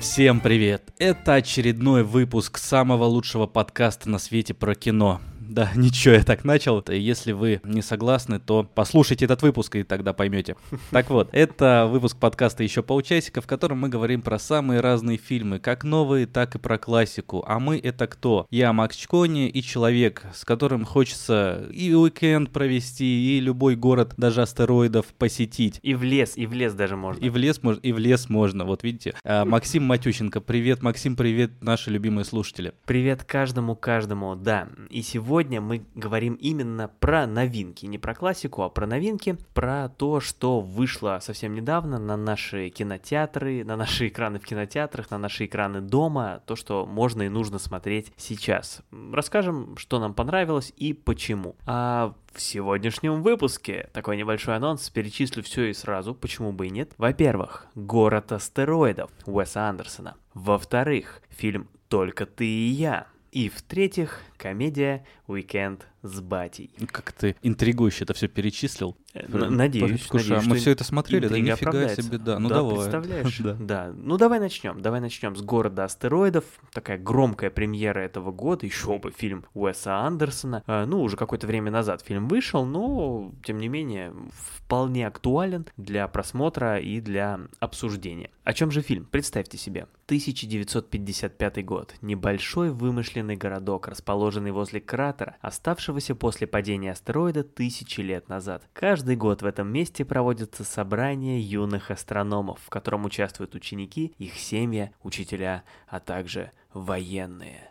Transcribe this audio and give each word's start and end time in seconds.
Всем 0.00 0.40
привет! 0.40 0.92
Это 0.98 1.34
очередной 1.34 2.04
выпуск 2.04 2.58
самого 2.58 3.04
лучшего 3.04 3.46
подкаста 3.46 4.10
на 4.10 4.18
свете 4.18 4.52
про 4.52 4.74
кино. 4.74 5.20
Да, 5.56 5.70
ничего, 5.74 6.16
я 6.16 6.22
так 6.22 6.44
начал. 6.44 6.84
Если 6.86 7.32
вы 7.32 7.62
не 7.64 7.80
согласны, 7.80 8.38
то 8.38 8.68
послушайте 8.74 9.24
этот 9.24 9.40
выпуск 9.40 9.76
и 9.76 9.84
тогда 9.84 10.12
поймете. 10.12 10.54
Так 10.90 11.08
вот, 11.10 11.30
это 11.32 11.88
выпуск 11.90 12.18
подкаста 12.18 12.62
«Еще 12.62 12.82
полчасика», 12.82 13.40
в 13.40 13.46
котором 13.46 13.78
мы 13.78 13.88
говорим 13.88 14.20
про 14.20 14.38
самые 14.38 14.80
разные 14.80 15.16
фильмы, 15.16 15.58
как 15.58 15.84
новые, 15.84 16.26
так 16.26 16.54
и 16.54 16.58
про 16.58 16.76
классику. 16.78 17.42
А 17.46 17.58
мы 17.58 17.78
это 17.78 18.06
кто? 18.06 18.46
Я 18.50 18.72
Макс 18.72 18.96
Чкони 18.96 19.48
и 19.48 19.62
человек, 19.62 20.24
с 20.34 20.44
которым 20.44 20.84
хочется 20.84 21.66
и 21.72 21.92
уикенд 21.94 22.50
провести, 22.50 23.38
и 23.38 23.40
любой 23.40 23.76
город, 23.76 24.12
даже 24.18 24.42
астероидов, 24.42 25.06
посетить. 25.18 25.80
И 25.82 25.94
в 25.94 26.02
лес, 26.02 26.36
и 26.36 26.46
в 26.46 26.52
лес 26.52 26.74
даже 26.74 26.96
можно. 26.96 27.24
И 27.24 27.30
в 27.30 27.36
лес, 27.36 27.62
можно, 27.62 27.80
и 27.80 27.92
в 27.92 27.98
лес 27.98 28.28
можно, 28.28 28.64
вот 28.64 28.82
видите. 28.82 29.14
А, 29.24 29.44
Максим 29.46 29.84
Матющенко, 29.84 30.40
привет, 30.40 30.82
Максим, 30.82 31.16
привет, 31.16 31.62
наши 31.62 31.90
любимые 31.90 32.26
слушатели. 32.26 32.74
Привет 32.84 33.24
каждому, 33.24 33.74
каждому, 33.74 34.34
да. 34.36 34.68
И 34.90 35.02
сегодня 35.02 35.45
мы 35.48 35.84
говорим 35.94 36.34
именно 36.34 36.88
про 36.88 37.26
новинки, 37.26 37.86
не 37.86 37.98
про 37.98 38.14
классику, 38.14 38.62
а 38.62 38.68
про 38.68 38.86
новинки, 38.86 39.36
про 39.54 39.88
то, 39.88 40.20
что 40.20 40.60
вышло 40.60 41.18
совсем 41.22 41.54
недавно 41.54 41.98
на 41.98 42.16
наши 42.16 42.68
кинотеатры, 42.68 43.64
на 43.64 43.76
наши 43.76 44.08
экраны 44.08 44.38
в 44.38 44.44
кинотеатрах, 44.44 45.10
на 45.10 45.18
наши 45.18 45.46
экраны 45.46 45.80
дома, 45.80 46.42
то, 46.46 46.56
что 46.56 46.86
можно 46.86 47.22
и 47.22 47.28
нужно 47.28 47.58
смотреть 47.58 48.12
сейчас. 48.16 48.82
Расскажем, 49.12 49.76
что 49.76 49.98
нам 49.98 50.14
понравилось 50.14 50.72
и 50.76 50.92
почему. 50.92 51.56
А 51.66 52.14
в 52.32 52.40
сегодняшнем 52.40 53.22
выпуске 53.22 53.88
такой 53.92 54.16
небольшой 54.16 54.56
анонс, 54.56 54.90
перечислю 54.90 55.42
все 55.42 55.70
и 55.70 55.72
сразу, 55.72 56.14
почему 56.14 56.52
бы 56.52 56.66
и 56.66 56.70
нет. 56.70 56.92
Во-первых, 56.98 57.66
«Город 57.74 58.32
астероидов» 58.32 59.10
Уэса 59.24 59.68
Андерсона. 59.68 60.16
Во-вторых, 60.34 61.22
фильм 61.30 61.68
«Только 61.88 62.26
ты 62.26 62.46
и 62.46 62.68
я» 62.68 63.06
И 63.36 63.50
в-третьих, 63.50 64.22
комедия 64.36 65.04
«Уикенд 65.26 65.86
с 66.02 66.20
батей». 66.20 66.70
Как 66.90 67.12
ты 67.12 67.36
интригующе 67.42 68.04
это 68.04 68.14
все 68.14 68.28
перечислил. 68.28 68.96
Э, 69.14 69.26
надеюсь, 69.28 70.04
Слушай, 70.04 70.30
надеюсь, 70.30 70.46
а 70.46 70.48
мы 70.48 70.56
все 70.56 70.70
это 70.70 70.84
смотрели, 70.84 71.28
да 71.28 71.38
нифига 71.38 71.88
себе, 71.88 72.18
да. 72.18 72.38
Ну 72.38 72.48
да, 72.48 72.56
давай. 72.56 72.74
представляешь? 72.76 73.38
да. 73.40 73.56
да. 73.58 73.92
Ну 73.96 74.16
давай 74.16 74.40
начнем. 74.40 74.80
Давай 74.80 75.00
начнем 75.00 75.36
с 75.36 75.42
города 75.42 75.84
астероидов. 75.84 76.44
Такая 76.72 76.98
громкая 76.98 77.50
премьера 77.50 78.00
этого 78.00 78.32
года. 78.32 78.66
Еще 78.66 78.98
бы 78.98 79.10
фильм 79.10 79.44
Уэса 79.54 79.98
Андерсона. 79.98 80.62
А, 80.66 80.86
ну, 80.86 81.02
уже 81.02 81.16
какое-то 81.16 81.46
время 81.46 81.70
назад 81.70 82.02
фильм 82.02 82.28
вышел, 82.28 82.64
но, 82.64 83.32
тем 83.44 83.58
не 83.58 83.68
менее, 83.68 84.12
вполне 84.32 85.06
актуален 85.06 85.66
для 85.76 86.06
просмотра 86.08 86.78
и 86.78 87.00
для 87.00 87.40
обсуждения. 87.58 88.30
О 88.44 88.52
чем 88.52 88.70
же 88.70 88.82
фильм? 88.82 89.06
Представьте 89.10 89.58
себе. 89.58 89.86
1955 90.06 91.64
год. 91.64 91.94
Небольшой 92.00 92.70
вымышленный 92.70 93.36
городок, 93.36 93.88
расположенный 93.88 94.25
возле 94.50 94.80
кратера, 94.80 95.36
оставшегося 95.40 96.14
после 96.14 96.46
падения 96.46 96.92
астероида 96.92 97.44
тысячи 97.44 98.00
лет 98.00 98.28
назад. 98.28 98.68
Каждый 98.72 99.16
год 99.16 99.42
в 99.42 99.46
этом 99.46 99.68
месте 99.68 100.04
проводятся 100.04 100.64
собрания 100.64 101.40
юных 101.40 101.90
астрономов, 101.90 102.60
в 102.64 102.70
котором 102.70 103.04
участвуют 103.04 103.54
ученики, 103.54 104.14
их 104.18 104.34
семьи, 104.34 104.92
учителя, 105.02 105.64
а 105.88 106.00
также 106.00 106.52
военные. 106.72 107.70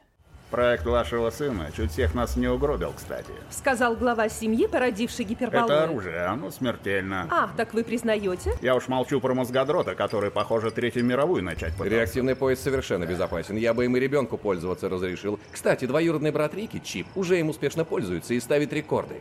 Проект 0.56 0.86
вашего 0.86 1.32
сына 1.32 1.70
чуть 1.76 1.92
всех 1.92 2.16
нас 2.16 2.38
не 2.38 2.48
угробил, 2.48 2.94
кстати. 2.96 3.34
Сказал 3.50 3.98
глава 3.98 4.30
семьи, 4.30 4.68
породивший 4.68 5.26
гиперболоид. 5.26 5.70
Это 5.70 5.84
оружие, 5.84 6.26
оно 6.28 6.50
смертельно. 6.50 7.28
А, 7.30 7.50
так 7.58 7.74
вы 7.74 7.84
признаете? 7.84 8.54
Я 8.62 8.74
уж 8.78 8.88
молчу 8.88 9.20
про 9.20 9.34
мозгодрота, 9.34 9.96
который, 9.96 10.32
похоже, 10.32 10.72
Третью 10.72 11.04
мировую 11.04 11.44
начать 11.44 11.74
пытался. 11.74 11.90
Реактивный 11.90 12.38
поезд 12.38 12.64
совершенно 12.64 13.04
безопасен. 13.06 13.58
Я 13.58 13.74
бы 13.74 13.84
им 13.84 13.98
и 13.98 14.00
ребенку 14.00 14.38
пользоваться 14.38 14.88
разрешил. 14.88 15.42
Кстати, 15.52 15.84
двоюродный 15.88 16.32
брат 16.32 16.56
Рики, 16.56 16.80
Чип, 16.80 17.08
уже 17.16 17.38
им 17.38 17.50
успешно 17.50 17.84
пользуется 17.84 18.34
и 18.34 18.40
ставит 18.40 18.72
рекорды. 18.72 19.16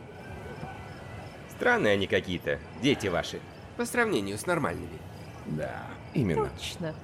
Странные 1.49 1.95
они 1.95 2.07
какие-то, 2.07 2.59
дети 2.81 3.07
ваши, 3.07 3.41
по 3.75 3.83
сравнению 3.83 4.37
с 4.37 4.45
нормальными. 4.45 4.99
Да. 5.47 5.83
Именно. 6.13 6.49
Точно. 6.57 6.95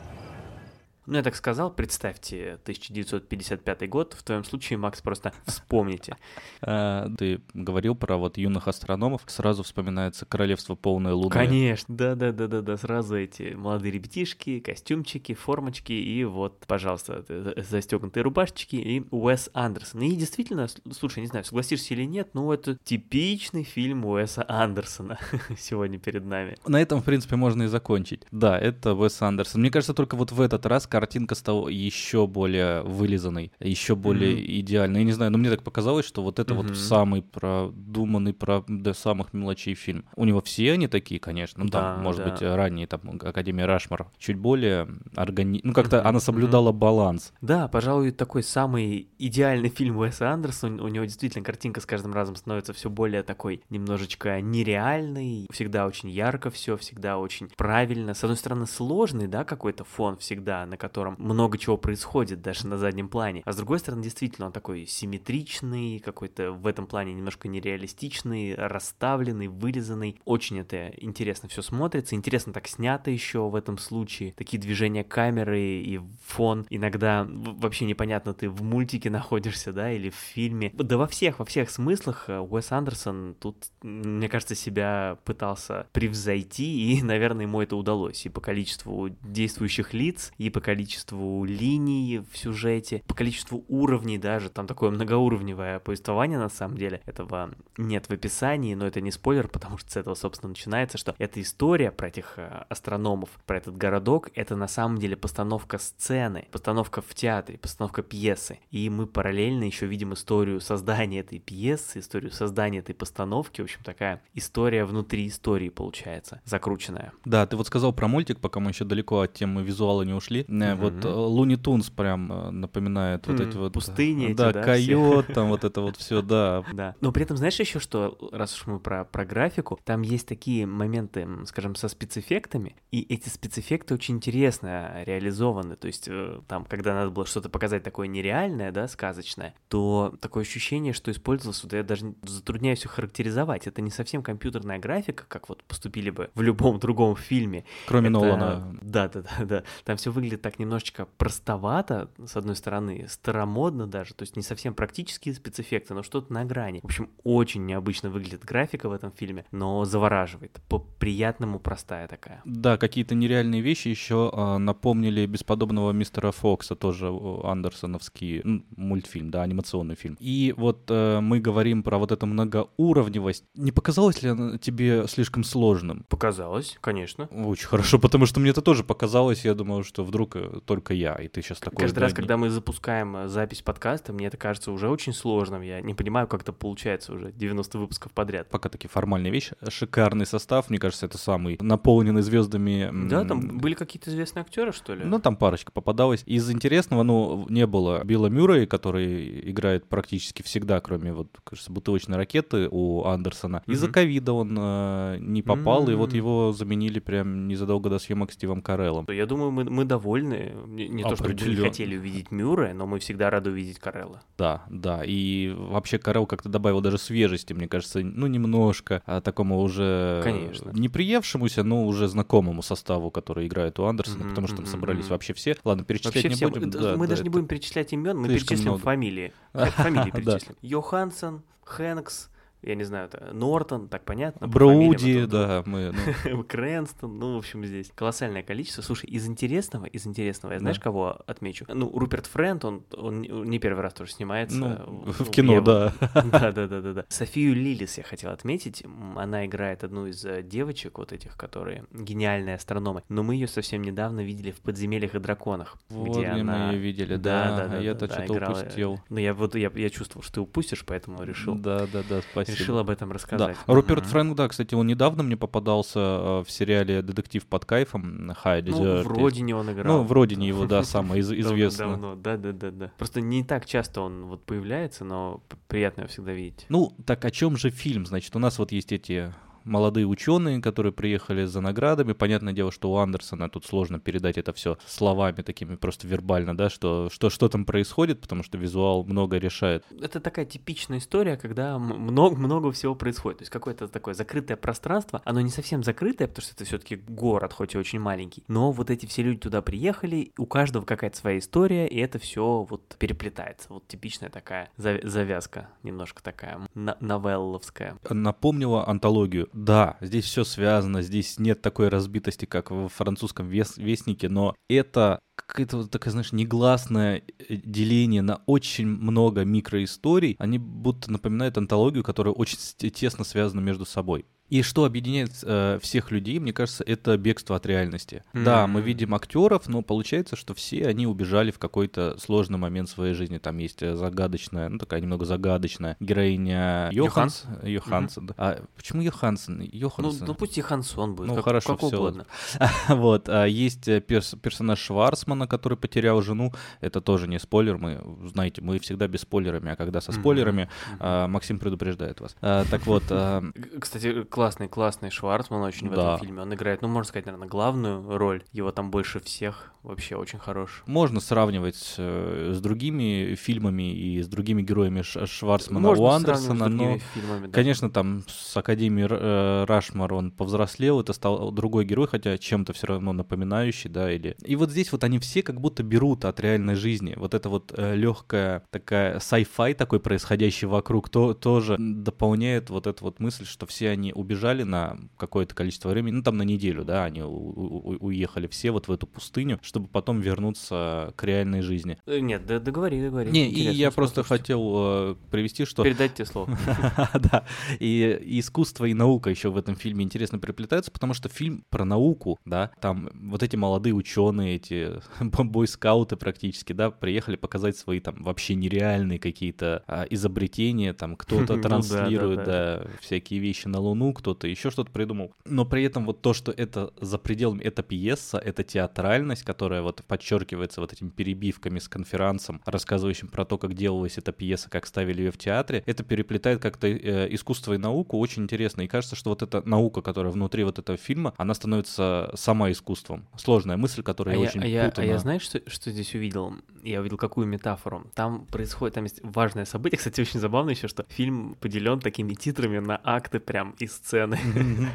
Ну, 1.07 1.17
я 1.17 1.23
так 1.23 1.35
сказал, 1.35 1.71
представьте, 1.71 2.59
1955 2.61 3.89
год, 3.89 4.13
в 4.13 4.21
твоем 4.23 4.43
случае, 4.43 4.77
Макс, 4.77 5.01
просто 5.01 5.33
вспомните. 5.45 6.15
А, 6.63 7.09
Ты 7.17 7.41
говорил 7.55 7.95
про 7.95 8.17
вот 8.17 8.37
юных 8.37 8.67
астрономов, 8.67 9.23
сразу 9.25 9.63
вспоминается 9.63 10.25
«Королевство 10.25 10.75
полной 10.75 11.13
луны». 11.13 11.31
Конечно, 11.31 11.95
да-да-да-да-да, 11.95 12.77
сразу 12.77 13.17
эти 13.17 13.53
молодые 13.55 13.91
ребятишки, 13.91 14.59
костюмчики, 14.59 15.33
формочки 15.33 15.91
и 15.93 16.23
вот, 16.23 16.63
пожалуйста, 16.67 17.25
э, 17.27 17.63
застегнутые 17.67 18.23
рубашечки 18.23 18.75
и 18.75 19.03
Уэс 19.09 19.49
Андерсон. 19.53 20.01
И 20.01 20.15
действительно, 20.15 20.67
слушай, 20.91 21.19
не 21.19 21.27
знаю, 21.27 21.45
согласишься 21.45 21.95
или 21.95 22.03
нет, 22.03 22.29
но 22.33 22.53
это 22.53 22.77
типичный 22.83 23.63
фильм 23.63 24.05
Уэса 24.05 24.45
Андерсона 24.47 25.17
сегодня 25.57 25.97
перед 25.97 26.25
нами. 26.25 26.57
На 26.67 26.79
этом, 26.79 27.01
в 27.01 27.05
принципе, 27.05 27.37
можно 27.37 27.63
и 27.63 27.67
закончить. 27.67 28.27
Да, 28.31 28.59
это 28.59 28.93
Уэс 28.93 29.19
Андерсон. 29.21 29.61
Мне 29.61 29.71
кажется, 29.71 29.95
только 29.95 30.15
вот 30.15 30.31
в 30.31 30.39
этот 30.39 30.67
раз 30.67 30.85
картинка 30.91 31.35
стала 31.35 31.69
еще 31.69 32.27
более 32.27 32.83
вылизанной, 32.83 33.51
еще 33.59 33.95
более 33.95 34.59
идеальной. 34.59 34.99
Я 34.99 35.05
не 35.05 35.11
знаю, 35.13 35.31
но 35.31 35.37
мне 35.37 35.49
так 35.49 35.63
показалось, 35.63 36.05
что 36.05 36.21
вот 36.21 36.37
это 36.39 36.53
Мгм. 36.53 36.67
вот 36.67 36.77
самый 36.77 37.21
продуманный 37.23 38.33
про 38.33 38.63
до 38.67 38.93
самых 38.93 39.33
мелочей 39.33 39.73
фильм. 39.73 40.05
У 40.15 40.25
него 40.25 40.41
все 40.41 40.73
они 40.73 40.87
такие, 40.87 41.19
конечно. 41.19 41.63
Ну, 41.63 41.69
там, 41.69 41.97
Да, 41.97 42.01
может 42.03 42.23
да. 42.23 42.29
быть, 42.31 42.41
ранее 42.41 42.87
там 42.87 43.01
Академия 43.21 43.65
Рашмар 43.65 44.07
чуть 44.17 44.37
более 44.37 44.87
органи... 45.15 45.61
Ну, 45.63 45.73
как-то 45.73 45.99
Мгм, 45.99 46.07
она 46.07 46.19
соблюдала 46.19 46.71
баланс. 46.71 47.33
Да, 47.41 47.67
пожалуй, 47.67 48.11
такой 48.11 48.43
самый 48.43 49.07
идеальный 49.17 49.69
фильм 49.69 49.97
Уэса 49.97 50.29
Андерсона. 50.31 50.83
У 50.83 50.87
него 50.87 51.05
действительно 51.05 51.43
картинка 51.43 51.79
с 51.81 51.85
каждым 51.85 52.13
разом 52.13 52.35
становится 52.35 52.73
все 52.73 52.89
более 52.89 53.23
такой 53.23 53.61
немножечко 53.69 54.41
нереальной. 54.41 55.47
Всегда 55.51 55.85
очень 55.85 56.09
ярко 56.09 56.49
все, 56.49 56.75
всегда 56.77 57.17
очень 57.17 57.47
правильно. 57.55 58.13
С 58.13 58.23
одной 58.23 58.37
стороны, 58.37 58.65
сложный, 58.67 59.27
да, 59.27 59.43
какой-то 59.43 59.83
фон 59.83 60.17
всегда, 60.17 60.65
на 60.65 60.77
котором 60.81 61.15
много 61.19 61.59
чего 61.59 61.77
происходит 61.77 62.41
даже 62.41 62.65
на 62.65 62.77
заднем 62.77 63.07
плане. 63.07 63.43
А 63.45 63.53
с 63.53 63.55
другой 63.55 63.77
стороны, 63.77 64.01
действительно, 64.01 64.47
он 64.47 64.51
такой 64.51 64.87
симметричный, 64.87 65.99
какой-то 65.99 66.51
в 66.51 66.65
этом 66.65 66.87
плане 66.87 67.13
немножко 67.13 67.47
нереалистичный, 67.47 68.55
расставленный, 68.55 69.47
вырезанный. 69.47 70.19
Очень 70.25 70.59
это 70.59 70.91
интересно 70.97 71.47
все 71.49 71.61
смотрится. 71.61 72.15
Интересно 72.15 72.51
так 72.51 72.67
снято 72.67 73.11
еще 73.11 73.47
в 73.47 73.55
этом 73.55 73.77
случае. 73.77 74.33
Такие 74.33 74.59
движения 74.59 75.03
камеры 75.03 75.61
и 75.61 76.01
фон. 76.25 76.65
Иногда 76.71 77.27
вообще 77.29 77.85
непонятно, 77.85 78.33
ты 78.33 78.49
в 78.49 78.63
мультике 78.63 79.11
находишься, 79.11 79.71
да, 79.71 79.91
или 79.91 80.09
в 80.09 80.15
фильме. 80.15 80.71
Да 80.73 80.97
во 80.97 81.05
всех, 81.05 81.37
во 81.37 81.45
всех 81.45 81.69
смыслах 81.69 82.25
э, 82.27 82.39
Уэс 82.39 82.71
Андерсон 82.71 83.35
тут, 83.39 83.67
мне 83.83 84.27
кажется, 84.29 84.55
себя 84.55 85.19
пытался 85.25 85.85
превзойти, 85.91 86.95
и, 86.95 87.03
наверное, 87.03 87.45
ему 87.45 87.61
это 87.61 87.75
удалось. 87.75 88.25
И 88.25 88.29
по 88.29 88.41
количеству 88.41 89.09
действующих 89.21 89.93
лиц, 89.93 90.33
и 90.39 90.49
по 90.49 90.59
количеству 90.59 90.70
линий 90.73 92.21
в 92.31 92.37
сюжете, 92.37 93.03
по 93.07 93.13
количеству 93.13 93.65
уровней 93.67 94.17
даже. 94.17 94.49
Там 94.49 94.67
такое 94.67 94.91
многоуровневое 94.91 95.79
повествование, 95.79 96.37
на 96.37 96.49
самом 96.49 96.77
деле. 96.77 97.01
Этого 97.05 97.51
нет 97.77 98.07
в 98.07 98.11
описании, 98.11 98.75
но 98.75 98.87
это 98.87 99.01
не 99.01 99.11
спойлер, 99.11 99.47
потому 99.47 99.77
что 99.77 99.91
с 99.91 99.97
этого, 99.97 100.15
собственно, 100.15 100.49
начинается, 100.49 100.97
что 100.97 101.15
эта 101.17 101.41
история 101.41 101.91
про 101.91 102.07
этих 102.07 102.33
э, 102.37 102.65
астрономов, 102.69 103.29
про 103.45 103.57
этот 103.57 103.77
городок, 103.77 104.29
это 104.35 104.55
на 104.55 104.67
самом 104.67 104.97
деле 104.97 105.15
постановка 105.15 105.77
сцены, 105.77 106.47
постановка 106.51 107.01
в 107.01 107.13
театре, 107.13 107.57
постановка 107.57 108.03
пьесы. 108.03 108.59
И 108.69 108.89
мы 108.89 109.07
параллельно 109.07 109.63
еще 109.63 109.85
видим 109.85 110.13
историю 110.13 110.61
создания 110.61 111.19
этой 111.19 111.39
пьесы, 111.39 111.99
историю 111.99 112.31
создания 112.31 112.79
этой 112.79 112.95
постановки. 112.95 113.61
В 113.61 113.65
общем, 113.65 113.79
такая 113.83 114.21
история 114.33 114.85
внутри 114.85 115.27
истории 115.27 115.69
получается, 115.69 116.41
закрученная. 116.45 117.13
Да, 117.25 117.45
ты 117.45 117.57
вот 117.57 117.67
сказал 117.67 117.93
про 117.93 118.07
мультик, 118.07 118.39
пока 118.39 118.59
мы 118.59 118.71
еще 118.71 118.85
далеко 118.85 119.21
от 119.21 119.33
темы 119.33 119.63
визуала 119.63 120.03
не 120.03 120.13
ушли. 120.13 120.45
Э, 120.63 120.75
Вот 120.75 121.03
Луни 121.05 121.55
Тунс 121.55 121.89
прям 121.89 122.31
э, 122.31 122.49
напоминает 122.51 123.27
вот 123.27 123.39
эти 123.39 123.55
вот... 123.57 123.73
пустыни 123.73 124.27
эти, 124.27 124.37
Да, 124.37 124.51
да, 124.51 124.63
койот, 124.63 125.27
там 125.27 125.47
вот 125.49 125.63
это 125.63 125.81
вот 125.81 125.97
все, 125.97 126.21
да. 126.21 126.63
Да. 126.73 126.95
Но 127.01 127.11
при 127.11 127.23
этом, 127.23 127.37
знаешь 127.37 127.59
еще 127.59 127.79
что, 127.79 128.17
раз 128.31 128.55
уж 128.59 128.67
мы 128.67 128.79
про, 128.79 129.05
про 129.05 129.25
графику, 129.25 129.79
там 129.83 130.01
есть 130.01 130.27
такие 130.27 130.65
моменты, 130.65 131.27
скажем, 131.45 131.75
со 131.75 131.87
спецэффектами, 131.87 132.75
и 132.91 133.01
эти 133.13 133.29
спецэффекты 133.29 133.93
очень 133.93 134.15
интересно 134.15 135.03
реализованы. 135.05 135.75
То 135.75 135.87
есть 135.87 136.07
э, 136.07 136.39
там, 136.47 136.65
когда 136.65 136.93
надо 136.93 137.11
было 137.11 137.25
что-то 137.25 137.49
показать 137.49 137.83
такое 137.83 138.07
нереальное, 138.07 138.71
да, 138.71 138.87
сказочное, 138.87 139.53
то 139.67 140.13
такое 140.21 140.43
ощущение, 140.43 140.93
что 140.93 141.11
использовалось, 141.11 141.63
вот 141.63 141.73
я 141.73 141.83
даже 141.83 142.05
не- 142.05 142.15
затрудняюсь 142.23 142.83
их 142.85 142.91
характеризовать. 142.91 143.67
Это 143.67 143.81
не 143.81 143.91
совсем 143.91 144.23
компьютерная 144.23 144.79
графика, 144.79 145.25
как 145.27 145.49
вот 145.49 145.63
поступили 145.63 146.09
бы 146.09 146.29
в 146.35 146.41
любом 146.41 146.79
другом 146.79 147.15
фильме. 147.15 147.65
Кроме 147.87 148.09
Это- 148.09 148.19
Нолана. 148.19 148.77
Да, 148.81 149.07
да, 149.09 149.21
да, 149.21 149.45
да. 149.45 149.63
Там 149.85 149.97
все 149.97 150.11
выглядит 150.11 150.41
так 150.41 150.50
так 150.51 150.59
немножечко 150.59 151.07
простовато, 151.17 152.09
с 152.25 152.35
одной 152.35 152.55
стороны, 152.57 153.05
старомодно 153.07 153.87
даже, 153.87 154.13
то 154.13 154.23
есть 154.23 154.35
не 154.35 154.41
совсем 154.41 154.73
практические 154.73 155.33
спецэффекты, 155.33 155.93
но 155.93 156.03
что-то 156.03 156.33
на 156.33 156.43
грани. 156.43 156.81
В 156.81 156.85
общем, 156.85 157.09
очень 157.23 157.65
необычно 157.65 158.09
выглядит 158.09 158.43
графика 158.43 158.89
в 158.89 158.91
этом 158.91 159.13
фильме, 159.13 159.45
но 159.51 159.85
завораживает. 159.85 160.59
По-приятному 160.67 161.59
простая 161.59 162.07
такая. 162.09 162.41
Да, 162.43 162.77
какие-то 162.77 163.15
нереальные 163.15 163.61
вещи 163.61 163.87
еще 163.87 164.29
э, 164.33 164.57
напомнили 164.57 165.25
бесподобного 165.25 165.91
мистера 165.91 166.31
Фокса, 166.31 166.75
тоже 166.75 167.05
э, 167.05 167.47
андерсоновский 167.47 168.41
ну, 168.43 168.65
мультфильм, 168.75 169.31
да, 169.31 169.43
анимационный 169.43 169.95
фильм. 169.95 170.17
И 170.19 170.53
вот 170.57 170.83
э, 170.89 171.21
мы 171.21 171.39
говорим 171.39 171.81
про 171.81 171.97
вот 171.97 172.11
эту 172.11 172.25
многоуровневость. 172.25 173.45
Не 173.55 173.71
показалось 173.71 174.21
ли 174.21 174.29
она 174.29 174.57
тебе 174.57 175.07
слишком 175.07 175.45
сложным? 175.45 176.05
Показалось, 176.09 176.77
конечно. 176.81 177.25
Очень 177.27 177.67
хорошо, 177.67 177.99
потому 177.99 178.25
что 178.25 178.41
мне 178.41 178.49
это 178.49 178.61
тоже 178.61 178.83
показалось. 178.83 179.45
Я 179.45 179.53
думал, 179.53 179.83
что 179.83 180.03
вдруг 180.03 180.35
э, 180.35 180.40
только 180.65 180.93
я, 180.93 181.15
и 181.15 181.27
ты 181.27 181.41
сейчас 181.41 181.59
такой... 181.59 181.77
Каждый 181.77 181.99
раз, 181.99 182.11
да, 182.11 182.15
когда 182.15 182.37
мы 182.37 182.49
запускаем 182.49 183.15
э, 183.15 183.27
запись 183.27 183.61
подкаста, 183.61 184.13
мне 184.13 184.27
это 184.27 184.37
кажется 184.37 184.71
уже 184.71 184.89
очень 184.89 185.13
сложным. 185.13 185.61
Я 185.61 185.81
не 185.81 185.93
понимаю, 185.93 186.27
как 186.27 186.41
это 186.41 186.53
получается 186.53 187.13
уже 187.13 187.31
90 187.31 187.77
выпусков 187.77 188.11
подряд. 188.11 188.49
Пока 188.49 188.69
такие 188.69 188.89
формальные 188.89 189.31
вещи. 189.31 189.55
Шикарный 189.67 190.25
состав, 190.25 190.69
мне 190.69 190.79
кажется, 190.79 191.05
это 191.05 191.17
самый 191.17 191.57
наполненный 191.61 192.21
звездами. 192.21 192.89
Да, 193.09 193.25
там 193.25 193.57
были 193.59 193.73
какие-то 193.73 194.09
известные 194.09 194.41
актеры, 194.41 194.71
что 194.71 194.93
ли? 194.93 195.03
Ну, 195.03 195.19
там 195.19 195.35
парочка 195.35 195.71
попадалась. 195.71 196.23
Из 196.25 196.49
интересного, 196.49 197.03
ну, 197.03 197.45
не 197.49 197.65
было 197.67 198.03
Билла 198.03 198.27
Мюррея, 198.27 198.65
который 198.65 199.49
играет 199.49 199.87
практически 199.87 200.41
всегда, 200.41 200.79
кроме, 200.79 201.13
вот, 201.13 201.39
кажется, 201.43 201.71
бутылочной 201.71 202.17
ракеты 202.17 202.67
у 202.69 203.05
Андерсона. 203.05 203.63
Из-за 203.67 203.89
ковида 203.89 204.33
он 204.33 204.57
э, 204.59 205.17
не 205.19 205.41
попал, 205.41 205.89
и 205.89 205.95
вот 205.95 206.13
его 206.13 206.51
заменили 206.51 206.99
прям 206.99 207.47
незадолго 207.47 207.89
до 207.89 207.99
съемок 207.99 208.31
Стивом 208.31 208.61
Кареллом. 208.61 209.05
Я 209.09 209.25
думаю, 209.25 209.51
мы, 209.51 209.63
мы 209.65 209.85
довольны. 209.85 210.30
Не, 210.35 210.87
не 210.87 211.03
то, 211.03 211.15
чтобы 211.15 211.29
мы 211.29 211.35
Определенно. 211.35 211.67
хотели 211.67 211.97
увидеть 211.97 212.31
Мюррея, 212.31 212.73
но 212.73 212.85
мы 212.87 212.99
всегда 212.99 213.29
рады 213.29 213.49
увидеть 213.51 213.79
Карелла. 213.79 214.21
Да, 214.37 214.63
да. 214.69 215.03
И 215.05 215.53
вообще 215.55 215.97
Карел 215.97 216.25
как-то 216.25 216.49
добавил 216.49 216.81
даже 216.81 216.97
свежести, 216.97 217.53
мне 217.53 217.67
кажется, 217.67 217.99
ну, 218.01 218.27
немножко 218.27 219.01
а, 219.05 219.21
такому 219.21 219.59
уже 219.59 220.21
Конечно. 220.23 220.71
не 220.73 220.89
приевшемуся, 220.89 221.63
но 221.63 221.85
уже 221.85 222.07
знакомому 222.07 222.61
составу, 222.61 223.11
который 223.11 223.47
играет 223.47 223.79
у 223.79 223.85
Андерсона, 223.85 224.19
Мгм, 224.23 224.29
потому 224.29 224.47
что 224.47 224.57
там 224.57 224.65
собрались 224.65 225.05
мгм. 225.05 225.11
вообще 225.11 225.33
все. 225.33 225.55
Ладно, 225.63 225.83
перечислять 225.83 226.15
Вообще 226.15 226.29
не 226.29 226.35
все, 226.35 226.47
будем. 226.49 226.69
да, 226.71 226.95
мы 226.97 227.05
да, 227.05 227.11
даже 227.11 227.23
не 227.23 227.29
это- 227.29 227.33
будем 227.33 227.47
перечислять 227.47 227.93
имен, 227.93 228.17
мы 228.17 228.27
перечислим 228.29 228.61
много. 228.61 228.79
фамилии. 228.79 229.33
Фамилии 229.53 230.11
перечислим. 230.11 230.55
Йоханссон, 230.61 231.43
Хэнкс, 231.65 232.29
я 232.61 232.75
не 232.75 232.83
знаю, 232.83 233.07
это 233.07 233.31
Нортон, 233.33 233.87
так 233.87 234.03
понятно? 234.03 234.47
по 234.47 234.53
Броуди, 234.53 235.25
да, 235.25 235.63
мы, 235.65 235.93
ну, 236.25 236.43
Крэнстон, 236.47 237.17
ну, 237.19 237.35
в 237.35 237.37
общем, 237.39 237.65
здесь 237.65 237.91
колоссальное 237.95 238.43
количество. 238.43 238.81
Слушай, 238.81 239.09
из 239.09 239.27
интересного, 239.27 239.85
из 239.85 240.05
интересного, 240.05 240.53
я 240.53 240.59
знаешь, 240.59 240.77
Да. 240.77 240.83
кого 240.83 241.19
отмечу? 241.27 241.65
Ну, 241.67 241.89
Руперт 241.97 242.27
Френт, 242.27 242.65
он, 242.65 242.83
он 242.95 243.21
не 243.21 243.59
первый 243.59 243.81
раз 243.81 243.93
тоже 243.93 244.11
снимается. 244.11 244.57
Ну, 244.57 245.03
в 245.11 245.31
кино, 245.31 245.53
я- 245.55 245.61
да. 245.61 245.93
Да, 246.31 246.51
да, 246.51 246.67
да, 246.67 246.81
да, 246.81 246.93
да. 246.93 247.05
Софию 247.09 247.55
Лилис 247.55 247.97
я 247.97 248.03
хотел 248.03 248.31
отметить. 248.31 248.83
Она 249.15 249.45
играет 249.45 249.83
одну 249.83 250.05
из 250.07 250.23
э, 250.25 250.41
девочек, 250.43 250.97
вот 250.97 251.11
этих, 251.13 251.35
которые 251.35 251.85
гениальные 251.91 252.55
астрономы. 252.55 253.03
Но 253.09 253.23
мы 253.23 253.35
ее 253.35 253.47
совсем 253.47 253.81
недавно 253.81 254.21
видели 254.21 254.51
в 254.51 254.59
подземельях 254.61 255.15
и 255.15 255.19
драконах. 255.19 255.77
Вот 255.89 256.09
где 256.17 256.19
где 256.31 256.43
мы 256.43 256.53
она... 256.53 256.71
её 256.71 256.79
видели, 256.81 257.15
да, 257.17 257.67
а 257.71 257.81
я-то 257.81 258.07
да, 258.07 258.13
что-то 258.15 258.33
играла. 258.33 258.59
упустил. 258.59 258.99
Ну, 259.09 259.17
я 259.17 259.33
вот 259.33 259.55
я, 259.55 259.71
я 259.75 259.89
чувствовал, 259.89 260.23
что 260.23 260.33
ты 260.35 260.41
упустишь, 260.41 260.85
поэтому 260.85 261.23
решил, 261.23 261.55
Да, 261.55 261.87
да, 261.91 262.03
да, 262.07 262.21
спасибо. 262.31 262.50
Решил 262.51 262.77
об 262.77 262.89
этом 262.89 263.09
Да, 263.09 263.15
рассказать. 263.15 263.57
Руперт 263.67 264.01
Мгм. 264.01 264.09
Фрэнк, 264.09 264.35
да, 264.35 264.47
кстати, 264.47 264.75
он 264.75 264.87
недавно 264.87 265.23
мне 265.23 265.37
попадался 265.37 265.99
э, 265.99 266.43
в 266.45 266.51
сериале 266.51 267.01
«Детектив 267.01 267.45
под 267.45 267.65
кайфом» 267.65 268.31
High 268.43 268.63
Ну, 268.69 269.03
в 269.03 269.07
родине 269.07 269.55
он 269.55 269.71
играл. 269.71 269.97
Ну, 269.99 270.03
в 270.03 270.11
родине 270.11 270.47
его, 270.47 270.65
да, 270.65 270.83
самое 270.83 271.21
из- 271.21 271.31
известное. 271.31 271.87
Давно, 271.87 272.15
да, 272.15 272.37
да, 272.37 272.51
да, 272.51 272.71
да. 272.71 272.91
Просто 272.97 273.21
не 273.21 273.43
так 273.43 273.65
часто 273.65 274.01
он 274.01 274.25
вот 274.25 274.43
появляется, 274.45 275.03
но 275.05 275.41
приятно 275.67 276.01
его 276.01 276.09
всегда 276.09 276.33
видеть. 276.33 276.65
Ну, 276.69 276.93
так 277.05 277.23
о 277.25 277.31
чем 277.31 277.57
же 277.57 277.69
фильм? 277.69 278.05
Значит, 278.05 278.35
у 278.35 278.39
нас 278.39 278.59
вот 278.59 278.71
есть 278.71 278.91
эти 278.91 279.33
молодые 279.63 280.05
ученые, 280.05 280.61
которые 280.61 280.91
приехали 280.91 281.45
за 281.45 281.61
наградами. 281.61 282.13
Понятное 282.13 282.53
дело, 282.53 282.71
что 282.71 282.91
у 282.91 282.97
Андерсона 282.97 283.49
тут 283.49 283.65
сложно 283.65 283.99
передать 283.99 284.37
это 284.37 284.53
все 284.53 284.77
словами 284.85 285.41
такими 285.41 285.75
просто 285.75 286.07
вербально, 286.07 286.55
да, 286.55 286.69
что, 286.69 287.09
что, 287.11 287.29
что 287.29 287.49
там 287.49 287.65
происходит, 287.65 288.21
потому 288.21 288.43
что 288.43 288.57
визуал 288.57 289.03
много 289.03 289.37
решает. 289.37 289.85
Это 289.99 290.19
такая 290.19 290.45
типичная 290.45 290.99
история, 290.99 291.37
когда 291.37 291.77
много, 291.77 292.35
много 292.35 292.71
всего 292.71 292.95
происходит. 292.95 293.39
То 293.39 293.41
есть 293.43 293.51
какое-то 293.51 293.87
такое 293.87 294.13
закрытое 294.13 294.57
пространство, 294.57 295.21
оно 295.25 295.41
не 295.41 295.49
совсем 295.49 295.83
закрытое, 295.83 296.27
потому 296.27 296.43
что 296.43 296.53
это 296.55 296.65
все-таки 296.65 296.95
город, 296.95 297.53
хоть 297.53 297.75
и 297.75 297.77
очень 297.77 297.99
маленький. 297.99 298.43
Но 298.47 298.71
вот 298.71 298.89
эти 298.89 299.05
все 299.05 299.23
люди 299.23 299.39
туда 299.39 299.61
приехали, 299.61 300.31
у 300.37 300.45
каждого 300.45 300.85
какая-то 300.85 301.17
своя 301.17 301.37
история, 301.39 301.87
и 301.87 301.97
это 301.99 302.19
все 302.19 302.65
вот 302.69 302.95
переплетается. 302.97 303.67
Вот 303.69 303.87
типичная 303.87 304.29
такая 304.29 304.69
зав- 304.77 305.03
завязка, 305.03 305.69
немножко 305.83 306.23
такая 306.23 306.59
новелловская. 306.75 307.97
Напомнила 308.09 308.87
антологию. 308.87 309.49
Да, 309.53 309.97
здесь 309.99 310.25
все 310.25 310.43
связано, 310.45 311.01
здесь 311.01 311.37
нет 311.37 311.61
такой 311.61 311.89
разбитости, 311.89 312.45
как 312.45 312.71
в 312.71 312.87
французском 312.87 313.49
вес- 313.49 313.77
вестнике, 313.77 314.29
но 314.29 314.55
это 314.69 315.19
какое-то 315.35 315.77
вот 315.77 315.91
такое, 315.91 316.11
знаешь, 316.11 316.31
негласное 316.31 317.21
э, 317.49 317.55
деление 317.55 318.21
на 318.21 318.41
очень 318.45 318.87
много 318.87 319.43
микроисторий. 319.43 320.37
Они 320.39 320.57
будто 320.57 321.11
напоминают 321.11 321.57
антологию, 321.57 322.03
которая 322.03 322.33
очень 322.33 322.57
тесно 322.91 323.25
связана 323.25 323.59
между 323.59 323.85
собой. 323.85 324.25
И 324.51 324.63
что 324.63 324.83
объединяет 324.83 325.31
э, 325.43 325.79
всех 325.81 326.11
людей, 326.11 326.37
мне 326.37 326.51
кажется, 326.51 326.83
это 326.85 327.17
бегство 327.17 327.55
от 327.55 327.65
реальности. 327.65 328.23
Да, 328.33 328.67
мы 328.67 328.81
видим 328.81 329.15
актеров, 329.15 329.67
но 329.69 329.81
получается, 329.81 330.35
что 330.35 330.53
все 330.53 330.85
они 330.87 331.07
убежали 331.07 331.51
в 331.51 331.57
какой-то 331.57 332.17
сложный 332.19 332.57
момент 332.57 332.89
своей 332.89 333.13
жизни. 333.13 333.37
Там 333.37 333.57
есть 333.59 333.81
э, 333.81 333.95
загадочная, 333.95 334.67
ну 334.67 334.77
такая 334.77 334.99
немного 334.99 335.23
загадочная 335.25 335.95
героиня 336.01 336.89
Йоханс. 336.91 337.45
Йоханссон. 337.63 338.25
да. 338.27 338.33
А 338.37 338.63
почему 338.75 339.01
Йоханссон? 339.01 339.59
Ну, 339.59 339.69
Йоханссон. 339.71 340.27
ну 340.27 340.35
пусть 340.35 340.57
и 340.57 340.61
Хансон 340.61 341.15
будет, 341.15 341.27
Ну, 341.29 341.35
как, 341.35 341.45
хорошо, 341.45 341.77
как 341.77 341.87
всё, 341.87 341.97
угодно. 341.97 342.25
Вот, 342.89 343.29
а 343.29 343.45
есть 343.45 343.87
э, 343.87 344.01
перс- 344.01 344.35
персонаж 344.41 344.79
Шварцмана, 344.79 345.47
который 345.47 345.77
потерял 345.77 346.21
жену. 346.21 346.53
Это 346.81 346.99
тоже 346.99 347.27
не 347.29 347.39
спойлер, 347.39 347.77
мы, 347.77 348.01
знаете, 348.27 348.61
мы 348.61 348.79
всегда 348.79 349.07
без 349.07 349.21
спойлерами, 349.21 349.71
а 349.71 349.75
когда 349.77 350.01
со 350.01 350.11
спойлерами, 350.11 350.63
мгм. 350.63 350.97
а, 350.99 351.27
Максим 351.27 351.57
предупреждает 351.57 352.19
вас. 352.19 352.35
А, 352.41 352.65
Так 352.69 352.85
вот, 352.85 353.03
а, 353.09 353.43
Кстати, 353.79 354.23
классный, 354.41 354.67
классный 354.67 355.11
Шварцман 355.11 355.61
очень 355.61 355.87
в 355.87 355.93
Да. 355.93 356.15
этом 356.15 356.25
фильме. 356.25 356.41
Он 356.41 356.51
играет, 356.51 356.81
ну, 356.81 356.87
можно 356.87 357.07
сказать, 357.07 357.27
наверное, 357.27 357.47
главную 357.47 358.17
роль. 358.17 358.43
Его 358.51 358.71
там 358.71 358.89
больше 358.89 359.19
всех. 359.19 359.67
Вообще 359.83 360.15
очень 360.15 360.37
хорош. 360.37 360.83
можно 360.85 361.19
сравнивать 361.19 361.95
э, 361.97 362.51
с 362.55 362.61
другими 362.61 363.33
фильмами 363.33 363.91
и 363.91 364.21
с 364.21 364.27
другими 364.27 364.61
героями 364.61 365.01
Ш- 365.01 365.25
Шварцмана 365.25 365.87
Можно 365.87 366.03
у 366.03 366.07
Андерсона, 366.07 366.67
но, 366.69 366.99
фильмами, 367.15 367.47
да. 367.47 367.51
конечно, 367.51 367.89
там 367.89 368.23
с 368.27 368.55
Академией 368.55 369.07
э, 369.09 369.65
Рашмар 369.65 370.13
он 370.13 370.29
повзрослел, 370.29 371.01
это 371.01 371.13
стал 371.13 371.51
другой 371.51 371.85
герой, 371.85 372.05
хотя 372.07 372.37
чем-то 372.37 372.73
все 372.73 372.87
равно 372.87 373.11
напоминающий, 373.11 373.89
да, 373.89 374.11
или... 374.11 374.35
И 374.43 374.55
вот 374.55 374.69
здесь 374.69 374.91
вот 374.91 375.03
они 375.03 375.17
все 375.17 375.41
как 375.41 375.59
будто 375.59 375.81
берут 375.81 376.25
от 376.25 376.39
реальной 376.39 376.75
жизни. 376.75 377.15
Вот 377.17 377.33
это 377.33 377.49
вот 377.49 377.73
легкая 377.75 378.63
такая 378.69 379.17
sci-fi 379.17 379.73
такой 379.73 379.99
происходящий 379.99 380.67
вокруг, 380.67 381.09
то, 381.09 381.33
тоже 381.33 381.77
дополняет 381.79 382.69
вот 382.69 382.85
эту 382.85 383.03
вот 383.05 383.19
мысль, 383.19 383.47
что 383.47 383.65
все 383.65 383.89
они 383.89 384.13
убежали 384.31 384.63
на 384.63 384.97
какое-то 385.17 385.53
количество 385.53 385.89
времени, 385.89 386.15
ну 386.15 386.23
там 386.23 386.37
на 386.37 386.43
неделю, 386.43 386.85
да, 386.85 387.03
они 387.03 387.21
уехали 387.21 388.47
все 388.47 388.71
вот 388.71 388.87
в 388.87 388.91
эту 388.91 389.07
пустыню, 389.07 389.59
чтобы 389.61 389.87
потом 389.87 390.21
вернуться 390.21 391.13
к 391.15 391.23
реальной 391.23 391.61
жизни. 391.61 391.97
Э, 392.05 392.19
Нет, 392.19 392.45
да, 392.45 392.59
договори, 392.59 393.01
договори. 393.01 393.31
Не, 393.31 393.49
и 393.49 393.61
я 393.71 393.91
просто 393.91 394.21
послушать. 394.21 394.41
хотел 394.43 394.73
э, 394.75 395.15
привести, 395.29 395.65
что 395.65 395.83
Передать 395.83 396.15
тебе 396.15 396.25
слово. 396.25 396.57
да, 397.13 397.45
и, 397.79 398.17
искусство 398.39 398.85
и 398.85 398.93
наука 398.93 399.29
еще 399.29 399.49
в 399.49 399.57
этом 399.57 399.75
фильме 399.75 400.03
интересно 400.03 400.39
переплетаются, 400.39 400.91
потому 400.91 401.13
что 401.13 401.29
фильм 401.29 401.65
про 401.69 401.83
науку, 401.85 402.39
да, 402.45 402.71
там 402.79 403.09
вот 403.13 403.43
эти 403.43 403.55
молодые 403.55 403.93
ученые, 403.93 404.55
эти 404.55 405.01
бойскауты 405.19 406.15
практически, 406.15 406.73
да, 406.73 406.89
приехали 406.89 407.35
показать 407.35 407.75
свои 407.75 407.99
там 407.99 408.23
вообще 408.23 408.55
нереальные 408.55 409.19
какие-то 409.19 409.83
а, 409.87 410.05
изобретения, 410.09 410.93
там 410.93 411.15
кто-то 411.15 411.55
Ну 411.61 411.61
транслирует, 411.61 412.43
да, 412.45 412.87
всякие 413.01 413.39
вещи 413.39 413.67
на 413.67 413.79
Луну, 413.79 414.10
кто-то 414.13 414.47
еще 414.47 414.71
что-то 414.71 414.91
придумал. 414.91 415.33
Но 415.45 415.65
при 415.65 415.83
этом 415.83 416.05
вот 416.05 416.21
то, 416.21 416.33
что 416.33 416.51
это 416.51 416.93
за 416.99 417.17
пределами, 417.17 417.61
это 417.63 417.83
пьеса, 417.83 418.37
это 418.37 418.63
театральность, 418.63 419.43
которая 419.43 419.81
вот 419.81 420.03
подчеркивается 420.07 420.81
вот 420.81 420.93
этими 420.93 421.09
перебивками 421.09 421.79
с 421.79 421.87
конферансом, 421.87 422.61
рассказывающим 422.65 423.27
про 423.27 423.45
то, 423.45 423.57
как 423.57 423.73
делалась 423.73 424.17
эта 424.17 424.31
пьеса, 424.31 424.69
как 424.69 424.85
ставили 424.85 425.21
ее 425.23 425.31
в 425.31 425.37
театре, 425.37 425.83
это 425.85 426.03
переплетает 426.03 426.61
как-то 426.61 426.87
э, 426.87 427.27
искусство 427.33 427.73
и 427.73 427.77
науку 427.77 428.17
очень 428.19 428.43
интересно. 428.43 428.81
И 428.81 428.87
кажется, 428.87 429.15
что 429.15 429.29
вот 429.29 429.41
эта 429.41 429.61
наука, 429.67 430.01
которая 430.01 430.31
внутри 430.31 430.63
вот 430.63 430.79
этого 430.79 430.97
фильма, 430.97 431.33
она 431.37 431.53
становится 431.53 432.31
сама 432.35 432.71
искусством. 432.71 433.27
Сложная 433.37 433.77
мысль, 433.77 434.03
которая 434.03 434.35
А 434.35 434.37
я, 434.39 434.43
очень 434.47 434.61
а 434.63 434.67
я- 434.67 434.85
а 434.85 434.89
путана. 434.89 435.05
я 435.05 435.17
знаешь, 435.17 435.41
что, 435.43 435.61
что 435.69 435.91
здесь 435.91 436.13
увидел? 436.15 436.55
Я 436.83 437.01
увидел 437.01 437.17
какую 437.17 437.47
метафору. 437.47 438.05
Там 438.15 438.45
происходит, 438.45 438.95
там 438.95 439.03
есть 439.03 439.19
важное 439.23 439.65
событие. 439.65 439.97
Кстати, 439.97 440.21
очень 440.21 440.39
забавно 440.39 440.71
еще, 440.71 440.87
что 440.87 441.05
фильм 441.09 441.55
поделен 441.59 441.99
такими 441.99 442.33
титрами 442.33 442.79
на 442.79 442.99
акты 443.03 443.39
прям 443.39 443.75
и 443.79 443.87
сцены. 443.87 444.39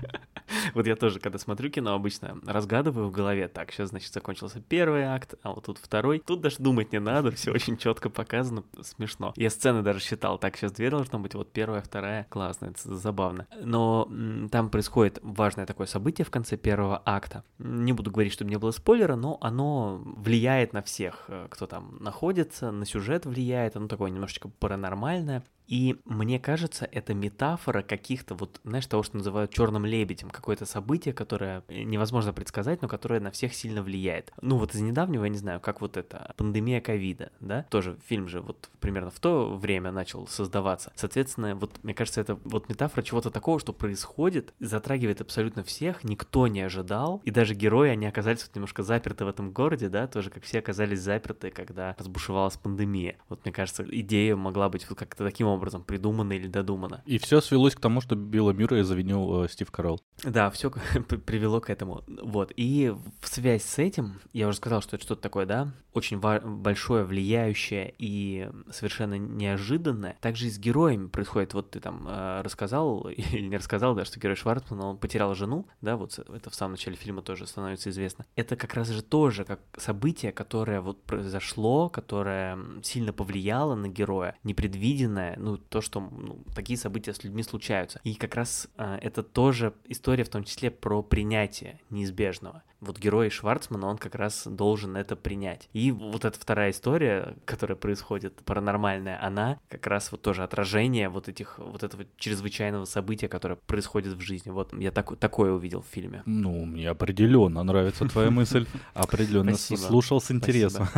Вот 0.77 0.87
я 0.87 0.95
тоже, 0.95 1.21
когда 1.21 1.39
смотрю 1.39 1.71
кино, 1.71 1.95
обычно 1.95 2.39
разгадываю 2.45 3.09
в 3.09 3.11
голове, 3.11 3.49
так, 3.49 3.73
сейчас, 3.73 3.89
значит, 3.89 4.13
закончился 4.13 4.61
первый 4.61 5.05
акт, 5.05 5.35
а 5.43 5.55
вот 5.55 5.65
тут 5.65 5.79
второй. 5.79 6.19
Тут 6.19 6.43
даже 6.43 6.57
думать 6.59 6.93
не 6.93 7.01
надо, 7.01 7.31
все 7.35 7.51
очень 7.51 7.79
четко 7.79 8.11
показано, 8.11 8.63
смешно. 8.83 9.33
Я 9.37 9.49
сцены 9.49 9.81
даже 9.81 10.01
считал, 10.01 10.39
так, 10.39 10.55
сейчас 10.55 10.73
две 10.73 10.91
должно 10.91 11.19
быть, 11.19 11.33
вот 11.33 11.51
первая, 11.51 11.81
вторая, 11.81 12.27
классно, 12.29 12.67
это 12.67 12.95
забавно. 12.95 13.47
Но 13.59 14.07
там 14.53 14.69
происходит 14.69 15.19
важное 15.23 15.65
такое 15.65 15.87
событие 15.87 16.27
в 16.27 16.31
конце 16.31 16.59
первого 16.59 17.01
акта. 17.07 17.43
Не 17.57 17.95
буду 17.95 18.11
говорить, 18.11 18.35
чтобы 18.35 18.51
не 18.51 18.59
было 18.59 18.71
спойлера, 18.71 19.17
но 19.17 19.39
оно 19.41 20.03
влияет 20.05 20.75
на 20.75 20.83
всех, 20.83 21.25
э, 21.29 21.47
кто 21.49 21.67
там 21.67 21.97
находится, 22.01 22.71
на 22.71 22.85
сюжет 22.85 23.25
влияет, 23.25 23.77
оно 23.77 23.89
такое 23.89 24.11
немножечко 24.11 24.51
паранормальное. 24.51 25.43
И 25.67 25.97
мне 26.05 26.39
кажется, 26.39 26.89
это 26.91 27.15
метафора 27.15 27.83
каких-то 27.83 28.35
вот, 28.35 28.61
знаешь, 28.65 28.87
того, 28.87 29.03
что 29.03 29.17
называют 29.17 29.53
черным 29.53 29.85
лебедем, 29.85 30.31
какое-то 30.31 30.67
событие, 30.67 31.13
которое 31.13 31.63
невозможно 31.69 32.33
предсказать, 32.33 32.83
но 32.83 32.89
которое 32.89 33.21
на 33.21 33.31
всех 33.31 33.55
сильно 33.55 33.83
влияет. 33.83 34.33
Ну 34.41 34.59
вот 34.59 34.75
из 34.75 34.81
недавнего, 34.81 35.25
я 35.25 35.31
не 35.31 35.39
знаю, 35.39 35.61
как 35.61 35.81
вот 35.81 35.97
это, 35.97 36.35
пандемия 36.37 36.81
ковида, 36.81 37.33
да, 37.41 37.65
тоже 37.71 37.99
фильм 38.07 38.29
же 38.29 38.41
вот 38.41 38.71
примерно 38.81 39.11
в 39.11 39.19
то 39.19 39.57
время 39.57 39.91
начал 39.91 40.27
создаваться. 40.27 40.93
Соответственно, 40.95 41.57
вот 41.57 41.83
мне 41.83 41.95
кажется, 41.95 42.21
это 42.21 42.39
вот 42.45 42.69
метафора 42.69 43.03
чего-то 43.03 43.31
такого, 43.31 43.59
что 43.59 43.73
происходит, 43.73 44.55
затрагивает 44.61 45.21
абсолютно 45.21 45.65
всех, 45.65 46.05
никто 46.05 46.47
не 46.47 46.61
ожидал, 46.61 47.21
и 47.25 47.31
даже 47.31 47.55
герои, 47.55 47.91
они 47.91 48.07
оказались 48.07 48.45
вот 48.47 48.55
немножко 48.55 48.83
заперты 48.83 49.25
в 49.25 49.29
этом 49.29 49.51
городе, 49.51 49.89
да, 49.89 50.07
тоже 50.07 50.31
как 50.31 50.45
все 50.45 50.61
оказались 50.61 51.01
заперты, 51.01 51.51
когда 51.51 51.97
разбушевалась 51.99 52.57
пандемия. 52.57 53.17
Вот 53.29 53.45
мне 53.45 53.53
кажется, 53.53 53.85
идея 53.89 54.37
могла 54.37 54.69
быть 54.69 54.89
вот 54.89 54.99
как-то 54.99 55.25
таким 55.25 55.56
образом 55.57 55.83
придумано 55.83 56.33
или 56.33 56.47
додумано. 56.47 57.03
И 57.07 57.19
все 57.19 57.41
свелось 57.41 57.75
к 57.75 57.81
тому, 57.81 58.01
что 58.01 58.15
Билла 58.15 58.53
Мюррея 58.53 58.85
завинил 58.85 59.45
э, 59.45 59.49
Стив 59.49 59.71
Карелл. 59.71 60.01
Да, 60.23 60.51
все 60.51 60.71
привело 61.27 61.61
к 61.61 61.71
этому. 61.71 62.05
Вот. 62.07 62.53
И 62.57 62.95
в 63.21 63.29
связь 63.29 63.65
с 63.65 63.79
этим, 63.79 64.21
я 64.33 64.49
уже 64.49 64.59
сказал, 64.59 64.83
что 64.83 64.97
это 64.97 65.05
что-то 65.05 65.23
такое, 65.23 65.47
да, 65.47 65.73
очень 65.97 66.19
большое, 66.19 67.05
влияющее 67.05 67.95
и 67.99 68.51
совершенно 68.71 69.17
неожиданное. 69.19 70.17
Также 70.21 70.47
и 70.47 70.51
с 70.51 70.59
героями 70.59 71.09
происходит. 71.09 71.55
Вот 71.55 71.71
ты 71.71 71.81
там 71.81 72.07
э, 72.07 72.43
рассказал, 72.43 73.09
или 73.09 73.49
не 73.49 73.57
рассказал, 73.57 73.95
да, 73.95 74.05
что 74.05 74.21
герой 74.21 74.37
Шварцмана, 74.37 74.87
он 74.87 74.99
потерял 74.99 75.35
жену, 75.35 75.67
да, 75.81 75.97
вот 75.97 76.19
это 76.19 76.51
в 76.51 76.55
самом 76.55 76.73
начале 76.73 76.97
фильма 76.97 77.23
тоже 77.23 77.47
становится 77.47 77.91
известно. 77.91 78.27
Это 78.37 78.57
как 78.57 78.75
раз 78.75 78.89
же 78.89 79.03
тоже 79.03 79.45
как 79.45 79.61
событие, 79.79 80.33
которое 80.33 80.81
вот 80.81 81.03
произошло, 81.05 81.89
которое 81.89 82.59
сильно 82.83 83.13
повлияло 83.13 83.75
на 83.75 83.89
героя, 83.89 84.37
непредвиденное, 84.45 85.37
ну, 85.47 85.59
то, 85.59 85.81
что 85.81 86.01
ну, 86.01 86.41
такие 86.57 86.77
события 86.77 87.15
с 87.15 87.23
людьми 87.23 87.45
случаются. 87.45 88.01
И 88.03 88.17
как 88.17 88.35
раз 88.35 88.69
э, 88.79 88.99
это 89.01 89.23
тоже 89.23 89.75
история 89.85 90.25
в 90.25 90.29
том 90.29 90.43
числе 90.43 90.73
про 90.73 91.05
принятие 91.05 91.81
неизбежного 91.89 92.65
вот 92.81 92.99
герой 92.99 93.31
Шварцмана, 93.31 93.87
он 93.87 93.99
как 93.99 94.15
раз 94.15 94.47
должен 94.47 94.97
это 94.97 95.17
принять. 95.17 95.69
И 95.73 95.91
вот 95.91 96.25
эта 96.25 96.39
вторая 96.39 96.71
история, 96.71 97.37
которая 97.45 97.77
происходит, 97.77 98.43
паранормальная, 98.45 99.23
она 99.23 99.59
как 99.69 99.87
раз 99.87 100.13
вот 100.13 100.23
тоже 100.23 100.43
отражение 100.43 101.09
вот 101.09 101.29
этих, 101.29 101.59
вот 101.59 101.83
этого 101.83 102.05
чрезвычайного 102.17 102.85
события, 102.85 103.29
которое 103.29 103.57
происходит 103.57 104.15
в 104.15 104.21
жизни. 104.21 104.51
Вот 104.51 104.73
я 104.75 104.91
так, 104.91 105.17
такое 105.17 105.53
увидел 105.53 105.83
в 105.83 105.87
фильме. 105.87 106.23
Ну, 106.27 106.65
мне 106.65 106.91
определенно 106.91 107.63
нравится 107.63 108.07
твоя 108.09 108.31
мысль. 108.31 108.67
Определенно 108.95 109.57
слушал 109.57 110.21
с 110.21 110.31
интересом. 110.31 110.89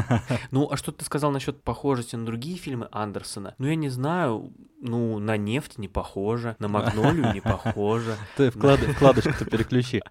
Ну, 0.51 0.69
а 0.71 0.77
что 0.77 0.93
ты 0.93 1.05
сказал 1.05 1.31
насчет 1.31 1.63
похожести 1.63 2.17
на 2.17 2.27
другие 2.27 2.57
фильмы 2.57 2.89
Андерсона? 2.91 3.55
Ну, 3.59 3.67
я 3.67 3.75
не 3.75 3.89
знаю, 3.89 4.53
ну, 4.81 5.19
на 5.19 5.37
нефть 5.37 5.79
не 5.79 5.89
похоже, 5.89 6.57
на 6.59 6.69
магнолию 6.69 7.33
не 7.33 7.41
похоже. 7.41 8.17
Ты 8.37 8.51
вкладочку-то 8.51 9.45
переключи. 9.45 10.03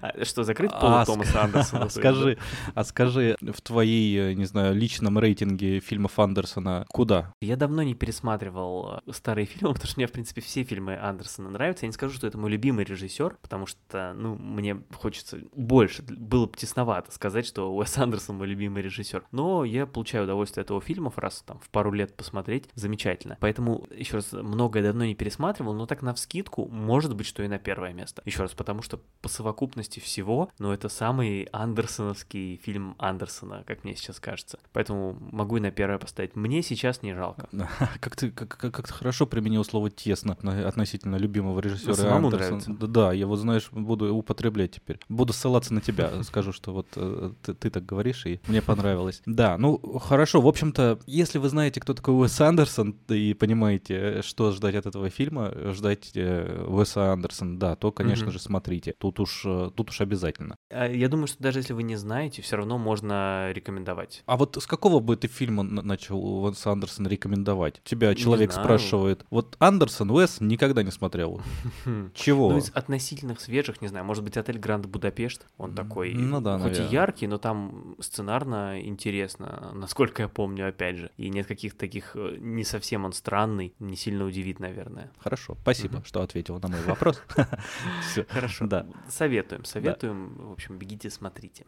А 0.00 0.24
что, 0.24 0.42
закрыть 0.44 0.72
пол 0.72 0.94
а, 0.94 1.04
Томаса 1.04 1.42
Андерсона? 1.42 1.88
Скажи, 1.96 2.38
а 2.74 2.84
скажи, 2.84 3.36
в 3.40 3.60
твоей, 3.60 4.34
не 4.34 4.44
знаю, 4.44 4.74
личном 4.74 5.18
рейтинге 5.18 5.80
фильмов 5.80 6.18
Андерсона 6.18 6.84
куда? 6.88 7.32
Я 7.40 7.56
давно 7.56 7.82
не 7.82 7.94
пересматривал 7.94 9.00
э, 9.06 9.12
старые 9.12 9.46
фильмы, 9.46 9.68
потому 9.74 9.88
что 9.88 9.98
мне, 9.98 10.06
в 10.06 10.12
принципе, 10.12 10.40
все 10.40 10.64
фильмы 10.64 10.98
Андерсона 10.98 11.50
нравятся. 11.50 11.84
Я 11.84 11.88
не 11.88 11.92
скажу, 11.92 12.14
что 12.14 12.26
это 12.26 12.38
мой 12.38 12.50
любимый 12.50 12.84
режиссер, 12.84 13.36
потому 13.42 13.66
что, 13.66 14.12
ну, 14.16 14.34
мне 14.36 14.82
хочется 14.94 15.38
больше, 15.54 16.02
было 16.02 16.46
бы 16.46 16.56
тесновато 16.56 17.12
сказать, 17.12 17.46
что 17.46 17.74
Уэс 17.74 17.96
Андерсон 17.98 18.36
мой 18.36 18.46
любимый 18.46 18.82
режиссер. 18.82 19.24
Но 19.32 19.64
я 19.64 19.86
получаю 19.86 20.24
удовольствие 20.24 20.62
от 20.62 20.70
его 20.70 20.80
фильмов 20.80 21.18
раз 21.18 21.42
там 21.46 21.58
в 21.60 21.70
пару 21.70 21.92
лет 21.92 22.16
посмотреть. 22.16 22.68
Замечательно. 22.74 23.36
Поэтому, 23.40 23.86
еще 23.96 24.16
раз, 24.16 24.32
многое 24.32 24.82
давно 24.82 25.04
не 25.04 25.14
пересматривал, 25.14 25.74
но 25.74 25.86
так 25.86 26.02
на 26.02 26.14
вскидку, 26.14 26.66
может 26.68 27.14
быть, 27.14 27.26
что 27.26 27.42
и 27.42 27.48
на 27.48 27.58
первое 27.58 27.92
место. 27.92 28.22
Еще 28.24 28.42
раз, 28.42 28.52
потому 28.52 28.82
что 28.82 29.00
по 29.20 29.28
совокупности 29.28 30.00
всего, 30.00 30.50
ну, 30.58 30.72
это 30.72 30.88
самый 30.88 31.48
андерсоновский 31.52 32.60
фильм 32.62 32.94
Андерсона, 32.98 33.64
как 33.66 33.84
мне 33.84 33.96
сейчас 33.96 34.20
кажется. 34.20 34.58
Поэтому 34.72 35.16
могу 35.32 35.56
и 35.56 35.60
на 35.60 35.70
первое 35.70 35.98
поставить. 35.98 36.36
Мне 36.36 36.62
сейчас 36.62 37.02
не 37.02 37.14
жалко. 37.14 37.48
Как 38.00 38.16
ты 38.16 38.30
как, 38.30 38.48
как, 38.48 38.74
как 38.74 38.88
хорошо 38.88 39.26
применил 39.26 39.64
слово 39.64 39.90
тесно 39.90 40.36
относительно 40.66 41.16
любимого 41.16 41.60
режиссера 41.60 41.94
Самому 41.94 42.28
Андерсона. 42.28 42.76
Да, 42.78 42.86
да, 42.86 43.12
я 43.12 43.26
вот 43.26 43.38
знаешь, 43.38 43.68
буду 43.70 44.14
употреблять 44.14 44.72
теперь. 44.72 44.98
Буду 45.08 45.32
ссылаться 45.32 45.74
на 45.74 45.80
тебя, 45.80 46.10
скажу, 46.22 46.52
что 46.52 46.72
вот 46.72 46.86
э, 46.96 47.32
ты, 47.42 47.54
ты 47.54 47.70
так 47.70 47.84
говоришь, 47.84 48.26
и 48.26 48.40
мне 48.46 48.62
понравилось. 48.62 49.22
Да, 49.26 49.56
ну 49.58 49.78
хорошо, 49.98 50.40
в 50.40 50.48
общем-то, 50.48 51.00
если 51.06 51.38
вы 51.38 51.48
знаете, 51.48 51.80
кто 51.80 51.94
такой 51.94 52.14
Уэс 52.14 52.40
Андерсон, 52.40 52.96
и 53.08 53.34
понимаете, 53.34 53.85
что 54.22 54.52
ждать 54.52 54.74
от 54.74 54.86
этого 54.86 55.10
фильма, 55.10 55.52
ждать 55.72 56.12
э, 56.14 56.64
Уэса 56.66 57.12
Андерсона, 57.12 57.58
да, 57.58 57.76
то, 57.76 57.92
конечно 57.92 58.30
же, 58.30 58.38
смотрите. 58.38 58.94
Тут 58.98 59.20
уж, 59.20 59.42
э, 59.44 59.70
тут 59.74 59.90
уж 59.90 60.00
обязательно. 60.00 60.56
А, 60.70 60.88
я 60.88 61.08
думаю, 61.08 61.26
что 61.26 61.42
даже 61.42 61.60
если 61.60 61.72
вы 61.72 61.82
не 61.82 61.96
знаете, 61.96 62.42
все 62.42 62.56
равно 62.56 62.78
можно 62.78 63.52
рекомендовать. 63.52 64.22
А 64.26 64.36
вот 64.36 64.56
с 64.60 64.66
какого 64.66 65.00
бы 65.00 65.16
ты 65.16 65.28
фильма 65.28 65.62
начал 65.62 66.18
Уэс 66.44 66.66
Андерсон 66.66 67.06
рекомендовать? 67.06 67.80
Тебя 67.84 68.14
человек 68.14 68.52
спрашивает. 68.52 69.24
Вот 69.30 69.56
Андерсон 69.58 70.10
Уэс 70.10 70.40
никогда 70.40 70.82
не 70.82 70.90
смотрел. 70.90 71.40
Чего? 72.14 72.50
Ну, 72.52 72.58
из 72.58 72.70
относительных 72.70 73.40
свежих, 73.40 73.80
не 73.80 73.88
знаю, 73.88 74.04
может 74.04 74.24
быть, 74.24 74.36
отель 74.36 74.58
Гранд 74.58 74.86
Будапешт. 74.86 75.46
Он 75.58 75.74
такой, 75.74 76.14
ну, 76.14 76.40
да, 76.40 76.58
хоть 76.58 76.72
наверное. 76.72 76.88
и 76.88 76.92
яркий, 76.92 77.26
но 77.26 77.38
там 77.38 77.96
сценарно 78.00 78.80
интересно, 78.82 79.70
насколько 79.74 80.22
я 80.22 80.28
помню, 80.28 80.68
опять 80.68 80.96
же. 80.96 81.10
И 81.16 81.28
нет 81.28 81.46
каких-то 81.46 81.78
таких, 81.78 82.12
э, 82.14 82.36
не 82.38 82.64
совсем 82.64 83.04
он 83.04 83.12
странный, 83.12 83.74
не 83.78 83.96
сильно 83.96 84.24
удивит, 84.24 84.58
наверное. 84.58 85.10
Хорошо, 85.18 85.56
спасибо, 85.60 86.02
что 86.04 86.22
ответил 86.22 86.58
на 86.58 86.68
мой 86.68 86.80
вопрос. 86.82 87.20
Хорошо, 88.28 88.66
да. 88.66 88.86
Советуем, 89.08 89.64
советуем. 89.64 90.34
В 90.36 90.52
общем, 90.52 90.78
бегите, 90.78 91.10
смотрите. 91.10 91.66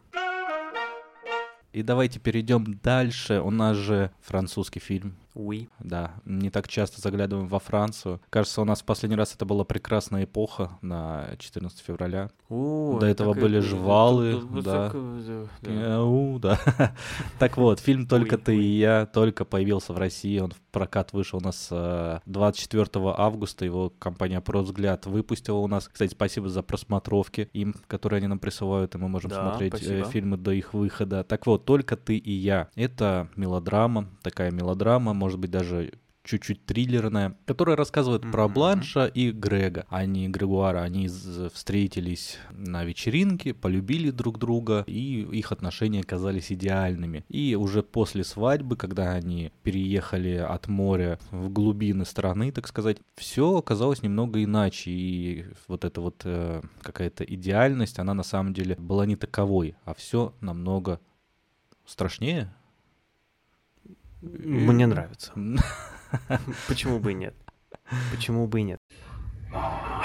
И 1.71 1.83
давайте 1.83 2.19
перейдем 2.19 2.79
дальше. 2.81 3.41
У 3.41 3.51
нас 3.51 3.77
же 3.77 4.11
французский 4.21 4.79
фильм 4.79 5.15
Oui. 5.35 5.69
Да, 5.79 6.13
не 6.25 6.49
так 6.49 6.67
часто 6.67 7.01
заглядываем 7.01 7.47
во 7.47 7.59
Францию. 7.59 8.19
Кажется, 8.29 8.61
у 8.61 8.65
нас 8.65 8.81
в 8.81 8.85
последний 8.85 9.15
раз 9.15 9.35
это 9.35 9.45
была 9.45 9.63
прекрасная 9.63 10.23
эпоха 10.23 10.71
на 10.81 11.29
14 11.37 11.79
февраля. 11.79 12.29
О, 12.49 12.97
До 12.99 13.05
этого 13.05 13.33
были 13.33 13.59
жвалы. 13.59 14.41
Да. 14.63 14.91
да. 16.39 16.59
Так 17.39 17.57
вот, 17.57 17.79
фильм 17.79 18.07
«Только 18.07 18.37
ты 18.37 18.57
и 18.57 18.77
я» 18.77 19.05
только 19.05 19.45
появился 19.45 19.93
в 19.93 19.97
России. 19.97 20.39
Он 20.39 20.51
в 20.51 20.59
прокат 20.71 21.13
вышел 21.13 21.39
у 21.39 21.41
нас 21.41 21.69
24 22.25 22.85
э, 22.93 23.13
августа. 23.17 23.65
Его 23.65 23.91
компания 23.99 24.41
«Просвзгляд» 24.41 25.05
выпустила 25.05 25.57
у 25.57 25.67
нас. 25.67 25.87
Кстати, 25.87 26.11
спасибо 26.11 26.49
за 26.49 26.63
просмотровки 26.63 27.49
им, 27.53 27.75
которые 27.87 28.17
они 28.17 28.27
нам 28.27 28.39
присылают, 28.39 28.95
и 28.95 28.97
мы 28.97 29.07
можем 29.07 29.31
смотреть 29.31 29.81
э, 29.83 30.03
фильмы 30.05 30.37
до 30.37 30.51
их 30.51 30.73
выхода. 30.73 31.23
Так 31.23 31.45
вот, 31.45 31.65
«Только 31.65 31.95
ты 31.95 32.17
и 32.17 32.31
я». 32.31 32.69
Это 32.75 33.29
мелодрама, 33.35 34.07
такая 34.23 34.51
мелодрама, 34.51 35.13
может 35.19 35.39
быть, 35.39 35.51
даже 35.51 35.91
чуть-чуть 36.23 36.65
триллерная, 36.65 37.35
которая 37.45 37.75
рассказывает 37.75 38.23
mm-hmm. 38.23 38.31
про 38.31 38.47
Бланша 38.47 39.05
и 39.07 39.31
Грега. 39.31 39.85
Они, 39.89 40.27
Грегуара, 40.27 40.81
они 40.81 41.07
встретились 41.53 42.37
на 42.51 42.83
вечеринке, 42.83 43.53
полюбили 43.53 44.11
друг 44.11 44.37
друга, 44.37 44.83
и 44.85 45.21
их 45.21 45.51
отношения 45.51 46.03
казались 46.03 46.51
идеальными. 46.51 47.25
И 47.29 47.55
уже 47.55 47.81
после 47.81 48.23
свадьбы, 48.23 48.75
когда 48.75 49.13
они 49.13 49.51
переехали 49.63 50.35
от 50.35 50.67
моря 50.67 51.19
в 51.31 51.49
глубины 51.49 52.05
страны, 52.05 52.51
так 52.51 52.67
сказать, 52.67 52.97
все 53.15 53.57
оказалось 53.57 54.03
немного 54.03 54.43
иначе. 54.43 54.91
И 54.91 55.45
вот 55.67 55.83
эта 55.83 55.99
вот 56.01 56.21
э, 56.25 56.61
какая-то 56.81 57.23
идеальность, 57.23 57.97
она 57.97 58.13
на 58.13 58.23
самом 58.23 58.53
деле 58.53 58.75
была 58.75 59.05
не 59.05 59.15
таковой, 59.15 59.75
а 59.83 59.93
все 59.95 60.33
намного 60.41 60.99
страшнее, 61.85 62.53
мне 64.21 64.85
нравится. 64.85 65.31
Почему 66.67 66.99
бы 66.99 67.11
и 67.11 67.15
нет? 67.15 67.35
Почему 68.11 68.47
бы 68.47 68.59
и 68.59 68.63
нет? 68.63 68.79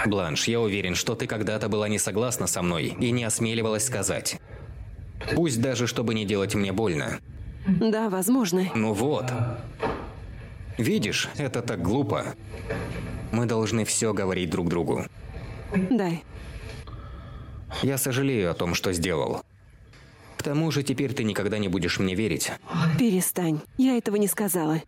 Бланш, 0.07 0.49
я 0.49 0.61
уверен, 0.61 0.95
что 0.95 1.15
ты 1.15 1.27
когда-то 1.27 1.69
была 1.69 1.89
не 1.89 1.99
согласна 1.99 2.47
со 2.47 2.63
мной 2.63 2.97
и 2.99 3.11
не 3.11 3.25
осмеливалась 3.25 3.85
сказать. 3.85 4.41
Пусть 5.35 5.61
даже, 5.61 5.87
чтобы 5.87 6.15
не 6.15 6.25
делать 6.25 6.55
мне 6.55 6.73
больно. 6.73 7.21
Да, 7.67 8.09
возможно. 8.11 8.67
Ну 8.75 8.93
вот. 8.93 9.27
Видишь, 10.77 11.29
это 11.37 11.63
так 11.63 11.83
глупо. 11.83 12.35
Мы 13.33 13.47
должны 13.47 13.85
все 13.85 14.13
говорить 14.13 14.51
друг 14.51 14.69
другу. 14.69 15.07
Дай. 15.91 16.25
Я 17.83 17.99
сожалею 17.99 18.51
о 18.51 18.55
том, 18.55 18.75
что 18.75 18.93
сделал. 18.93 19.44
К 20.45 20.49
тому 20.53 20.71
же 20.71 20.83
теперь 20.83 21.15
ты 21.15 21.25
никогда 21.25 21.57
не 21.57 21.69
будешь 21.69 21.99
мне 21.99 22.15
верить. 22.15 22.53
Перестань. 22.99 23.63
Я 23.79 23.97
этого 23.97 24.17
не 24.17 24.27
сказала. 24.27 24.83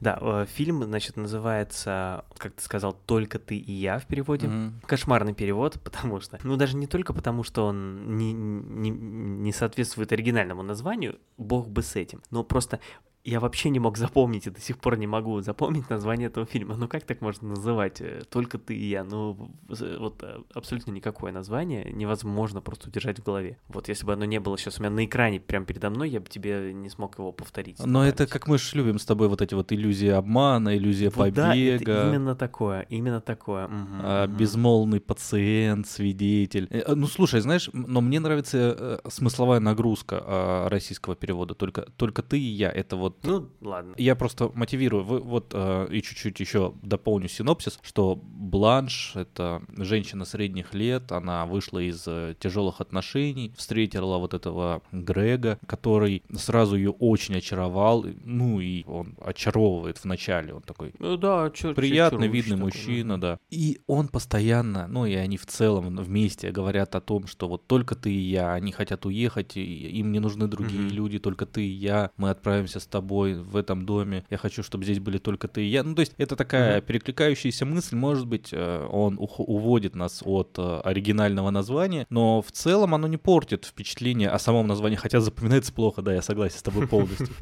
Да, 0.00 0.18
э, 0.20 0.46
фильм, 0.52 0.82
значит, 0.82 1.16
называется, 1.16 2.24
как 2.36 2.54
ты 2.54 2.64
сказал, 2.64 2.92
«Только 3.06 3.38
ты 3.38 3.56
и 3.56 3.70
я» 3.70 4.00
в 4.00 4.06
переводе. 4.06 4.48
Мгм. 4.48 4.80
Кошмарный 4.86 5.34
перевод, 5.34 5.78
потому 5.84 6.18
что... 6.18 6.40
Ну, 6.42 6.56
даже 6.56 6.76
не 6.76 6.88
только 6.88 7.12
потому, 7.12 7.44
что 7.44 7.64
он 7.66 8.16
не, 8.16 8.32
не, 8.32 8.90
не 8.90 9.52
соответствует 9.52 10.10
оригинальному 10.10 10.64
названию, 10.64 11.20
бог 11.38 11.68
бы 11.68 11.84
с 11.84 11.94
этим, 11.94 12.20
но 12.32 12.42
просто 12.42 12.80
я 13.22 13.38
вообще 13.40 13.68
не 13.70 13.78
мог 13.78 13.98
запомнить 13.98 14.46
и 14.46 14.50
до 14.50 14.60
сих 14.60 14.78
пор 14.78 14.96
не 14.96 15.06
могу 15.06 15.40
запомнить 15.42 15.90
название 15.90 16.28
этого 16.28 16.46
фильма. 16.46 16.76
Ну 16.76 16.88
как 16.88 17.04
так 17.04 17.20
можно 17.20 17.48
называть? 17.48 18.00
э, 18.00 18.22
Только 18.30 18.56
ты 18.58 18.74
и 18.74 18.86
я. 18.88 19.04
Ну 19.04 19.50
вот 19.98 20.22
э, 20.22 20.38
абсолютно 20.54 20.90
никакое 20.92 21.30
название 21.30 21.90
невозможно 21.92 22.60
просто 22.62 22.88
удержать 22.88 23.18
в 23.18 23.22
голове. 23.24 23.58
Вот 23.68 23.88
если 23.88 24.06
бы 24.06 24.14
оно 24.14 24.24
не 24.24 24.40
было 24.40 24.56
сейчас 24.56 24.78
у 24.78 24.82
меня 24.82 24.90
на 24.90 25.04
экране 25.04 25.38
прямо 25.38 25.66
передо 25.66 25.90
мной, 25.90 26.08
я 26.08 26.20
бы 26.20 26.28
тебе 26.28 26.72
не 26.72 26.88
смог 26.88 27.18
его 27.18 27.30
повторить. 27.32 27.78
Но 27.84 28.06
это 28.06 28.26
как 28.26 28.46
мы 28.48 28.56
же 28.58 28.76
любим 28.78 28.98
с 28.98 29.04
тобой 29.04 29.28
вот 29.28 29.42
эти 29.42 29.54
вот 29.54 29.70
иллюзии 29.72 30.08
обмана, 30.08 30.76
иллюзия 30.76 31.10
Вот 31.10 31.32
да, 31.34 31.50
побега. 31.50 32.08
именно 32.08 32.34
такое, 32.34 32.86
именно 32.88 33.20
такое. 33.20 33.68
мгм, 33.68 34.00
а, 34.02 34.26
мгм. 34.26 34.36
безмолвный 34.36 35.00
пациент, 35.00 35.86
свидетель. 35.86 36.66
Э, 36.70 36.94
Ну, 36.94 37.06
слушай, 37.06 37.40
знаешь, 37.40 37.68
но 37.74 38.00
мне 38.00 38.18
нравится 38.18 39.00
смысловая 39.08 39.60
нагрузка 39.60 40.22
а, 40.24 40.68
российского 40.70 41.16
перевода. 41.16 41.54
Только, 41.54 41.82
только 41.96 42.22
ты 42.22 42.38
и 42.38 42.42
я. 42.50 42.70
Это 42.70 42.96
вот 42.96 43.09
Ну, 43.22 43.48
ладно. 43.60 43.94
Я 43.98 44.14
просто 44.16 44.50
мотивирую, 44.54 45.04
вы- 45.04 45.20
вот 45.20 45.52
э, 45.54 45.88
и 45.90 46.02
чуть-чуть 46.02 46.40
еще 46.40 46.74
дополню 46.82 47.28
синопсис, 47.28 47.78
что 47.82 48.18
Бланш— 48.22 49.12
это 49.14 49.62
женщина 49.76 50.24
средних 50.24 50.74
лет, 50.74 51.12
она 51.12 51.46
вышла 51.46 51.78
из 51.78 52.04
э, 52.06 52.34
тяжелых 52.38 52.80
отношений, 52.80 53.52
встретила 53.56 54.18
вот 54.18 54.34
этого 54.34 54.82
Грега, 54.92 55.58
который 55.66 56.22
сразу 56.34 56.76
ее 56.76 56.90
очень 56.90 57.36
очаровал, 57.36 58.04
ну 58.24 58.60
и 58.60 58.84
он 58.86 59.14
очаровывает 59.20 60.02
вначале, 60.04 60.54
он 60.54 60.62
такой 60.62 60.92
Ну 60.98 61.16
да, 61.16 61.50
чё, 61.50 61.74
приятный, 61.74 62.28
видный 62.28 62.56
такой, 62.56 62.64
мужчина, 62.64 63.20
да. 63.20 63.38
И 63.50 63.80
он 63.86 64.08
постоянно, 64.08 64.86
ну 64.88 65.06
и 65.06 65.14
они 65.14 65.36
в 65.36 65.46
целом 65.46 65.96
вместе 65.96 66.50
говорят 66.50 66.94
о 66.94 67.00
том, 67.00 67.26
что 67.26 67.48
вот 67.48 67.66
только 67.66 67.94
ты 67.94 68.12
и 68.12 68.18
я, 68.18 68.52
они 68.52 68.72
хотят 68.72 69.06
уехать, 69.06 69.56
и 69.56 69.62
им 69.62 70.12
не 70.12 70.20
нужны 70.20 70.46
другие 70.48 70.86
Мгм. 70.86 70.94
люди, 70.94 71.18
только 71.18 71.46
ты 71.46 71.62
и 71.66 71.70
я, 71.70 72.10
мы 72.16 72.30
отправимся 72.30 72.80
с 72.80 72.86
тобой 72.86 72.99
в 73.00 73.56
этом 73.56 73.84
доме, 73.86 74.24
я 74.30 74.36
хочу, 74.36 74.62
чтобы 74.62 74.84
здесь 74.84 74.98
были 75.00 75.18
только 75.18 75.48
ты 75.48 75.62
и 75.62 75.68
я. 75.68 75.82
Ну 75.82 75.94
то 75.94 76.00
есть 76.00 76.14
это 76.18 76.36
такая 76.36 76.78
Мгм. 76.78 76.86
перекликающаяся 76.86 77.64
мысль, 77.66 77.96
может 77.96 78.26
быть, 78.26 78.50
э, 78.52 78.86
он 78.90 79.16
уводит 79.18 79.94
нас 79.94 80.22
от 80.24 80.54
э, 80.58 80.80
оригинального 80.84 81.50
названия, 81.50 82.06
но 82.10 82.42
в 82.42 82.52
целом 82.52 82.94
оно 82.94 83.06
не 83.06 83.16
портит 83.16 83.64
впечатление 83.64 84.28
о 84.30 84.38
самом 84.38 84.66
названии, 84.66 84.96
хотя 84.96 85.20
запоминается 85.20 85.72
плохо, 85.72 86.02
да, 86.02 86.12
я 86.14 86.22
согласен 86.22 86.58
с 86.58 86.62
тобой 86.62 86.86
полностью. 86.86 87.28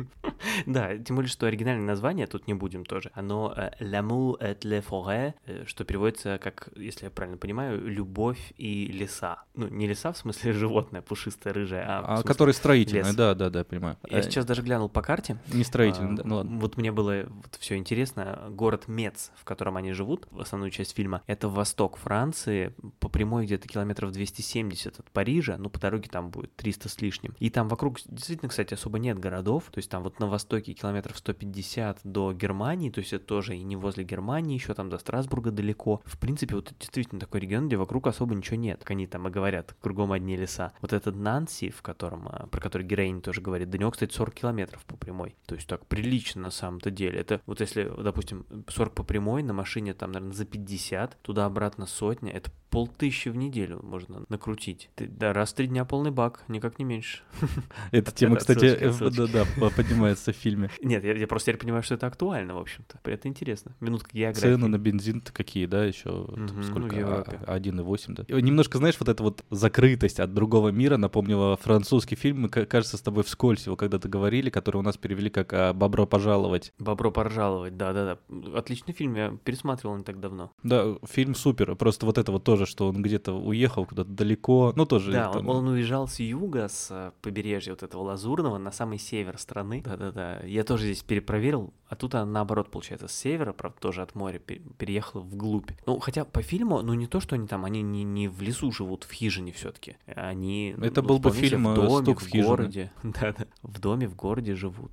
Да, 0.66 0.96
тем 0.96 1.16
более, 1.16 1.28
что 1.28 1.46
оригинальное 1.46 1.84
название, 1.86 2.26
тут 2.26 2.46
не 2.46 2.54
будем 2.54 2.84
тоже, 2.84 3.10
оно 3.14 3.52
э, 3.56 3.70
«L'amour 3.80 4.38
et 4.40 4.60
les 4.60 4.84
forêts», 4.84 5.34
что 5.66 5.84
переводится 5.84 6.38
как, 6.42 6.68
если 6.76 7.06
я 7.06 7.10
правильно 7.10 7.38
понимаю, 7.38 7.84
«любовь 7.86 8.52
и 8.56 8.86
леса». 8.86 9.42
Ну, 9.54 9.66
не 9.68 9.86
леса, 9.88 10.12
в 10.12 10.16
смысле 10.18 10.52
животное, 10.52 11.02
пушистое, 11.02 11.52
рыжее, 11.52 11.82
а, 11.86 12.18
А, 12.18 12.22
который 12.22 12.54
строительный, 12.54 13.00
лес. 13.08 13.14
да, 13.16 13.34
да, 13.34 13.50
да, 13.50 13.64
понимаю. 13.64 13.96
Я 14.08 14.22
сейчас 14.22 14.44
даже 14.46 14.62
глянул 14.62 14.88
по 14.88 15.02
карте. 15.02 15.38
Не 15.52 15.64
строительный, 15.64 16.14
А, 16.14 16.16
да, 16.16 16.22
ну 16.24 16.36
ладно. 16.36 16.58
Вот 16.58 16.76
мне 16.76 16.92
было 16.92 17.24
вот 17.28 17.56
все 17.58 17.76
интересно. 17.76 18.46
Город 18.50 18.88
Мец, 18.88 19.32
в 19.36 19.44
котором 19.44 19.76
они 19.76 19.92
живут, 19.92 20.26
в 20.30 20.40
основную 20.40 20.70
часть 20.70 20.94
фильма, 20.94 21.22
это 21.26 21.48
восток 21.48 21.96
Франции, 21.96 22.74
по 23.00 23.08
прямой 23.08 23.46
где-то 23.46 23.68
километров 23.68 24.12
270 24.12 24.98
от 24.98 25.10
Парижа, 25.10 25.56
ну, 25.58 25.70
по 25.70 25.78
дороге 25.78 26.08
там 26.10 26.30
будет 26.30 26.54
300 26.56 26.88
с 26.88 27.00
лишним. 27.00 27.34
И 27.38 27.50
там 27.50 27.68
вокруг 27.68 27.98
действительно, 28.06 28.48
кстати, 28.48 28.74
особо 28.74 28.98
нет 28.98 29.18
городов, 29.18 29.64
то 29.70 29.78
есть 29.78 29.90
там 29.90 30.02
вот 30.02 30.20
на 30.20 30.26
востоке 30.26 30.72
километров 30.72 31.18
150 31.18 32.00
до 32.04 32.32
Германии, 32.32 32.90
то 32.90 33.00
есть 33.00 33.12
это 33.12 33.24
тоже 33.24 33.56
и 33.56 33.62
не 33.62 33.76
возле 33.76 34.04
Германии, 34.04 34.54
еще 34.54 34.74
там 34.74 34.88
до 34.90 34.98
Страсбурга 34.98 35.50
далеко. 35.50 36.02
В 36.04 36.18
принципе, 36.18 36.54
вот 36.54 36.72
действительно 36.78 37.20
такой 37.20 37.40
регион, 37.40 37.68
где 37.68 37.76
вокруг 37.76 38.06
особо 38.06 38.34
ничего 38.34 38.56
нет, 38.56 38.80
как 38.80 38.92
они 38.92 39.06
там 39.06 39.28
и 39.28 39.30
говорят, 39.30 39.74
кругом 39.80 40.12
одни 40.12 40.36
леса. 40.36 40.72
Вот 40.80 40.92
этот 40.92 41.16
Нанси, 41.16 41.70
в 41.70 41.82
котором, 41.82 42.28
а, 42.28 42.46
про 42.46 42.60
который 42.60 42.86
героиня 42.86 43.20
тоже 43.20 43.40
говорит, 43.40 43.70
до 43.70 43.78
него, 43.78 43.90
кстати, 43.90 44.12
40 44.12 44.34
километров 44.34 44.84
по 44.84 44.96
прямой. 44.96 45.36
То 45.46 45.54
есть 45.54 45.66
так 45.66 45.86
прилично 45.86 46.42
на 46.42 46.50
самом-то 46.50 46.90
деле. 46.90 47.18
Это 47.18 47.40
вот 47.46 47.60
если, 47.60 47.90
допустим, 48.02 48.46
40 48.68 48.94
по 48.94 49.02
прямой 49.02 49.42
на 49.42 49.52
машине 49.52 49.94
там, 49.94 50.12
наверное, 50.12 50.34
за 50.34 50.44
50, 50.44 51.18
туда-обратно 51.22 51.86
сотня, 51.86 52.32
это 52.32 52.50
полтыщи 52.70 53.28
в 53.30 53.36
неделю 53.36 53.80
можно 53.82 54.24
накрутить. 54.28 54.90
Ты, 54.94 55.06
да, 55.06 55.32
раз 55.32 55.52
в 55.52 55.54
три 55.54 55.66
дня 55.66 55.84
полный 55.84 56.10
бак, 56.10 56.44
никак 56.48 56.78
не 56.78 56.84
меньше. 56.84 57.22
Эта 57.92 58.12
тема, 58.12 58.36
кстати, 58.36 58.66
отсылочка, 58.66 58.84
э, 58.84 58.88
отсылочка. 58.90 59.26
да, 59.26 59.46
да, 59.56 59.70
поднимается 59.70 60.32
в 60.32 60.36
фильме. 60.36 60.70
Нет, 60.82 61.04
я, 61.04 61.26
просто 61.26 61.52
теперь 61.52 61.62
понимаю, 61.62 61.82
что 61.82 61.94
это 61.94 62.06
актуально, 62.06 62.54
в 62.54 62.58
общем-то. 62.58 63.00
Это 63.04 63.28
интересно. 63.28 63.74
Минутка 63.80 64.10
географии. 64.12 64.40
Цены 64.40 64.68
на 64.68 64.78
бензин-то 64.78 65.32
какие, 65.32 65.66
да, 65.66 65.84
еще 65.84 66.26
ну, 66.28 66.62
сколько? 66.62 66.94
в 66.94 66.98
Европе. 66.98 67.40
А, 67.46 67.58
1,8, 67.58 68.24
да. 68.26 68.40
Немножко, 68.40 68.78
знаешь, 68.78 68.96
вот 68.98 69.08
эта 69.08 69.22
вот 69.22 69.44
закрытость 69.50 70.20
от 70.20 70.34
другого 70.34 70.68
мира 70.68 70.96
напомнила 70.96 71.56
французский 71.56 72.16
фильм, 72.16 72.42
мы, 72.42 72.48
ка- 72.48 72.66
кажется, 72.66 72.96
с 72.96 73.00
тобой 73.00 73.24
вскользь 73.24 73.66
его 73.66 73.76
когда-то 73.76 74.08
говорили, 74.08 74.50
который 74.50 74.76
у 74.76 74.82
нас 74.82 74.96
перевели 74.96 75.27
как 75.30 75.52
а, 75.52 75.72
«Бобро 75.72 76.06
пожаловать». 76.06 76.72
Бобро 76.78 77.10
поржаловать, 77.10 77.76
да-да-да. 77.76 78.18
Отличный 78.56 78.94
фильм, 78.94 79.14
я 79.14 79.36
пересматривал 79.44 79.96
не 79.96 80.04
так 80.04 80.20
давно. 80.20 80.52
Да, 80.62 80.96
фильм 81.04 81.34
супер, 81.34 81.74
просто 81.76 82.06
вот 82.06 82.18
это 82.18 82.32
вот 82.32 82.44
тоже, 82.44 82.66
что 82.66 82.88
он 82.88 83.02
где-то 83.02 83.32
уехал 83.32 83.86
куда-то 83.86 84.10
далеко, 84.10 84.72
ну 84.76 84.86
тоже... 84.86 85.12
Да, 85.12 85.30
там, 85.30 85.48
он, 85.48 85.56
он 85.56 85.68
уезжал 85.68 86.08
с 86.08 86.20
юга, 86.20 86.68
с 86.68 86.88
э, 86.90 87.12
побережья 87.22 87.72
вот 87.72 87.82
этого 87.82 88.02
Лазурного 88.02 88.58
на 88.58 88.72
самый 88.72 88.98
север 88.98 89.38
страны. 89.38 89.82
Да-да-да. 89.84 90.40
Я 90.44 90.64
тоже 90.64 90.84
здесь 90.84 91.02
перепроверил, 91.02 91.72
а 91.88 91.96
тут 91.96 92.14
она 92.14 92.26
наоборот, 92.26 92.70
получается, 92.70 93.08
с 93.08 93.12
севера, 93.12 93.52
правда, 93.52 93.78
тоже 93.80 94.02
от 94.02 94.14
моря 94.14 94.38
пе- 94.38 94.60
переехала 94.78 95.22
вглубь. 95.22 95.70
Ну, 95.86 95.98
хотя 95.98 96.24
по 96.24 96.42
фильму, 96.42 96.82
ну 96.82 96.94
не 96.94 97.06
то, 97.06 97.20
что 97.20 97.34
они 97.34 97.46
там, 97.46 97.64
они 97.64 97.82
не, 97.82 98.04
не 98.04 98.28
в 98.28 98.40
лесу 98.42 98.70
живут, 98.70 99.04
в 99.04 99.12
хижине 99.12 99.52
все-таки. 99.52 99.96
Они... 100.06 100.74
Это 100.80 101.02
ну, 101.02 101.08
был 101.08 101.18
бы 101.18 101.30
фильм, 101.30 101.64
в 101.64 101.72
э, 101.72 101.74
доме, 101.74 102.02
«Стук 102.02 102.20
в 102.20 102.24
в 102.24 102.28
хижине». 102.28 102.44
городе. 102.44 102.92
Да-да. 103.02 103.46
В 103.62 103.80
доме, 103.80 104.08
в 104.08 104.14
городе 104.14 104.54
живут. 104.54 104.92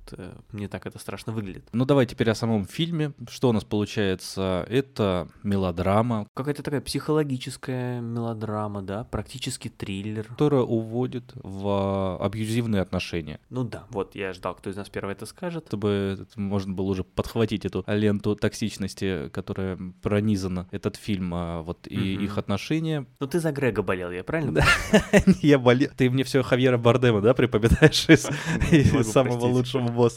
Мне 0.52 0.68
так 0.68 0.86
это 0.86 0.98
страшно 0.98 1.32
выглядит. 1.32 1.68
Ну 1.72 1.84
давай 1.84 2.06
теперь 2.06 2.30
о 2.30 2.34
самом 2.34 2.64
фильме. 2.66 3.12
Что 3.28 3.48
у 3.48 3.52
нас 3.52 3.64
получается? 3.64 4.66
Это 4.68 5.28
мелодрама, 5.42 6.26
Какая-то 6.34 6.62
такая 6.62 6.80
психологическая 6.80 8.00
мелодрама, 8.00 8.82
да, 8.82 9.04
практически 9.04 9.68
триллер. 9.68 10.24
которая 10.24 10.62
уводит 10.62 11.32
в 11.34 11.66
а, 11.68 12.18
абьюзивные 12.24 12.82
отношения. 12.82 13.40
Ну 13.50 13.64
да, 13.64 13.84
вот 13.90 14.14
я 14.14 14.32
ждал, 14.32 14.54
кто 14.54 14.70
из 14.70 14.76
нас 14.76 14.88
первый 14.88 15.12
это 15.12 15.26
скажет. 15.26 15.64
чтобы 15.68 16.26
можно 16.36 16.72
было 16.74 16.86
уже 16.86 17.04
подхватить 17.04 17.64
эту 17.64 17.84
ленту 17.86 18.36
токсичности, 18.36 19.28
которая 19.30 19.78
пронизана 20.02 20.68
этот 20.70 20.96
фильм, 20.96 21.32
а, 21.34 21.62
вот 21.62 21.86
и 21.88 21.96
Мгм. 22.16 22.24
их 22.24 22.38
отношения. 22.38 23.06
Ну 23.20 23.26
ты 23.26 23.40
за 23.40 23.52
Грега 23.52 23.82
болел, 23.82 24.10
я 24.10 24.22
правильно? 24.24 24.62
Я 25.42 25.58
болел. 25.58 25.90
Ты 25.96 26.10
мне 26.10 26.24
все 26.24 26.42
Хавьера 26.42 26.78
Бардема, 26.78 27.20
да, 27.20 27.34
припоминаешь 27.34 28.08
из, 28.08 28.28
самого 29.12 29.46
лучшего 29.46 29.88
босса. 29.88 30.15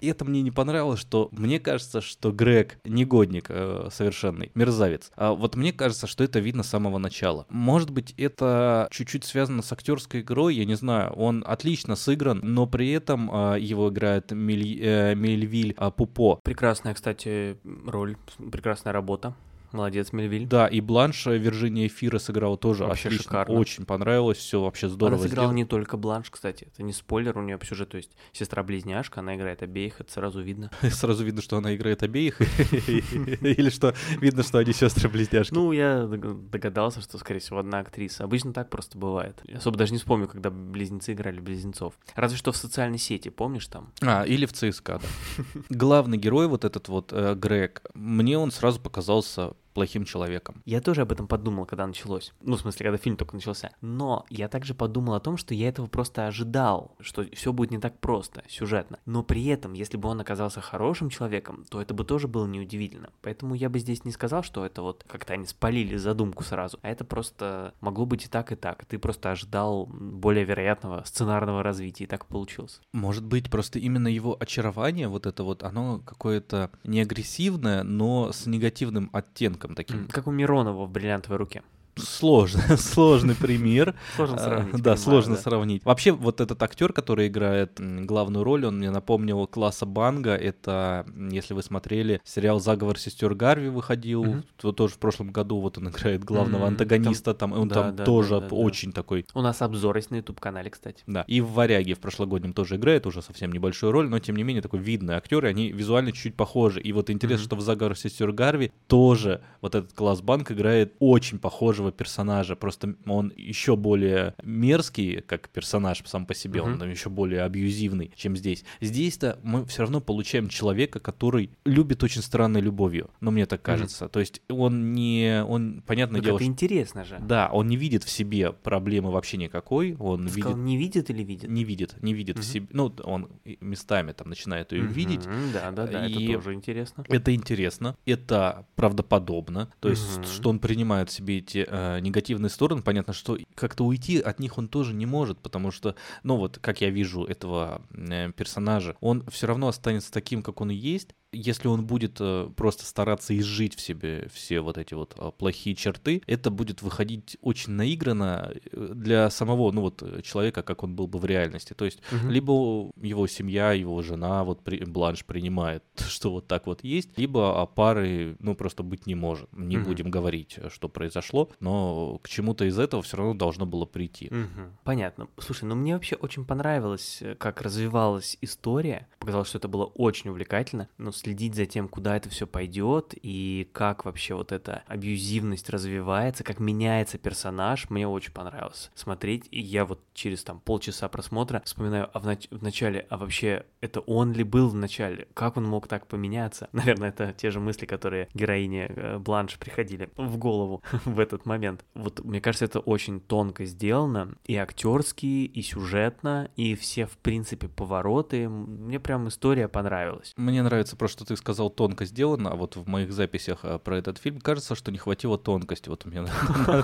И 0.00 0.08
это 0.08 0.24
мне 0.24 0.42
не 0.42 0.50
понравилось, 0.50 1.00
что 1.00 1.28
мне 1.32 1.60
кажется, 1.60 2.00
что 2.00 2.32
Грег 2.32 2.78
негодник 2.84 3.46
э, 3.48 3.88
совершенный, 3.92 4.50
мерзавец. 4.54 5.10
А 5.16 5.32
вот 5.32 5.56
мне 5.56 5.72
кажется, 5.72 6.06
что 6.06 6.24
это 6.24 6.38
видно 6.38 6.62
с 6.62 6.68
самого 6.68 6.98
начала. 6.98 7.46
Может 7.48 7.90
быть, 7.90 8.14
это 8.16 8.88
чуть-чуть 8.90 9.24
связано 9.24 9.62
с 9.62 9.72
актерской 9.72 10.20
игрой, 10.20 10.54
я 10.54 10.64
не 10.64 10.74
знаю. 10.74 11.12
Он 11.12 11.44
отлично 11.46 11.96
сыгран, 11.96 12.40
но 12.42 12.66
при 12.66 12.90
этом 12.90 13.30
а, 13.32 13.56
его 13.56 13.88
играет 13.88 14.32
Мель- 14.32 14.78
э, 14.80 15.14
Мельвиль 15.14 15.74
а, 15.76 15.90
Пупо. 15.90 16.40
Прекрасная, 16.42 16.94
кстати, 16.94 17.56
роль, 17.86 18.16
прекрасная 18.50 18.92
работа. 18.92 19.34
Молодец, 19.72 20.12
Мельвиль. 20.12 20.46
Да, 20.46 20.66
и 20.66 20.80
Бланш 20.80 21.26
э, 21.26 21.36
Вирджиния 21.38 21.86
Эфира 21.86 22.18
сыграла 22.18 22.56
тоже 22.56 22.84
Вообще 22.84 23.08
отлично. 23.08 23.24
шикарно. 23.24 23.54
Очень 23.54 23.84
понравилось, 23.84 24.38
все 24.38 24.60
вообще 24.60 24.88
здорово 24.88 25.16
Она 25.18 25.22
сыграла 25.28 25.46
сделано. 25.48 25.56
не 25.56 25.64
только 25.64 25.96
Бланш, 25.96 26.30
кстати, 26.30 26.64
это 26.72 26.82
не 26.82 26.92
спойлер, 26.92 27.36
у 27.38 27.42
нее 27.42 27.58
по 27.58 27.66
сюжету 27.66 27.96
есть 27.96 28.12
сестра-близняшка, 28.32 29.20
она 29.20 29.36
играет 29.36 29.62
обеих, 29.62 30.00
это 30.00 30.12
сразу 30.12 30.40
видно. 30.40 30.70
Сразу 30.90 31.24
видно, 31.24 31.42
что 31.42 31.56
она 31.58 31.74
играет 31.74 32.02
обеих, 32.02 32.40
или 32.90 33.70
что 33.70 33.94
видно, 34.20 34.42
что 34.42 34.58
они 34.58 34.72
сестры-близняшки. 34.72 35.52
Ну, 35.54 35.72
я 35.72 36.06
дог- 36.06 36.50
догадался, 36.50 37.00
что, 37.00 37.18
скорее 37.18 37.40
всего, 37.40 37.58
одна 37.58 37.80
актриса. 37.80 38.24
Обычно 38.24 38.52
так 38.52 38.70
просто 38.70 38.98
бывает. 38.98 39.42
Особо 39.54 39.76
даже 39.76 39.92
не 39.92 39.98
вспомню, 39.98 40.28
когда 40.28 40.50
близнецы 40.50 41.12
играли 41.12 41.40
близнецов. 41.40 41.94
Разве 42.14 42.38
что 42.38 42.52
в 42.52 42.56
социальной 42.56 42.98
сети, 42.98 43.28
помнишь 43.28 43.66
там? 43.66 43.92
А, 44.02 44.22
или 44.24 44.46
в 44.46 44.52
ЦСКА, 44.52 45.00
да. 45.02 45.44
Главный 45.70 46.18
герой, 46.18 46.46
вот 46.48 46.64
этот 46.64 46.88
вот 46.88 47.12
э, 47.12 47.34
Грег, 47.34 47.82
мне 47.94 48.38
он 48.38 48.50
сразу 48.50 48.80
показался 48.80 49.52
плохим 49.76 50.06
человеком. 50.06 50.62
Я 50.64 50.80
тоже 50.80 51.02
об 51.02 51.12
этом 51.12 51.28
подумал, 51.28 51.66
когда 51.66 51.86
началось. 51.86 52.32
Ну, 52.40 52.56
в 52.56 52.60
смысле, 52.60 52.84
когда 52.84 52.96
фильм 52.96 53.18
только 53.18 53.34
начался. 53.34 53.72
Но 53.82 54.24
я 54.30 54.48
также 54.48 54.72
подумал 54.72 55.12
о 55.12 55.20
том, 55.20 55.36
что 55.36 55.52
я 55.52 55.68
этого 55.68 55.86
просто 55.86 56.26
ожидал, 56.26 56.96
что 56.98 57.26
все 57.34 57.52
будет 57.52 57.72
не 57.72 57.78
так 57.78 57.98
просто, 57.98 58.42
сюжетно. 58.48 59.00
Но 59.04 59.22
при 59.22 59.44
этом, 59.44 59.74
если 59.74 59.98
бы 59.98 60.08
он 60.08 60.18
оказался 60.18 60.62
хорошим 60.62 61.10
человеком, 61.10 61.66
то 61.68 61.82
это 61.82 61.92
бы 61.92 62.04
тоже 62.04 62.26
было 62.26 62.46
неудивительно. 62.46 63.10
Поэтому 63.20 63.54
я 63.54 63.68
бы 63.68 63.78
здесь 63.78 64.06
не 64.06 64.12
сказал, 64.12 64.42
что 64.42 64.64
это 64.64 64.80
вот 64.80 65.04
как-то 65.06 65.34
они 65.34 65.44
спалили 65.44 65.98
задумку 65.98 66.42
сразу, 66.42 66.78
а 66.80 66.88
это 66.88 67.04
просто 67.04 67.74
могло 67.82 68.06
быть 68.06 68.24
и 68.24 68.28
так, 68.28 68.52
и 68.52 68.56
так. 68.56 68.86
Ты 68.86 68.98
просто 68.98 69.30
ожидал 69.30 69.84
более 69.84 70.46
вероятного 70.46 71.04
сценарного 71.04 71.62
развития, 71.62 72.04
и 72.04 72.06
так 72.06 72.24
получилось. 72.24 72.80
Может 72.94 73.26
быть, 73.26 73.50
просто 73.50 73.78
именно 73.78 74.08
его 74.08 74.38
очарование, 74.40 75.08
вот 75.08 75.26
это 75.26 75.42
вот, 75.42 75.62
оно 75.62 75.98
какое-то 75.98 76.70
не 76.82 77.02
агрессивное, 77.02 77.82
но 77.82 78.32
с 78.32 78.46
негативным 78.46 79.10
оттенком 79.12 79.65
таким. 79.74 80.06
Как 80.08 80.26
у 80.26 80.30
Миронова 80.30 80.86
в 80.86 80.90
«Бриллиантовой 80.90 81.38
руке». 81.38 81.62
Сложно, 81.98 82.60
сложный 82.76 83.34
пример. 83.34 83.94
Сложно 84.16 84.36
А, 84.36 84.38
сравнить, 84.44 84.72
Да, 84.72 84.78
понимаю, 84.78 84.98
сложно 84.98 85.34
да. 85.36 85.40
сравнить. 85.40 85.84
Вообще, 85.84 86.12
вот 86.12 86.40
этот 86.40 86.62
актер, 86.62 86.92
который 86.92 87.28
играет 87.28 87.80
главную 88.06 88.44
роль, 88.44 88.66
он 88.66 88.78
мне 88.78 88.90
напомнил 88.90 89.46
класса 89.46 89.86
Банга. 89.86 90.34
Это, 90.36 91.06
если 91.30 91.54
вы 91.54 91.62
смотрели, 91.62 92.20
сериал 92.24 92.60
«Заговор 92.60 92.98
сестер 92.98 93.34
Гарви» 93.34 93.68
выходил, 93.68 94.42
то 94.56 94.72
тоже 94.72 94.94
в 94.94 94.98
прошлом 94.98 95.30
году. 95.32 95.58
Вот 95.60 95.78
он 95.78 95.88
играет 95.88 96.22
главного 96.22 96.66
антагониста, 96.66 97.32
там, 97.34 97.54
и 97.54 97.58
он 97.58 97.68
да, 97.68 97.74
там 97.74 97.96
да, 97.96 98.04
тоже 98.04 98.30
да, 98.30 98.40
да, 98.40 98.48
да. 98.48 98.56
очень 98.56 98.92
такой 98.92 99.24
У 99.34 99.40
нас 99.40 99.62
обзор 99.62 99.96
есть 99.96 100.10
на 100.10 100.16
YouTube-канале, 100.16 100.70
кстати. 100.70 101.02
да. 101.06 101.24
И 101.26 101.40
в 101.40 101.52
«Варяге» 101.52 101.94
в 101.94 101.98
прошлогоднем 102.00 102.52
тоже 102.52 102.76
играет, 102.76 103.06
уже 103.06 103.22
совсем 103.22 103.50
небольшую 103.52 103.92
роль, 103.92 104.08
но 104.08 104.18
тем 104.18 104.36
не 104.36 104.42
менее 104.42 104.62
такой 104.62 104.80
видный 104.80 105.14
актер, 105.14 105.46
и 105.46 105.48
они 105.48 105.72
визуально 105.72 106.12
чуть 106.12 106.34
похожи. 106.34 106.80
И 106.80 106.92
вот 106.92 107.08
интересно, 107.10 107.46
что 107.46 107.56
в 107.56 107.60
«Заговор 107.62 107.96
сестер 107.96 108.32
Гарви» 108.32 108.70
тоже 108.86 109.40
вот 109.62 109.74
этот 109.74 109.92
класс 109.94 110.20
Банк 110.20 110.52
играет 110.52 110.94
очень 110.98 111.38
похожего 111.38 111.85
персонажа, 111.92 112.56
просто 112.56 112.94
он 113.06 113.32
еще 113.36 113.76
более 113.76 114.34
мерзкий, 114.42 115.20
как 115.20 115.48
персонаж 115.48 116.02
сам 116.06 116.26
по 116.26 116.34
себе, 116.34 116.60
он 116.62 116.70
Мгм. 116.72 116.78
там 116.80 116.90
еще 116.90 117.10
более 117.10 117.42
абьюзивный, 117.42 118.12
чем 118.16 118.36
здесь. 118.36 118.64
Здесь-то 118.80 119.38
мы 119.42 119.64
все 119.66 119.82
равно 119.82 120.00
получаем 120.00 120.48
человека, 120.48 121.00
который 121.00 121.50
любит 121.64 122.02
очень 122.02 122.22
странной 122.22 122.60
любовью, 122.60 123.10
ну 123.20 123.30
мне 123.30 123.46
так 123.46 123.62
кажется. 123.62 124.08
То 124.08 124.20
есть 124.20 124.40
он 124.48 124.92
не, 124.92 125.42
он, 125.44 125.82
понятное 125.86 126.20
Ну, 126.20 126.24
дело, 126.24 126.36
это 126.36 126.44
интересно 126.44 127.04
же. 127.04 127.18
да, 127.20 127.48
он 127.52 127.66
не 127.68 127.76
видит 127.76 128.04
в 128.04 128.10
себе 128.10 128.52
проблемы 128.52 129.10
вообще 129.10 129.36
никакой, 129.36 129.94
он 129.98 130.22
Ты 130.26 130.28
видит 130.34 130.40
сказал, 130.42 130.58
не 130.58 130.76
видит 130.76 131.10
или 131.10 131.22
видит? 131.22 131.50
не 131.50 131.64
видит, 131.64 132.02
не 132.02 132.14
видит 132.14 132.36
в 132.36 132.40
Мгм. 132.40 132.44
себе, 132.46 132.66
ну, 132.72 132.94
он 133.04 133.28
местами 133.60 134.12
там 134.12 134.28
начинает 134.28 134.72
ее 134.72 134.82
Мгм, 134.84 134.92
видеть. 134.92 135.26
Да, 135.52 135.70
да, 135.70 135.86
да, 135.86 136.06
И- 136.06 136.10
это 136.24 136.34
тоже 136.34 136.54
интересно. 136.54 137.04
Это 137.08 137.34
интересно, 137.34 137.96
это 138.06 138.66
правдоподобно, 138.74 139.70
то 139.80 139.88
есть, 139.90 140.18
Мгм. 140.18 140.24
что 140.24 140.50
он 140.50 140.58
принимает 140.58 141.10
в 141.10 141.12
себе 141.12 141.38
эти 141.38 141.66
э, 141.76 142.00
негативные 142.00 142.50
стороны, 142.50 142.82
понятно, 142.82 143.12
что 143.12 143.38
как-то 143.54 143.84
уйти 143.84 144.18
от 144.18 144.40
них 144.40 144.58
он 144.58 144.68
тоже 144.68 144.94
не 144.94 145.06
может, 145.06 145.38
потому 145.38 145.70
что, 145.70 145.94
ну 146.22 146.36
вот, 146.36 146.58
как 146.58 146.80
я 146.80 146.90
вижу 146.90 147.24
этого 147.24 147.82
э, 147.90 148.32
персонажа, 148.32 148.96
он 149.00 149.24
все 149.30 149.46
равно 149.46 149.68
останется 149.68 150.12
таким, 150.12 150.42
как 150.42 150.60
он 150.60 150.70
и 150.70 150.74
есть, 150.74 151.14
если 151.36 151.68
он 151.68 151.86
будет 151.86 152.16
э, 152.20 152.50
просто 152.56 152.84
стараться 152.84 153.36
изжить 153.38 153.74
в 153.76 153.80
себе 153.80 154.28
все 154.32 154.60
вот 154.60 154.78
эти 154.78 154.94
вот 154.94 155.14
э, 155.18 155.30
плохие 155.36 155.76
черты, 155.76 156.22
это 156.26 156.50
будет 156.50 156.82
выходить 156.82 157.36
очень 157.40 157.72
наигранно 157.72 158.52
э, 158.72 158.90
для 158.94 159.30
самого, 159.30 159.70
ну 159.72 159.82
вот, 159.82 160.02
э, 160.02 160.22
человека, 160.22 160.62
как 160.62 160.82
он 160.82 160.94
был 160.94 161.06
бы 161.06 161.18
в 161.18 161.24
реальности. 161.24 161.74
То 161.74 161.84
есть, 161.84 162.00
Мгм. 162.10 162.30
либо 162.30 162.52
его 163.00 163.26
семья, 163.26 163.72
его 163.72 164.00
жена, 164.02 164.44
вот 164.44 164.62
при, 164.62 164.84
Бланш 164.84 165.24
принимает, 165.24 165.82
что 166.08 166.30
вот 166.32 166.46
так 166.46 166.66
вот 166.66 166.82
есть, 166.84 167.18
либо 167.18 167.60
а 167.60 167.66
пары, 167.66 168.36
ну, 168.40 168.54
просто 168.54 168.82
быть 168.82 169.06
не 169.06 169.14
может. 169.14 169.52
Не 169.52 169.76
Мгм. 169.76 169.86
будем 169.86 170.10
говорить, 170.10 170.58
что 170.70 170.88
произошло, 170.88 171.50
но 171.60 172.18
к 172.22 172.28
чему-то 172.28 172.64
из 172.64 172.78
этого 172.78 173.02
все 173.02 173.16
равно 173.16 173.34
должно 173.34 173.66
было 173.66 173.84
прийти. 173.84 174.28
Мгм. 174.30 174.76
Понятно. 174.84 175.28
Слушай, 175.38 175.64
ну 175.64 175.74
мне 175.74 175.94
вообще 175.94 176.16
очень 176.16 176.44
понравилось, 176.44 177.22
как 177.38 177.60
развивалась 177.62 178.38
история. 178.40 179.08
Показалось, 179.18 179.48
что 179.48 179.58
это 179.58 179.68
было 179.68 179.84
очень 179.84 180.30
увлекательно. 180.30 180.88
Но 180.98 181.12
следить 181.26 181.56
за 181.56 181.66
тем, 181.66 181.88
куда 181.88 182.16
это 182.16 182.28
все 182.28 182.46
пойдет 182.46 183.12
и 183.20 183.68
как 183.72 184.04
вообще 184.04 184.34
вот 184.34 184.52
эта 184.52 184.84
абьюзивность 184.86 185.68
развивается, 185.70 186.44
как 186.44 186.60
меняется 186.60 187.18
персонаж, 187.18 187.90
мне 187.90 188.06
очень 188.06 188.32
понравилось 188.32 188.92
смотреть. 188.94 189.48
И 189.50 189.60
я 189.60 189.84
вот 189.84 190.00
через 190.14 190.44
там 190.44 190.60
полчаса 190.60 191.08
просмотра 191.08 191.62
вспоминаю 191.64 192.08
а 192.12 192.20
в, 192.20 192.28
нач- 192.28 192.46
в 192.56 192.62
начале, 192.62 193.06
а 193.10 193.16
вообще 193.16 193.66
это 193.80 193.98
он 194.00 194.34
ли 194.34 194.44
был 194.44 194.68
в 194.68 194.76
начале? 194.76 195.26
Как 195.34 195.56
он 195.56 195.64
мог 195.64 195.88
так 195.88 196.06
поменяться? 196.06 196.68
Наверное, 196.72 197.08
это 197.08 197.34
те 197.36 197.50
же 197.50 197.58
мысли, 197.58 197.86
которые 197.86 198.28
героине 198.32 198.86
э, 198.86 199.18
Бланш 199.18 199.58
приходили 199.58 200.10
в 200.16 200.36
голову 200.36 200.80
в 201.04 201.18
этот 201.18 201.44
момент. 201.44 201.84
Вот 201.94 202.24
мне 202.24 202.40
кажется, 202.40 202.66
это 202.66 202.78
очень 202.78 203.18
тонко 203.18 203.64
сделано, 203.64 204.36
и 204.44 204.54
актерски, 204.54 205.26
и 205.26 205.62
сюжетно, 205.62 206.50
и 206.54 206.76
все, 206.76 207.06
в 207.06 207.18
принципе, 207.18 207.66
повороты. 207.66 208.48
Мне 208.48 209.00
прям 209.00 209.26
история 209.26 209.66
понравилась. 209.66 210.32
Мне 210.36 210.62
нравится 210.62 210.94
просто, 210.94 211.05
что 211.08 211.24
ты 211.24 211.36
сказал, 211.36 211.70
тонко 211.70 212.04
сделано, 212.04 212.50
а 212.52 212.56
вот 212.56 212.76
в 212.76 212.86
моих 212.88 213.12
записях 213.12 213.60
а, 213.62 213.78
про 213.78 213.98
этот 213.98 214.18
фильм 214.18 214.40
кажется, 214.40 214.74
что 214.74 214.90
не 214.92 214.98
хватило 214.98 215.38
тонкости. 215.38 215.88
Вот 215.88 216.04
у 216.06 216.10
меня 216.10 216.26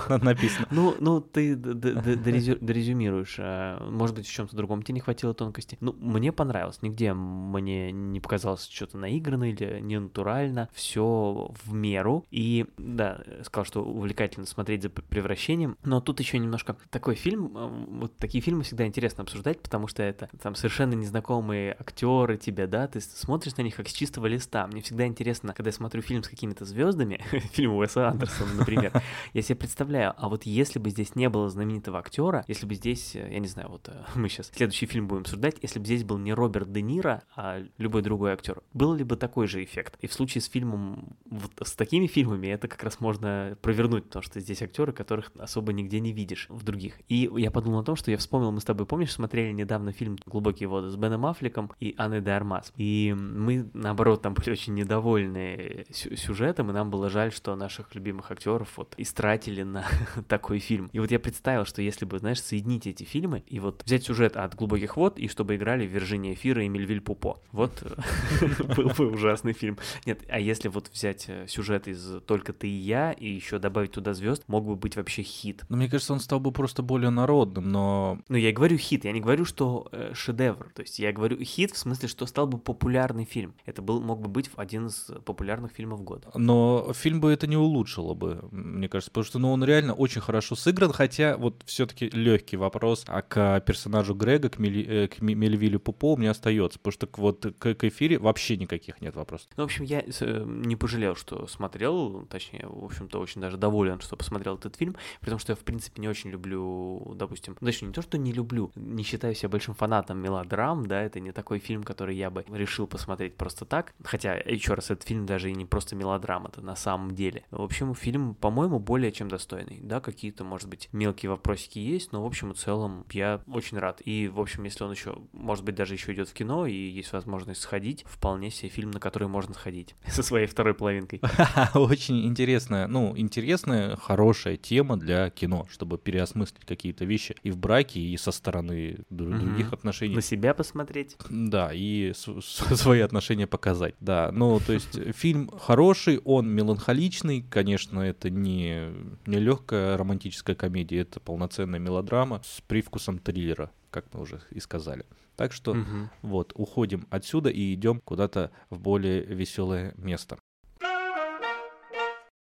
написано. 0.21 0.67
Ну, 0.71 0.95
ну 0.99 1.21
ты 1.21 1.55
дорезюмируешь. 1.55 3.35
а, 3.39 3.79
Может 3.89 4.15
быть, 4.15 4.27
в 4.27 4.31
чем-то 4.31 4.55
другом 4.55 4.83
тебе 4.83 4.95
не 4.95 4.99
хватило 4.99 5.33
тонкости. 5.33 5.77
Ну, 5.81 5.93
мне 5.93 6.31
понравилось. 6.31 6.81
Нигде 6.81 7.13
мне 7.13 7.91
не 7.91 8.19
показалось 8.19 8.67
что-то 8.67 8.97
наигранно 8.97 9.49
или 9.49 9.79
ненатурально. 9.81 10.69
Все 10.73 11.51
в 11.65 11.73
меру. 11.73 12.25
И, 12.31 12.65
да, 12.77 13.21
сказал, 13.43 13.65
что 13.65 13.83
увлекательно 13.83 14.45
смотреть 14.45 14.83
за 14.83 14.89
превращением. 14.89 15.77
Но 15.83 16.01
тут 16.01 16.19
еще 16.19 16.37
немножко 16.39 16.75
такой 16.89 17.15
фильм. 17.15 17.51
а, 17.55 17.67
Вот 17.67 18.15
такие 18.17 18.41
фильмы 18.41 18.63
всегда 18.63 18.85
интересно 18.85 19.23
обсуждать, 19.23 19.61
потому 19.61 19.87
что 19.87 20.03
это 20.03 20.29
там 20.41 20.55
совершенно 20.55 20.93
незнакомые 20.93 21.73
актеры 21.79 22.37
тебе, 22.37 22.67
да, 22.67 22.87
ты 22.87 23.01
смотришь 23.01 23.55
на 23.57 23.61
них 23.61 23.75
как 23.75 23.87
с 23.89 23.93
чистого 24.13 24.27
листа. 24.27 24.67
Мне 24.67 24.81
всегда 24.81 25.07
интересно, 25.07 25.53
когда 25.53 25.69
я 25.69 25.73
смотрю 25.73 26.03
фильм 26.03 26.23
с 26.23 26.27
какими-то 26.27 26.65
звездами, 26.65 27.19
фильм 27.53 27.73
Уэса 27.73 28.09
Андерсона, 28.09 28.53
например, 28.53 28.91
я 29.33 29.41
себе 29.41 29.55
представляю, 29.55 30.13
а 30.17 30.29
вот 30.29 30.43
если 30.43 30.77
бы 30.77 30.91
здесь 30.91 31.15
не 31.15 31.29
было 31.29 31.49
знаменитого 31.49 31.97
актера, 31.97 32.45
если 32.47 32.67
бы 32.67 32.75
здесь, 32.75 33.15
э, 33.15 33.27
я 33.31 33.39
не 33.39 33.47
знаю, 33.47 33.69
вот 33.69 33.89
э, 33.89 34.03
мы 34.15 34.29
сейчас 34.29 34.51
следующий 34.53 34.85
фильм 34.85 35.07
будем 35.07 35.21
обсуждать, 35.21 35.55
если 35.63 35.79
бы 35.79 35.85
здесь 35.85 36.03
был 36.03 36.19
не 36.19 36.31
Роберт 36.33 36.71
Де 36.71 36.81
Ниро, 36.83 37.23
а 37.35 37.63
любой 37.79 38.03
другой 38.03 38.33
актер, 38.33 38.61
был 38.73 38.93
ли 38.93 39.03
бы 39.03 39.15
такой 39.15 39.47
же 39.47 39.63
эффект? 39.63 39.97
И 40.01 40.07
в 40.07 40.13
случае 40.13 40.43
с 40.43 40.45
фильмом, 40.45 41.17
вот 41.25 41.51
с 41.63 41.73
такими 41.73 42.05
фильмами 42.05 42.47
это 42.47 42.67
как 42.67 42.83
раз 42.83 42.99
можно 42.99 43.57
провернуть, 43.63 44.05
потому 44.05 44.21
что 44.21 44.39
здесь 44.39 44.61
актеры, 44.61 44.93
которых 44.93 45.31
особо 45.39 45.73
нигде 45.73 45.99
не 45.99 46.13
видишь 46.13 46.45
в 46.49 46.63
других. 46.63 46.99
И 47.09 47.31
я 47.35 47.49
подумал 47.49 47.79
о 47.79 47.83
том, 47.83 47.95
что 47.95 48.11
я 48.11 48.17
вспомнил, 48.17 48.51
мы 48.51 48.61
с 48.61 48.63
тобой, 48.63 48.85
помнишь, 48.85 49.11
смотрели 49.11 49.51
недавно 49.51 49.91
фильм 49.91 50.17
«Глубокие 50.27 50.69
воды» 50.69 50.91
с 50.91 50.95
Беном 50.95 51.25
Аффлеком 51.25 51.71
и 51.79 51.95
Анной 51.97 52.21
де 52.21 52.29
Армас. 52.29 52.71
И 52.77 53.15
мы, 53.17 53.69
наоборот, 53.73 54.02
там 54.17 54.33
были 54.33 54.51
очень 54.51 54.73
недовольны 54.73 55.85
сю- 55.91 56.15
сюжетом, 56.15 56.69
и 56.69 56.73
нам 56.73 56.89
было 56.89 57.09
жаль, 57.09 57.31
что 57.31 57.55
наших 57.55 57.93
любимых 57.95 58.31
актеров 58.31 58.77
вот 58.77 58.93
истратили 58.97 59.63
на 59.63 59.85
такой 60.27 60.59
фильм. 60.59 60.89
И 60.93 60.99
вот 60.99 61.11
я 61.11 61.19
представил, 61.19 61.65
что 61.65 61.81
если 61.81 62.05
бы, 62.05 62.19
знаешь, 62.19 62.41
соединить 62.41 62.87
эти 62.87 63.03
фильмы 63.03 63.43
и 63.47 63.59
вот 63.59 63.83
взять 63.85 64.03
сюжет 64.03 64.35
от 64.37 64.55
«Глубоких 64.55 64.97
вод» 64.97 65.17
и 65.19 65.27
чтобы 65.27 65.55
играли 65.55 65.85
Виржиния 65.85 66.35
Фира 66.35 66.63
и 66.63 66.67
Мельвиль 66.67 67.01
Пупо. 67.01 67.39
Вот 67.51 67.83
э, 67.83 68.63
был 68.75 68.89
бы 68.89 69.11
ужасный 69.11 69.53
фильм. 69.53 69.77
Нет, 70.05 70.21
а 70.29 70.39
если 70.39 70.67
вот 70.69 70.89
взять 70.93 71.25
э, 71.27 71.45
сюжет 71.47 71.87
из 71.87 72.21
«Только 72.25 72.53
ты 72.53 72.67
и 72.67 72.75
я» 72.77 73.11
и 73.11 73.27
еще 73.29 73.59
добавить 73.59 73.91
туда 73.91 74.13
звезд, 74.13 74.43
мог 74.47 74.65
бы 74.65 74.75
быть 74.75 74.95
вообще 74.95 75.23
хит. 75.23 75.63
Но 75.69 75.77
мне 75.77 75.89
кажется, 75.89 76.13
он 76.13 76.19
стал 76.19 76.39
бы 76.39 76.51
просто 76.51 76.81
более 76.83 77.09
народным, 77.09 77.69
но 77.71 78.19
Ну, 78.29 78.37
я 78.37 78.49
и 78.49 78.53
говорю 78.53 78.77
хит, 78.77 79.05
я 79.05 79.11
не 79.11 79.21
говорю, 79.21 79.45
что 79.45 79.87
э, 79.91 80.11
шедевр. 80.13 80.71
То 80.73 80.81
есть 80.81 80.99
я 80.99 81.11
говорю 81.11 81.37
хит 81.43 81.71
в 81.71 81.77
смысле, 81.77 82.07
что 82.07 82.25
стал 82.25 82.47
бы 82.47 82.57
популярный 82.57 83.25
фильм. 83.25 83.53
Это 83.65 83.81
был, 83.81 83.92
мог 83.99 84.21
бы 84.21 84.29
быть 84.29 84.49
один 84.55 84.87
из 84.87 85.11
популярных 85.25 85.71
фильмов 85.71 86.03
года. 86.03 86.29
Но 86.35 86.91
фильм 86.93 87.21
бы 87.21 87.31
это 87.31 87.47
не 87.47 87.57
улучшило 87.57 88.13
бы, 88.13 88.47
мне 88.51 88.87
кажется, 88.87 89.11
потому 89.11 89.25
что 89.25 89.39
ну, 89.39 89.51
он 89.51 89.63
реально 89.63 89.93
очень 89.93 90.21
хорошо 90.21 90.55
сыгран, 90.55 90.91
хотя 90.91 91.37
вот 91.37 91.61
все-таки 91.65 92.09
легкий 92.09 92.57
вопрос, 92.57 93.03
а 93.07 93.21
к 93.21 93.59
персонажу 93.61 94.13
Грега, 94.13 94.49
к, 94.49 94.59
Мели, 94.59 94.85
э, 94.85 95.07
к 95.07 95.21
Мельвилю 95.21 95.79
Пупо 95.79 96.13
у 96.13 96.17
меня 96.17 96.31
остается, 96.31 96.79
потому 96.79 96.93
что 96.93 97.07
вот 97.17 97.45
к, 97.57 97.73
к 97.75 97.83
эфире 97.85 98.19
вообще 98.19 98.57
никаких 98.57 99.01
нет 99.01 99.15
вопросов. 99.15 99.47
Ну, 99.57 99.63
в 99.63 99.65
общем, 99.65 99.83
я 99.83 100.03
э, 100.07 100.43
не 100.45 100.75
пожалел, 100.75 101.15
что 101.15 101.47
смотрел, 101.47 102.25
точнее, 102.25 102.65
в 102.67 102.85
общем-то, 102.85 103.19
очень 103.19 103.41
даже 103.41 103.57
доволен, 103.57 103.99
что 103.99 104.15
посмотрел 104.15 104.55
этот 104.55 104.75
фильм, 104.75 104.95
при 105.19 105.29
том, 105.29 105.39
что 105.39 105.51
я, 105.51 105.55
в 105.55 105.59
принципе, 105.59 106.01
не 106.01 106.07
очень 106.07 106.29
люблю, 106.29 107.13
допустим, 107.15 107.57
ну, 107.59 107.67
точнее, 107.67 107.89
не 107.89 107.93
то, 107.93 108.01
что 108.01 108.17
не 108.17 108.31
люблю, 108.31 108.71
не 108.75 109.03
считаю 109.03 109.35
себя 109.35 109.49
большим 109.49 109.73
фанатом 109.73 110.19
мелодрам, 110.19 110.85
да, 110.85 111.01
это 111.01 111.19
не 111.19 111.31
такой 111.31 111.59
фильм, 111.59 111.83
который 111.83 112.15
я 112.15 112.29
бы 112.29 112.45
решил 112.51 112.87
посмотреть 112.87 113.35
просто 113.35 113.65
так, 113.65 113.82
так. 113.83 113.93
Хотя, 114.03 114.35
еще 114.35 114.73
раз, 114.73 114.91
этот 114.91 115.07
фильм 115.07 115.25
даже 115.25 115.49
и 115.49 115.53
не 115.53 115.65
просто 115.65 115.95
мелодрама-то 115.95 116.61
на 116.61 116.75
самом 116.75 117.15
деле. 117.15 117.43
В 117.51 117.61
общем, 117.61 117.93
фильм, 117.95 118.35
по-моему, 118.35 118.79
более 118.79 119.11
чем 119.11 119.27
достойный. 119.27 119.79
Да, 119.81 119.99
какие-то, 119.99 120.43
может 120.43 120.69
быть, 120.69 120.89
мелкие 120.91 121.29
вопросики 121.29 121.79
есть, 121.79 122.11
но 122.11 122.23
в 122.23 122.25
общем 122.25 122.51
и 122.51 122.55
целом 122.55 123.05
я 123.11 123.41
очень 123.47 123.77
рад. 123.77 124.01
И, 124.05 124.27
в 124.27 124.39
общем, 124.39 124.63
если 124.63 124.83
он 124.83 124.91
еще, 124.91 125.17
может 125.33 125.63
быть, 125.63 125.75
даже 125.75 125.93
еще 125.93 126.13
идет 126.13 126.29
в 126.29 126.33
кино 126.33 126.65
и 126.65 126.73
есть 126.73 127.11
возможность 127.13 127.61
сходить, 127.61 128.03
вполне 128.07 128.51
себе 128.51 128.69
фильм, 128.69 128.91
на 128.91 128.99
который 128.99 129.27
можно 129.27 129.53
сходить 129.53 129.95
со 130.07 130.23
своей 130.23 130.47
второй 130.47 130.73
половинкой. 130.73 131.21
Очень 131.73 132.25
интересная, 132.25 132.87
ну, 132.87 133.17
интересная, 133.17 133.95
хорошая 133.95 134.57
тема 134.57 134.97
для 134.97 135.29
кино, 135.29 135.65
чтобы 135.69 135.97
переосмыслить 135.97 136.65
какие-то 136.65 137.05
вещи 137.05 137.35
и 137.43 137.51
в 137.51 137.57
браке, 137.57 137.99
и 137.99 138.15
со 138.17 138.31
стороны 138.31 138.99
других 139.09 139.73
отношений. 139.73 140.15
На 140.15 140.21
себя 140.21 140.53
посмотреть. 140.53 141.17
Да, 141.29 141.71
и 141.73 142.13
свои 142.41 143.01
отношения 143.01 143.47
показать. 143.47 143.72
Да, 143.99 144.31
ну, 144.31 144.59
то 144.59 144.73
есть 144.73 144.99
фильм 145.15 145.49
хороший, 145.49 146.19
он 146.19 146.49
меланхоличный, 146.49 147.43
конечно, 147.49 147.99
это 147.99 148.29
не, 148.29 148.91
не 149.25 149.39
легкая 149.39 149.97
романтическая 149.97 150.55
комедия, 150.55 150.99
это 150.99 151.19
полноценная 151.19 151.79
мелодрама 151.79 152.41
с 152.43 152.61
привкусом 152.61 153.19
триллера, 153.19 153.71
как 153.91 154.13
мы 154.13 154.21
уже 154.21 154.41
и 154.51 154.59
сказали. 154.59 155.05
Так 155.35 155.51
что 155.51 155.71
угу. 155.71 156.09
вот, 156.21 156.53
уходим 156.55 157.07
отсюда 157.09 157.49
и 157.49 157.73
идем 157.73 158.01
куда-то 158.03 158.51
в 158.69 158.79
более 158.79 159.23
веселое 159.23 159.93
место. 159.97 160.37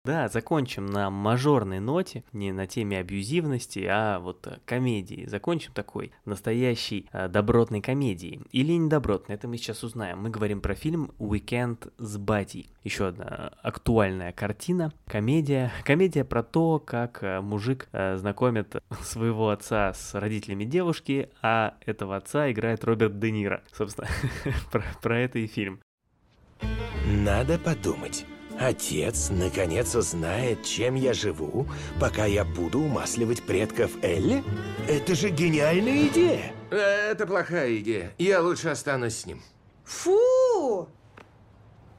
Да, 0.08 0.30
закончим 0.30 0.86
на 0.86 1.10
мажорной 1.10 1.82
ноте, 1.82 2.24
не 2.32 2.54
на 2.54 2.65
теме 2.65 3.00
абьюзивности, 3.00 3.86
а 3.89 4.20
вот 4.20 4.48
э, 4.48 4.60
комедии. 4.63 5.26
Закончим 5.26 5.74
такой 5.74 6.13
настоящей 6.24 7.10
э, 7.12 7.28
добротной 7.28 7.82
комедией. 7.82 8.39
Или 8.54 8.72
недобротной, 8.72 9.36
это 9.36 9.50
мы 9.50 9.58
сейчас 9.58 9.84
узнаем. 9.84 10.20
Мы 10.20 10.30
говорим 10.30 10.62
про 10.62 10.76
фильм 10.76 11.12
«Уикенд 11.20 11.88
с 11.98 12.15
Батей». 12.15 12.72
Еще 12.86 13.08
одна 13.08 13.52
актуальная 13.62 14.32
картина, 14.32 14.93
комедия. 15.08 15.74
Комедия 15.84 16.24
про 16.24 16.41
то, 16.41 16.80
как 16.80 17.22
э, 17.22 17.41
мужик 17.41 17.89
э, 17.91 18.15
знакомит 18.15 18.78
своего 19.02 19.50
отца 19.50 19.93
с 19.93 20.17
родителями 20.17 20.63
девушки, 20.63 21.32
а 21.41 21.74
этого 21.86 22.15
отца 22.15 22.50
играет 22.50 22.86
Роберт 22.86 23.20
Де 23.20 23.32
Ниро. 23.32 23.62
Собственно, 23.74 24.08
про, 24.72 24.86
про 25.02 25.20
это 25.20 25.39
и 25.39 25.48
фильм. 25.48 25.82
Надо 27.06 27.60
подумать. 27.60 28.26
Отец 28.60 29.30
наконец 29.30 29.93
узнает, 29.93 30.63
чем 30.63 30.96
я 30.96 31.13
живу, 31.13 31.67
пока 32.00 32.26
я 32.26 32.43
буду 32.43 32.80
умасливать 32.80 33.43
предков 33.43 33.91
Элли? 34.02 34.43
Это 34.88 35.13
же 35.13 35.30
гениальная 35.30 36.08
идея! 36.08 36.54
Это 36.72 37.28
плохая 37.28 37.78
идея. 37.78 38.13
Я 38.17 38.41
лучше 38.41 38.70
останусь 38.70 39.17
с 39.17 39.26
ним. 39.26 39.41
Фу! 39.86 40.89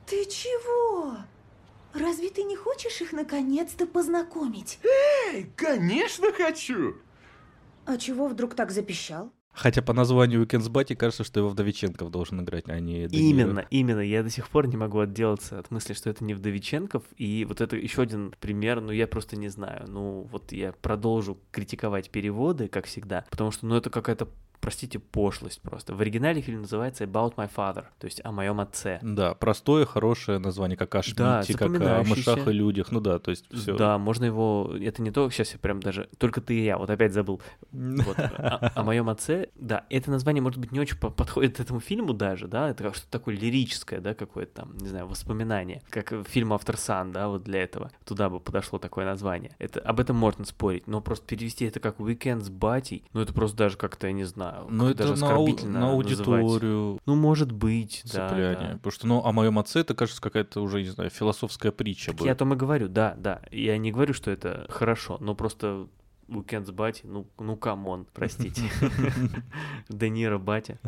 Ты 0.06 0.24
чего? 0.24 1.16
Разве 1.94 2.28
ты 2.30 2.42
не 2.42 2.56
хочешь 2.56 3.00
их 3.00 3.12
наконец-то 3.12 3.86
познакомить? 3.86 4.78
Эй, 5.32 5.50
конечно 5.56 6.32
хочу! 6.32 6.96
А 7.86 7.96
чего 7.96 8.26
вдруг 8.26 8.54
так 8.54 8.70
запищал? 8.70 9.32
Хотя 9.58 9.82
по 9.82 9.92
названию 9.92 10.40
Weekend 10.44 10.60
с 10.60 10.96
кажется, 10.96 11.24
что 11.24 11.40
его 11.40 11.48
Вдовиченков 11.48 12.10
должен 12.12 12.40
играть, 12.40 12.68
а 12.68 12.78
не 12.78 13.08
Даниил. 13.08 13.30
Именно, 13.30 13.66
именно. 13.70 14.00
Я 14.00 14.22
до 14.22 14.30
сих 14.30 14.48
пор 14.48 14.68
не 14.68 14.76
могу 14.76 15.00
отделаться 15.00 15.58
от 15.58 15.72
мысли, 15.72 15.94
что 15.94 16.10
это 16.10 16.22
не 16.22 16.34
Вдовиченков. 16.34 17.02
И 17.16 17.44
вот 17.44 17.60
это 17.60 17.76
еще 17.76 18.02
один 18.02 18.34
пример, 18.40 18.80
ну 18.80 18.92
я 18.92 19.08
просто 19.08 19.36
не 19.36 19.48
знаю. 19.48 19.86
Ну 19.88 20.28
вот 20.30 20.52
я 20.52 20.72
продолжу 20.72 21.38
критиковать 21.50 22.10
переводы, 22.10 22.68
как 22.68 22.86
всегда, 22.86 23.24
потому 23.30 23.50
что 23.50 23.66
ну 23.66 23.74
это 23.74 23.90
какая-то 23.90 24.28
простите, 24.60 24.98
пошлость 24.98 25.60
просто. 25.60 25.94
В 25.94 26.00
оригинале 26.00 26.40
фильм 26.40 26.62
называется 26.62 27.04
About 27.04 27.34
My 27.36 27.50
Father, 27.54 27.84
то 27.98 28.04
есть 28.04 28.20
о 28.24 28.32
моем 28.32 28.60
отце. 28.60 28.98
Да, 29.02 29.34
простое, 29.34 29.84
хорошее 29.86 30.38
название, 30.38 30.76
как 30.76 30.94
о 30.94 31.02
Шмидте, 31.02 31.22
да, 31.22 31.42
как 31.56 31.80
о 31.80 32.04
мышах 32.04 32.48
и 32.48 32.52
людях, 32.52 32.90
ну 32.90 33.00
да, 33.00 33.18
то 33.18 33.30
есть 33.30 33.46
все. 33.52 33.76
Да, 33.76 33.98
можно 33.98 34.24
его, 34.24 34.74
это 34.80 35.02
не 35.02 35.10
то, 35.10 35.30
сейчас 35.30 35.52
я 35.52 35.58
прям 35.58 35.80
даже, 35.80 36.08
только 36.18 36.40
ты 36.40 36.54
и 36.54 36.64
я, 36.64 36.78
вот 36.78 36.90
опять 36.90 37.12
забыл. 37.12 37.40
Вот, 38.08 38.18
о, 38.18 38.72
о 38.74 38.82
моем 38.84 39.08
отце, 39.08 39.48
да, 39.54 39.84
это 39.90 40.10
название, 40.10 40.42
может 40.42 40.58
быть, 40.58 40.72
не 40.72 40.80
очень 40.80 40.96
подходит 40.96 41.60
этому 41.60 41.80
фильму 41.80 42.12
даже, 42.12 42.48
да, 42.48 42.70
это 42.70 42.92
что-то 42.92 43.10
такое 43.10 43.36
лирическое, 43.36 44.00
да, 44.00 44.14
какое-то 44.14 44.62
там, 44.62 44.76
не 44.78 44.88
знаю, 44.88 45.06
воспоминание, 45.06 45.82
как 45.90 46.12
фильм 46.28 46.52
«Автор 46.52 46.76
Сан», 46.76 47.12
да, 47.12 47.28
вот 47.28 47.44
для 47.44 47.62
этого, 47.62 47.90
туда 48.04 48.30
бы 48.30 48.40
подошло 48.40 48.78
такое 48.78 49.04
название. 49.04 49.54
Это, 49.58 49.80
об 49.80 50.00
этом 50.00 50.16
можно 50.16 50.44
спорить, 50.44 50.86
но 50.86 51.00
просто 51.00 51.26
перевести 51.26 51.64
это 51.64 51.80
как 51.80 51.98
«Weekend 51.98 52.42
с 52.42 52.50
батей», 52.50 53.04
ну 53.12 53.20
это 53.20 53.32
просто 53.32 53.56
даже 53.56 53.76
как-то, 53.76 54.06
я 54.06 54.12
не 54.12 54.24
знаю, 54.24 54.47
ну, 54.68 54.88
это 54.88 55.08
даже 55.08 55.20
на, 55.20 55.28
на 55.66 55.90
аудиторию. 55.90 56.44
Называть. 56.44 57.00
Ну, 57.06 57.14
может 57.14 57.52
быть, 57.52 58.02
цепляние. 58.04 58.54
да, 58.54 58.60
да. 58.60 58.76
Потому 58.76 58.92
что, 58.92 59.06
ну, 59.06 59.24
о 59.24 59.32
моем 59.32 59.58
отце 59.58 59.80
это, 59.80 59.94
кажется, 59.94 60.20
какая-то 60.20 60.60
уже, 60.60 60.82
не 60.82 60.88
знаю, 60.88 61.10
философская 61.10 61.72
притча. 61.72 62.12
Так 62.12 62.20
я 62.22 62.32
о 62.32 62.36
том 62.36 62.54
и 62.54 62.56
говорю, 62.56 62.88
да, 62.88 63.14
да. 63.18 63.42
Я 63.50 63.78
не 63.78 63.92
говорю, 63.92 64.14
что 64.14 64.30
это 64.30 64.66
хорошо, 64.68 65.18
но 65.20 65.34
просто 65.34 65.88
Уикенд 66.28 66.66
с 66.66 66.70
Бати, 66.78 67.02
ну, 67.04 67.26
ну 67.38 67.56
come 67.56 67.85
on, 67.85 68.06
простите. 68.12 68.62
Де 69.88 70.10
Ниро 70.10 70.38
Батя, 70.38 70.78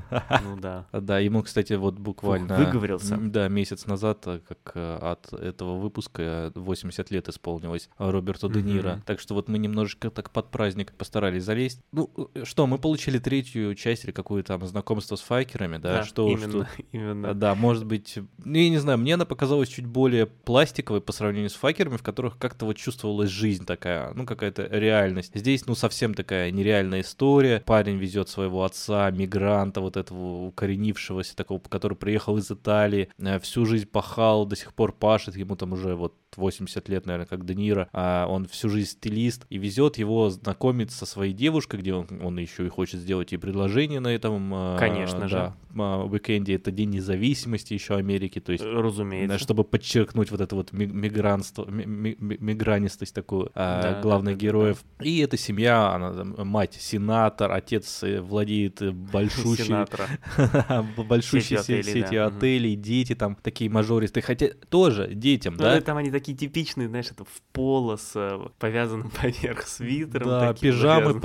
ну 0.44 0.56
да. 0.56 0.86
Да, 0.92 1.18
ему, 1.18 1.42
кстати, 1.42 1.72
вот 1.74 1.98
буквально... 1.98 2.56
Выговорился. 2.56 3.16
Да, 3.16 3.48
месяц 3.48 3.86
назад, 3.86 4.26
э, 4.26 4.40
как 4.46 4.72
э, 4.74 4.98
от 5.00 5.32
этого 5.32 5.78
выпуска 5.78 6.52
80 6.54 7.10
лет 7.10 7.28
исполнилось 7.28 7.88
Роберту 7.98 8.48
Де 8.48 8.62
Ниро. 8.62 9.02
Так 9.06 9.20
что 9.20 9.34
вот 9.34 9.48
мы 9.48 9.58
немножечко 9.58 10.10
так 10.10 10.30
под 10.30 10.50
праздник 10.50 10.92
постарались 10.92 11.44
залезть. 11.44 11.80
Ну, 11.92 12.10
э, 12.34 12.44
что, 12.44 12.66
мы 12.66 12.78
получили 12.78 13.18
третью 13.18 13.74
часть 13.74 14.04
или 14.04 14.12
какую-то 14.12 14.58
там 14.58 14.66
знакомство 14.66 15.16
с 15.16 15.20
Факерами, 15.20 15.78
да? 15.78 15.98
Да, 15.98 16.04
что, 16.04 16.28
именно, 16.28 16.68
именно. 16.92 17.34
Да, 17.34 17.54
может 17.54 17.86
быть... 17.86 18.18
Ну, 18.44 18.58
я 18.58 18.68
не 18.68 18.78
знаю, 18.78 18.98
мне 18.98 19.14
она 19.14 19.24
показалась 19.24 19.68
чуть 19.68 19.86
более 19.86 20.26
пластиковой 20.26 21.00
по 21.00 21.12
сравнению 21.12 21.50
с 21.50 21.54
Факерами, 21.54 21.96
в 21.96 22.02
которых 22.02 22.38
как-то 22.38 22.66
вот 22.66 22.76
чувствовалась 22.76 23.30
жизнь 23.30 23.64
такая, 23.64 24.12
ну, 24.14 24.26
какая-то 24.26 24.66
реальность 24.70 25.29
здесь, 25.34 25.66
ну, 25.66 25.74
совсем 25.74 26.14
такая 26.14 26.50
нереальная 26.50 27.00
история. 27.00 27.62
Парень 27.66 27.96
везет 27.96 28.28
своего 28.28 28.64
отца, 28.64 29.10
мигранта, 29.10 29.80
вот 29.80 29.96
этого 29.96 30.46
укоренившегося, 30.46 31.36
такого, 31.36 31.60
который 31.60 31.96
приехал 31.96 32.36
из 32.38 32.50
Италии, 32.50 33.08
э, 33.18 33.38
всю 33.40 33.66
жизнь 33.66 33.86
пахал, 33.86 34.46
до 34.46 34.56
сих 34.56 34.74
пор 34.74 34.92
пашет, 34.92 35.36
ему 35.36 35.56
там 35.56 35.72
уже 35.72 35.94
вот 35.94 36.14
80 36.36 36.88
лет, 36.88 37.06
наверное, 37.06 37.26
как 37.26 37.44
Де 37.44 37.54
Ниро, 37.54 37.88
а 37.92 38.26
он 38.26 38.46
всю 38.46 38.68
жизнь 38.68 38.90
стилист, 38.90 39.46
и 39.50 39.58
везет 39.58 39.98
его 39.98 40.30
знакомиться 40.30 40.98
со 40.98 41.06
своей 41.06 41.32
девушкой, 41.32 41.80
где 41.80 41.94
он, 41.94 42.06
он 42.22 42.38
еще 42.38 42.66
и 42.66 42.68
хочет 42.68 43.00
сделать 43.00 43.32
ей 43.32 43.38
предложение 43.38 44.00
на 44.00 44.08
этом 44.08 44.52
э, 44.54 44.76
Конечно 44.78 45.20
да, 45.20 45.28
же. 45.28 45.52
уикенде. 45.74 46.54
Это 46.54 46.70
День 46.70 46.90
независимости 46.90 47.74
еще 47.74 47.96
Америки, 47.96 48.40
то 48.40 48.52
есть, 48.52 48.64
разумеется, 48.64 49.38
чтобы 49.38 49.64
подчеркнуть 49.64 50.30
вот 50.30 50.40
это 50.40 50.54
вот 50.54 50.72
мигрантство, 50.72 51.64
мигранистость 51.66 53.14
такую 53.14 53.50
а, 53.54 53.82
да, 53.82 54.00
главных 54.00 54.36
да, 54.36 54.40
героев. 54.40 54.84
Да. 54.98 55.04
И 55.04 55.19
эта 55.20 55.36
семья, 55.36 55.92
она 55.92 56.24
мать 56.44 56.76
сенатор, 56.78 57.52
отец 57.52 58.02
э, 58.02 58.20
владеет 58.20 58.82
э, 58.82 58.90
большущей, 58.90 59.74
большущей 61.08 61.58
сети 61.58 62.16
отелей, 62.16 62.76
дети 62.76 63.14
там 63.14 63.36
такие 63.36 63.70
мажористы, 63.70 64.20
хотя 64.20 64.48
тоже 64.68 65.14
детям, 65.14 65.54
ну, 65.54 65.62
да? 65.62 65.80
Там 65.80 65.96
они 65.96 66.10
такие 66.10 66.36
типичные, 66.36 66.88
знаешь, 66.88 67.10
это 67.10 67.24
в 67.24 67.42
поло 67.52 67.96
с 67.96 68.12
э, 68.14 68.38
повязанным 68.58 69.10
поверх 69.22 69.62
свитером. 69.62 70.28
Да, 70.28 70.54
пижамы 70.54 71.20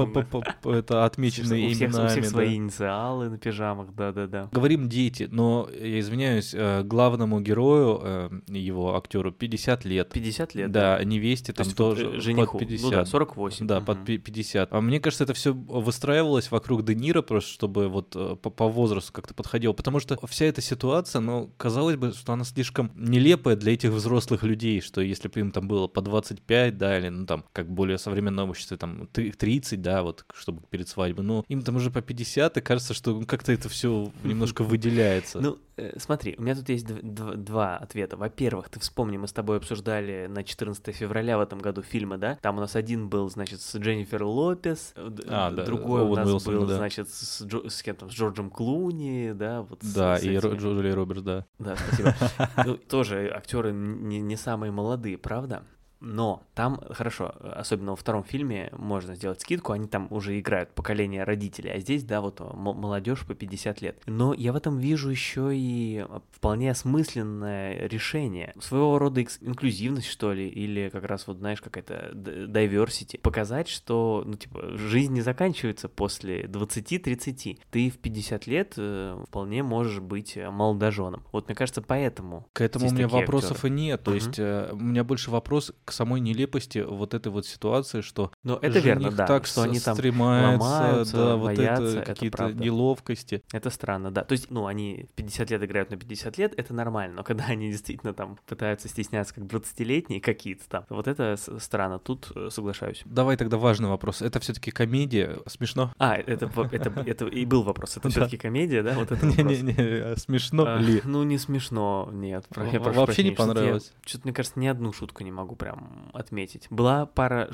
это 0.65 1.05
отмеченные 1.05 1.73
именами. 1.73 2.05
У 2.05 2.09
всех 2.09 2.25
свои 2.25 2.55
инициалы 2.55 3.29
на 3.29 3.37
пижамах, 3.37 3.93
да-да-да. 3.93 4.49
Говорим 4.51 4.89
дети, 4.89 5.27
но, 5.31 5.69
я 5.71 5.99
извиняюсь, 5.99 6.55
главному 6.83 7.41
герою, 7.41 8.41
его 8.47 8.95
актеру, 8.95 9.31
50 9.31 9.85
лет. 9.85 10.09
50 10.11 10.55
лет? 10.55 10.71
Да, 10.71 11.03
невесте 11.03 11.53
там 11.53 11.69
тоже 11.71 12.21
под 12.35 12.59
50. 12.59 12.83
Ну 12.83 12.91
да, 12.91 13.05
48. 13.05 13.67
Да, 13.67 13.81
угу. 13.85 13.95
под 13.95 14.05
50. 14.05 14.73
А 14.73 14.81
мне 14.81 14.99
кажется, 14.99 15.23
это 15.23 15.33
все 15.33 15.53
выстраивалось 15.53 16.51
вокруг 16.51 16.85
Де 16.85 16.95
Ниро, 16.95 17.21
просто 17.21 17.51
чтобы 17.51 17.87
вот 17.87 18.11
по, 18.11 18.49
по 18.49 18.67
возрасту 18.67 19.13
как-то 19.13 19.33
подходило, 19.33 19.73
потому 19.73 19.99
что 19.99 20.17
вся 20.27 20.45
эта 20.45 20.61
ситуация, 20.61 21.19
ну, 21.21 21.51
казалось 21.57 21.95
бы, 21.95 22.11
что 22.11 22.33
она 22.33 22.43
слишком 22.43 22.91
нелепая 22.95 23.55
для 23.55 23.73
этих 23.73 23.91
взрослых 23.91 24.43
людей, 24.43 24.81
что 24.81 25.01
если 25.01 25.27
бы 25.27 25.39
им 25.39 25.51
там 25.51 25.67
было 25.67 25.87
по 25.87 26.01
25, 26.01 26.77
да, 26.77 26.97
или, 26.97 27.09
ну, 27.09 27.25
там, 27.25 27.45
как 27.53 27.69
более 27.69 27.97
современном 27.97 28.49
обществе, 28.49 28.77
там, 28.77 29.07
30, 29.07 29.81
да, 29.81 30.03
вот, 30.03 30.25
чтобы 30.33 30.61
перед 30.69 30.87
свадьбой, 30.87 31.25
но 31.25 31.45
им 31.47 31.61
там 31.61 31.75
уже 31.75 31.91
по 31.91 32.01
50, 32.01 32.57
и 32.57 32.61
кажется, 32.61 32.93
что 32.93 33.21
как-то 33.21 33.51
это 33.51 33.69
все 33.69 34.11
немножко 34.23 34.63
выделяется. 34.63 35.39
Ну, 35.39 35.57
э, 35.74 35.74
смотри, 35.97 36.35
у 36.37 36.41
меня 36.41 36.55
тут 36.55 36.69
есть 36.69 36.85
два 36.85 37.77
ответа. 37.77 38.17
Во-первых, 38.17 38.69
ты 38.69 38.79
вспомни, 38.79 39.17
мы 39.17 39.27
с 39.27 39.33
тобой 39.33 39.57
обсуждали 39.57 40.27
на 40.27 40.43
14 40.43 40.95
февраля 40.95 41.37
в 41.37 41.41
этом 41.41 41.59
году 41.59 41.81
фильмы, 41.81 42.17
да? 42.17 42.37
Там 42.41 42.57
у 42.57 42.61
нас 42.61 42.75
один 42.75 43.09
был, 43.09 43.29
значит, 43.29 43.61
с 43.61 43.75
Дженнифер 43.75 44.23
Лопес, 44.23 44.93
а, 45.27 45.51
другой 45.51 46.01
да, 46.01 46.05
у 46.05 46.15
нас 46.15 46.27
Уилсон, 46.27 46.53
был, 46.53 46.65
да. 46.67 46.77
значит, 46.77 47.09
с, 47.09 47.43
Джо, 47.43 47.69
с 47.69 47.81
кем 47.81 47.95
там, 47.95 48.09
с 48.09 48.13
Джорджем 48.13 48.49
Клуни, 48.49 49.33
да, 49.33 49.61
вот. 49.61 49.79
Да, 49.81 50.17
с, 50.17 50.23
и 50.23 50.37
с 50.37 50.43
Джулия 50.43 50.95
Робертс, 50.95 51.21
да. 51.21 51.45
Да, 51.59 51.75
спасибо. 51.75 52.15
Ну, 52.65 52.77
тоже 52.77 53.31
актеры 53.35 53.71
не, 53.71 54.21
не 54.21 54.35
самые 54.35 54.71
молодые, 54.71 55.17
правда? 55.17 55.63
Но 55.99 56.43
там, 56.53 56.79
хорошо, 56.91 57.33
особенно 57.39 57.91
во 57.91 57.95
втором 57.95 58.23
фильме 58.23 58.69
можно 58.77 59.15
сделать 59.15 59.41
скидку, 59.41 59.71
они 59.71 59.87
там 59.87 60.07
уже 60.11 60.39
играют 60.39 60.73
поколение 60.73 61.23
родителей, 61.23 61.71
а 61.71 61.79
здесь, 61.79 62.03
да, 62.03 62.21
вот 62.21 62.39
молодежь 62.39 63.25
по 63.25 63.33
50 63.33 63.81
лет. 63.81 64.01
Но 64.05 64.33
я 64.33 64.53
в 64.53 64.55
этом 64.55 64.77
вижу 64.77 65.09
еще 65.09 65.51
и 65.53 66.05
вполне 66.31 66.71
осмысленное 66.71 67.87
решение. 67.87 68.53
Своего 68.59 68.99
рода 68.99 69.21
инклюзивность, 69.21 70.07
что 70.07 70.33
ли, 70.33 70.47
или 70.47 70.89
как 70.89 71.05
раз 71.05 71.27
вот, 71.27 71.37
знаешь, 71.37 71.61
какая-то 71.61 72.11
diversity. 72.13 73.19
Показать, 73.19 73.67
что, 73.67 74.23
ну, 74.25 74.35
типа, 74.35 74.77
жизнь 74.77 75.13
не 75.13 75.21
заканчивается 75.21 75.89
после 75.89 76.43
20-30. 76.45 77.59
Ты 77.71 77.89
в 77.89 77.97
50 77.97 78.47
лет 78.47 78.73
э, 78.77 79.23
вполне 79.27 79.63
можешь 79.63 79.99
быть 79.99 80.37
молодоженом. 80.37 81.23
Вот 81.31 81.47
мне 81.47 81.55
кажется, 81.55 81.81
поэтому. 81.81 82.47
К 82.53 82.61
этому 82.61 82.87
у 82.87 82.91
меня 82.91 83.07
вопросов 83.07 83.57
актеры. 83.57 83.73
и 83.73 83.77
нет. 83.77 84.03
То 84.03 84.11
uh-huh. 84.11 84.15
есть 84.15 84.39
э, 84.39 84.69
у 84.71 84.77
меня 84.77 85.03
больше 85.03 85.31
вопрос 85.31 85.73
к 85.83 85.91
самой 85.95 86.19
нелепости 86.19 86.79
вот 86.79 87.13
этой 87.13 87.31
вот 87.31 87.45
ситуации, 87.45 88.01
что 88.01 88.31
Но 88.43 88.59
это 88.61 88.79
верно, 88.79 89.11
да, 89.11 89.25
так 89.25 89.45
что 89.45 89.63
они 89.63 89.79
там 89.79 89.97
ломаются, 89.97 91.15
да, 91.15 91.35
вот 91.35 91.45
боятся, 91.45 91.99
это 91.99 92.01
какие-то 92.01 92.51
неловкости. 92.51 93.43
Это 93.51 93.69
странно, 93.69 94.11
да. 94.11 94.23
То 94.23 94.33
есть, 94.33 94.51
ну, 94.51 94.67
они 94.67 95.07
50 95.15 95.49
лет 95.49 95.63
играют 95.63 95.91
на 95.91 95.97
50 95.97 96.37
лет, 96.37 96.53
это 96.57 96.73
нормально, 96.73 97.17
но 97.17 97.23
когда 97.23 97.45
они 97.49 97.71
действительно 97.71 98.13
там 98.13 98.37
пытаются 98.45 98.87
стесняться 98.87 99.33
как 99.33 99.45
20-летние 99.45 100.21
какие-то 100.21 100.67
там, 100.67 100.85
вот 100.89 101.07
это 101.07 101.35
странно, 101.59 101.99
тут 101.99 102.31
э, 102.35 102.49
соглашаюсь. 102.51 103.01
Давай 103.05 103.37
тогда 103.37 103.57
важный 103.57 103.89
вопрос. 103.89 104.21
Это 104.21 104.39
все-таки 104.39 104.71
комедия, 104.71 105.37
смешно? 105.47 105.93
А, 105.97 106.15
это, 106.15 106.49
это, 106.71 107.03
это 107.05 107.25
и 107.27 107.45
был 107.45 107.63
вопрос. 107.63 107.97
Это 107.97 108.09
все-таки 108.09 108.37
комедия, 108.37 108.83
да? 108.83 108.93
Вот 108.93 109.11
это 109.11 109.25
Не-не-не, 109.25 109.73
а 109.77 110.15
смешно 110.17 110.65
а, 110.67 110.77
ли? 110.79 111.01
Ну, 111.03 111.23
не 111.23 111.37
смешно, 111.37 112.09
нет. 112.11 112.45
Вообще 112.55 113.23
не 113.23 113.31
понравилось? 113.31 113.93
Что-то, 114.05 114.27
мне 114.27 114.33
кажется, 114.33 114.59
ни 114.59 114.67
одну 114.67 114.93
шутку 114.93 115.23
не 115.23 115.31
могу 115.31 115.55
прям 115.55 115.74
отметить. 116.13 116.67
Была 116.69 117.05
пара... 117.05 117.49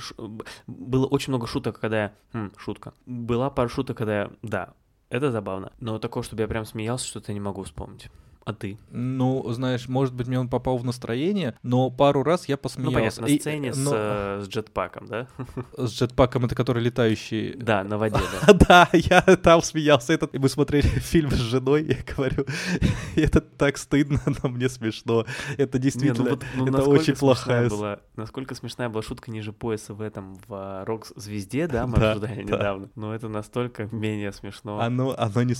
Было 0.67 1.05
очень 1.07 1.31
много 1.31 1.47
шуток, 1.47 1.79
когда 1.79 2.03
я... 2.03 2.13
Хм, 2.33 2.51
шутка. 2.57 2.93
Была 3.05 3.49
пара 3.49 3.67
шуток, 3.67 3.97
когда 3.97 4.21
я... 4.21 4.31
Да, 4.41 4.73
это 5.09 5.31
забавно. 5.31 5.71
Но 5.79 5.99
такого, 5.99 6.23
чтобы 6.23 6.41
я 6.41 6.47
прям 6.47 6.65
смеялся, 6.65 7.05
что-то 7.05 7.33
не 7.33 7.39
могу 7.39 7.63
вспомнить. 7.63 8.09
А 8.43 8.53
ты? 8.53 8.79
Ну, 8.89 9.45
знаешь, 9.51 9.87
может 9.87 10.15
быть, 10.15 10.27
мне 10.27 10.39
он 10.39 10.49
попал 10.49 10.77
в 10.77 10.83
настроение, 10.83 11.55
но 11.61 11.91
пару 11.91 12.23
раз 12.23 12.47
я 12.49 12.57
посмеялся. 12.57 12.91
Ну, 12.91 12.99
понятно, 12.99 13.21
на 13.27 13.39
сцене 13.39 13.69
и, 13.69 13.71
с, 13.71 13.77
но... 13.77 13.91
Э, 13.93 14.41
с 14.43 14.47
джетпаком, 14.47 15.05
да? 15.05 15.27
С 15.77 15.91
джетпаком, 15.91 16.45
это 16.45 16.55
который 16.55 16.81
летающий... 16.81 17.53
Да, 17.55 17.83
на 17.83 17.97
воде, 17.97 18.17
да. 18.47 18.53
Да, 18.67 18.89
я 18.93 19.21
там 19.21 19.61
смеялся. 19.61 20.13
Этот... 20.13 20.33
Мы 20.33 20.49
смотрели 20.49 20.87
фильм 20.87 21.29
с 21.29 21.35
женой, 21.35 21.83
я 21.83 22.15
говорю, 22.15 22.45
это 23.15 23.41
так 23.41 23.77
стыдно, 23.77 24.19
но 24.25 24.49
мне 24.49 24.69
смешно. 24.69 25.25
Это 25.57 25.77
ну 25.77 25.83
действительно, 25.83 26.39
ну 26.55 26.67
это 26.67 26.83
очень 26.83 27.15
плохая... 27.15 27.69
Насколько 28.15 28.55
смешная 28.55 28.89
была 28.89 29.03
шутка 29.03 29.29
ниже 29.29 29.53
пояса 29.53 29.93
в 29.93 30.01
этом, 30.01 30.37
в 30.47 30.83
рок-звезде, 30.85 31.67
да, 31.67 31.85
мы 31.85 31.97
обсуждали 31.97 32.43
недавно. 32.43 32.89
Но 32.95 33.13
это 33.13 33.27
настолько 33.27 33.87
менее 33.91 34.31
смешно. 34.31 34.79
Оно, 34.79 35.15
оно 35.15 35.43
не... 35.43 35.53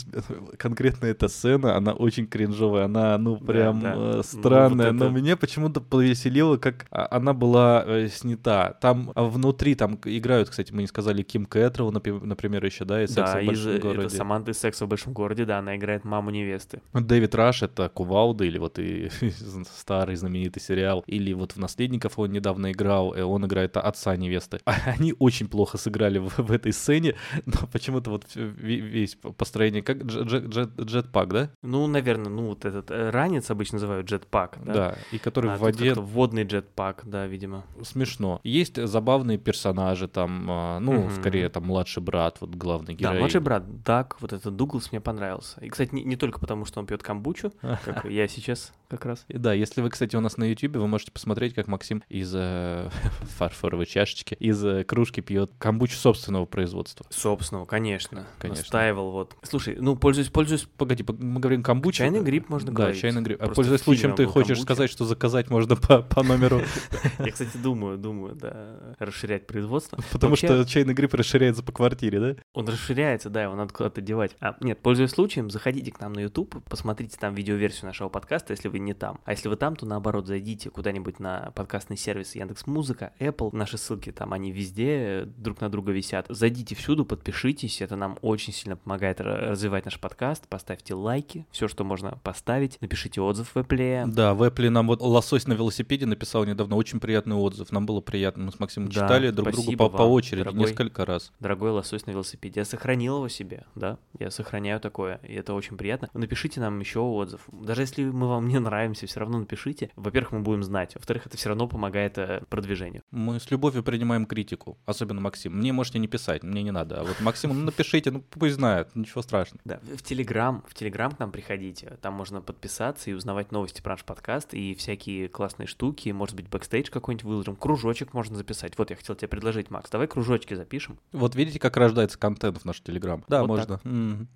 Конкретно 0.58 1.06
эта 1.06 1.28
сцена, 1.28 1.76
она 1.76 1.94
очень 1.94 2.26
кринжовая 2.26 2.71
клевая, 2.72 2.86
она, 2.86 3.18
ну, 3.18 3.38
прям 3.38 3.80
да, 3.80 3.96
да. 3.96 4.20
Э, 4.20 4.24
странная, 4.24 4.92
ну, 4.92 5.00
вот 5.00 5.06
это... 5.06 5.06
но 5.06 5.10
меня 5.10 5.38
почему-то 5.38 5.82
повеселило, 5.82 6.58
как 6.58 6.86
а, 6.92 7.08
она 7.12 7.34
была 7.34 7.84
э, 7.86 8.08
снята. 8.08 8.78
Там 8.82 9.12
а, 9.16 9.24
внутри, 9.24 9.76
там 9.76 10.00
играют, 10.06 10.50
кстати, 10.50 10.72
мы 10.72 10.82
не 10.82 10.88
сказали, 10.88 11.24
Ким 11.24 11.46
Кэтрол, 11.46 11.92
например, 11.92 12.66
еще, 12.66 12.86
да, 12.86 13.04
из 13.04 13.14
«Секса 13.14 13.34
да, 13.36 13.42
в 13.42 13.46
большом 13.46 13.76
из, 13.76 13.82
городе». 13.82 14.08
это 14.08 14.16
Саманта 14.16 14.52
из 14.52 14.58
«Секса 14.60 14.86
в 14.86 14.90
большом 14.90 15.14
городе», 15.14 15.46
да, 15.46 15.60
она 15.60 15.76
играет 15.76 16.04
маму 16.06 16.30
невесты. 16.32 16.82
Дэвид 16.94 17.36
Раш— 17.36 17.62
это 17.64 17.90
Кувалда, 17.90 18.46
или 18.46 18.58
вот 18.58 18.80
и 18.80 19.10
старый 19.76 20.16
знаменитый 20.16 20.62
сериал, 20.62 21.04
или 21.08 21.34
вот 21.34 21.54
в 21.54 21.58
«Наследников» 21.58 22.18
он 22.18 22.32
недавно 22.32 22.72
играл, 22.72 23.12
и 23.12 23.22
он 23.22 23.46
играет 23.46 23.78
отца 23.78 24.16
невесты. 24.16 24.60
Они 24.86 25.14
очень 25.20 25.48
плохо 25.48 25.78
сыграли 25.78 26.20
в, 26.20 26.38
в 26.38 26.52
этой 26.52 26.74
сцене, 26.74 27.16
но 27.46 27.68
почему-то 27.72 28.12
вот 28.12 28.26
весь 28.36 29.16
построение, 29.38 29.82
как 29.82 30.04
джетпак, 30.04 31.30
да? 31.30 31.50
Ну, 31.62 31.88
наверное, 31.88 32.30
ну, 32.30 32.56
вот 32.64 32.74
этот 32.74 32.92
э, 32.92 33.10
ранец 33.10 33.50
обычно 33.52 33.76
называют 33.76 34.08
джетпак, 34.08 34.58
да? 34.64 34.74
Да, 34.74 34.96
и 35.12 35.18
который 35.18 35.52
а, 35.52 35.56
в 35.56 35.60
воде... 35.60 35.94
водный 35.94 36.44
джетпак, 36.44 37.02
да, 37.06 37.28
видимо. 37.28 37.64
Смешно. 37.84 38.40
Есть 38.44 38.86
забавные 38.86 39.38
персонажи 39.38 40.08
там, 40.08 40.48
а, 40.50 40.80
ну, 40.80 41.06
угу. 41.06 41.12
скорее 41.12 41.50
там 41.50 41.66
младший 41.66 42.04
брат, 42.04 42.38
вот 42.42 42.52
главный 42.52 42.94
герой. 42.94 43.14
Да, 43.14 43.20
младший 43.20 43.42
брат, 43.42 43.84
Дак, 43.84 44.18
вот 44.22 44.34
этот 44.34 44.56
Дуглас 44.56 44.92
мне 44.92 45.02
понравился. 45.02 45.60
И, 45.62 45.70
кстати, 45.70 45.94
не, 45.94 46.04
не 46.04 46.16
только 46.16 46.40
потому, 46.40 46.66
что 46.66 46.80
он 46.80 46.86
пьет 46.86 47.04
камбучу, 47.04 47.52
как 47.62 48.06
я 48.06 48.28
сейчас 48.28 48.74
как 48.92 49.06
раз. 49.06 49.26
Да, 49.30 49.54
если 49.54 49.82
вы, 49.82 49.90
кстати, 49.90 50.16
у 50.16 50.20
нас 50.20 50.38
на 50.38 50.44
YouTube, 50.44 50.76
вы 50.76 50.88
можете 50.88 51.12
посмотреть, 51.12 51.54
как 51.54 51.68
Максим 51.68 52.04
из 52.10 52.34
э, 52.36 52.90
фарфоровой 53.38 53.86
чашечки, 53.86 54.36
из 54.36 54.64
э, 54.64 54.84
кружки 54.84 55.22
пьет 55.22 55.52
камбучу 55.58 55.96
собственного 55.96 56.46
производства. 56.46 57.06
Собственного, 57.10 57.66
конечно. 57.66 58.28
Конечно. 58.38 58.62
Настаивал 58.62 59.12
вот. 59.12 59.36
Слушай, 59.44 59.78
ну, 59.80 59.96
пользуюсь, 59.96 60.30
пользуюсь... 60.30 60.68
Погоди, 60.78 61.06
мы 61.08 61.40
говорим 61.40 61.64
камбуча. 61.64 62.00
Чайный 62.00 62.22
гриб 62.22 62.50
можно 62.52 62.72
да, 62.72 62.78
говорить. 62.78 62.98
Да, 62.98 63.02
чайный 63.02 63.22
гриб. 63.22 63.42
А 63.42 63.48
пользуясь 63.48 63.82
случаем, 63.82 64.16
ты 64.16 64.26
хочешь 64.26 64.62
сказать, 64.62 64.92
что 64.92 65.06
заказать 65.06 65.50
можно 65.50 65.76
по, 65.76 66.02
по 66.02 66.22
номеру? 66.22 66.62
Я, 67.20 67.32
кстати, 67.32 67.58
думаю, 67.58 67.98
думаю, 67.98 68.36
да, 68.36 68.96
расширять 69.00 69.48
производство. 69.48 69.98
Потому 70.12 70.36
что 70.36 70.66
чайный 70.66 70.94
гриб 70.94 71.14
расширяется 71.14 71.64
по 71.64 71.72
квартире, 71.72 72.20
да? 72.20 72.36
Он 72.54 72.68
расширяется, 72.68 73.30
да, 73.30 73.44
его 73.44 73.56
надо 73.56 73.74
куда-то 73.74 74.02
девать. 74.02 74.36
А, 74.40 74.56
нет, 74.60 74.80
пользуясь 74.82 75.12
случаем, 75.12 75.50
заходите 75.50 75.92
к 75.92 76.00
нам 76.00 76.14
на 76.14 76.20
YouTube, 76.20 76.64
посмотрите 76.70 77.18
там 77.18 77.34
видеоверсию 77.34 77.86
нашего 77.86 78.10
подкаста, 78.10 78.52
если 78.52 78.68
вы 78.68 78.80
не 78.80 78.94
там. 78.94 79.20
А 79.26 79.32
если 79.32 79.48
вы 79.48 79.56
там, 79.56 79.76
то 79.76 79.86
наоборот, 79.86 80.28
зайдите 80.28 80.70
куда-нибудь 80.70 81.20
на 81.20 81.52
подкастный 81.56 81.98
сервис 81.98 82.36
Яндекс 82.36 82.68
Музыка, 82.68 83.14
Apple, 83.20 83.56
наши 83.56 83.78
ссылки 83.78 84.12
там, 84.12 84.34
они 84.34 84.52
везде 84.52 85.24
друг 85.38 85.62
на 85.62 85.70
друга 85.70 85.92
висят. 85.92 86.26
Зайдите 86.30 86.76
всюду, 86.76 87.06
подпишитесь, 87.06 87.82
это 87.82 87.96
нам 87.96 88.18
очень 88.22 88.54
сильно 88.54 88.76
помогает 88.76 89.22
развивать 89.22 89.86
наш 89.86 90.00
подкаст, 90.00 90.48
поставьте 90.48 90.94
лайки, 90.94 91.46
все, 91.52 91.68
что 91.68 91.84
можно 91.84 92.20
поставить, 92.24 92.41
напишите 92.82 93.22
отзыв 93.22 93.56
в 93.56 93.58
Apple. 93.58 94.08
Да, 94.08 94.34
в 94.34 94.44
Apple 94.44 94.70
нам 94.70 94.88
вот 94.88 95.02
лосось 95.02 95.48
на 95.48 95.54
велосипеде 95.54 96.06
написал 96.06 96.46
недавно 96.46 96.76
очень 96.76 97.00
приятный 97.00 97.36
отзыв, 97.36 97.72
нам 97.72 97.86
было 97.86 98.02
приятно, 98.02 98.46
мы 98.46 98.52
с 98.52 98.60
Максимом 98.60 98.90
да, 98.90 98.94
читали 98.94 99.30
друг 99.30 99.52
другу 99.52 99.76
по, 99.78 99.90
по 99.90 100.04
очереди 100.04 100.44
дорогой, 100.44 100.62
несколько 100.62 101.06
раз. 101.06 101.32
Дорогой 101.40 101.72
лосось 101.72 102.06
на 102.06 102.12
велосипеде, 102.12 102.62
я 102.62 102.66
сохранил 102.66 103.18
его 103.18 103.28
себе, 103.30 103.66
да, 103.76 103.98
я 104.20 104.32
сохраняю 104.32 104.80
такое, 104.80 105.20
и 105.24 105.34
это 105.34 105.54
очень 105.54 105.78
приятно. 105.78 106.10
Напишите 106.14 106.60
нам 106.60 106.80
еще 106.80 107.00
отзыв, 107.00 107.42
даже 107.52 107.82
если 107.82 108.04
мы 108.04 108.28
вам 108.28 108.48
не 108.48 108.60
нравимся, 108.60 109.08
все 109.08 109.20
равно 109.20 109.40
напишите. 109.40 109.90
Во-первых, 109.96 110.32
мы 110.32 110.40
будем 110.42 110.64
знать, 110.64 110.96
во-вторых, 110.96 111.26
это 111.26 111.38
все 111.38 111.50
равно 111.50 111.68
помогает 111.68 112.18
э, 112.18 112.44
продвижению. 112.50 113.04
Мы 113.12 113.40
с 113.40 113.52
любовью 113.52 113.84
принимаем 113.84 114.26
критику, 114.26 114.78
особенно 114.86 115.22
Максим. 115.22 115.58
Мне 115.58 115.74
можете 115.74 116.00
не 116.00 116.08
писать, 116.08 116.44
мне 116.44 116.64
не 116.64 116.72
надо. 116.72 117.02
А 117.02 117.04
вот 117.04 117.20
Максиму, 117.20 117.54
ну 117.54 117.66
напишите, 117.66 118.12
ну 118.12 118.22
пусть 118.22 118.56
знает, 118.56 118.96
ничего 118.96 119.22
страшного. 119.22 119.62
Да, 119.66 119.80
в 119.98 120.02
Телеграм, 120.04 120.64
в 120.68 120.74
Телеграм 120.74 121.12
к 121.12 121.20
нам 121.20 121.32
приходите, 121.32 121.98
там 122.02 122.14
можно 122.14 122.31
подписаться 122.40 123.10
и 123.10 123.14
узнавать 123.14 123.52
новости 123.52 123.82
про 123.82 123.94
наш 123.94 124.06
подкаст 124.06 124.54
и 124.54 124.74
всякие 124.76 125.28
классные 125.28 125.68
штуки, 125.68 126.10
может 126.10 126.36
быть, 126.36 126.48
бэкстейдж 126.48 126.90
какой-нибудь 126.90 127.26
выложим, 127.26 127.56
кружочек 127.56 128.14
можно 128.14 128.38
записать. 128.38 128.78
Вот 128.78 128.90
я 128.90 128.96
хотел 128.96 129.16
тебе 129.16 129.28
предложить, 129.28 129.70
Макс, 129.70 129.90
давай 129.90 130.08
кружочки 130.08 130.54
запишем. 130.54 130.98
Вот 131.12 131.36
видите, 131.36 131.60
как 131.60 131.76
рождается 131.76 132.18
контент 132.18 132.60
в 132.60 132.66
наш 132.66 132.80
Телеграм? 132.82 133.26
Да, 133.28 133.42
вот 133.44 133.48
можно. 133.48 134.28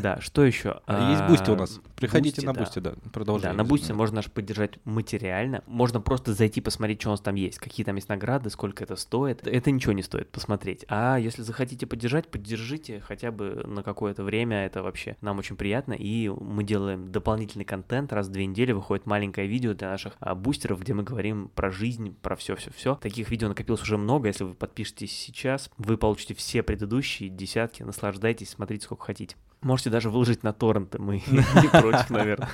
Да, 0.00 0.20
что 0.20 0.44
еще? 0.44 0.80
Есть 0.88 1.26
Бусти 1.26 1.50
у 1.50 1.56
нас. 1.56 1.80
Приходите 1.96 2.46
на 2.46 2.54
Бусти, 2.54 2.78
да, 2.78 2.94
продолжайте. 3.12 3.56
Да, 3.56 3.62
на 3.62 3.68
Бусти 3.68 3.92
можно 3.92 4.16
наш 4.16 4.30
поддержать 4.30 4.78
материально. 4.84 5.62
Можно 5.66 6.00
просто 6.00 6.32
зайти 6.32 6.60
посмотреть, 6.60 7.00
что 7.00 7.10
у 7.10 7.12
нас 7.12 7.20
там 7.20 7.34
есть, 7.34 7.58
какие 7.58 7.84
там 7.84 7.96
есть 7.96 8.08
награды, 8.08 8.50
сколько 8.50 8.84
это 8.84 8.96
стоит. 8.96 9.46
Это 9.46 9.70
ничего 9.70 9.92
не 9.92 10.02
стоит 10.02 10.30
посмотреть. 10.30 10.84
А 10.88 11.16
если 11.16 11.42
захотите 11.42 11.86
поддержать, 11.86 12.28
поддержите 12.28 13.00
хотя 13.00 13.30
бы 13.30 13.64
на 13.66 13.82
какое-то 13.82 14.22
время. 14.22 14.64
Это 14.66 14.82
вообще 14.82 15.16
нам 15.20 15.38
очень 15.38 15.56
приятно. 15.56 15.94
И 15.94 16.28
мы 16.28 16.64
делаем 16.64 17.10
дополнительный 17.42 17.64
контент. 17.64 18.12
Раз 18.12 18.28
в 18.28 18.30
две 18.30 18.46
недели 18.46 18.72
выходит 18.72 19.06
маленькое 19.06 19.46
видео 19.46 19.74
для 19.74 19.90
наших 19.90 20.14
а, 20.20 20.34
бустеров, 20.34 20.80
где 20.80 20.94
мы 20.94 21.02
говорим 21.02 21.50
про 21.54 21.70
жизнь, 21.70 22.16
про 22.22 22.36
все-все-все. 22.36 22.96
Таких 22.96 23.30
видео 23.30 23.48
накопилось 23.48 23.82
уже 23.82 23.98
много. 23.98 24.28
Если 24.28 24.44
вы 24.44 24.54
подпишетесь 24.54 25.12
сейчас, 25.12 25.70
вы 25.76 25.96
получите 25.96 26.34
все 26.34 26.62
предыдущие 26.62 27.28
десятки. 27.28 27.82
Наслаждайтесь, 27.82 28.50
смотрите 28.50 28.84
сколько 28.84 29.06
хотите. 29.06 29.36
Можете 29.60 29.90
даже 29.90 30.10
выложить 30.10 30.42
на 30.42 30.52
торренты, 30.52 30.98
мы 30.98 31.16
не 31.30 31.68
против, 31.68 32.10
наверное. 32.10 32.48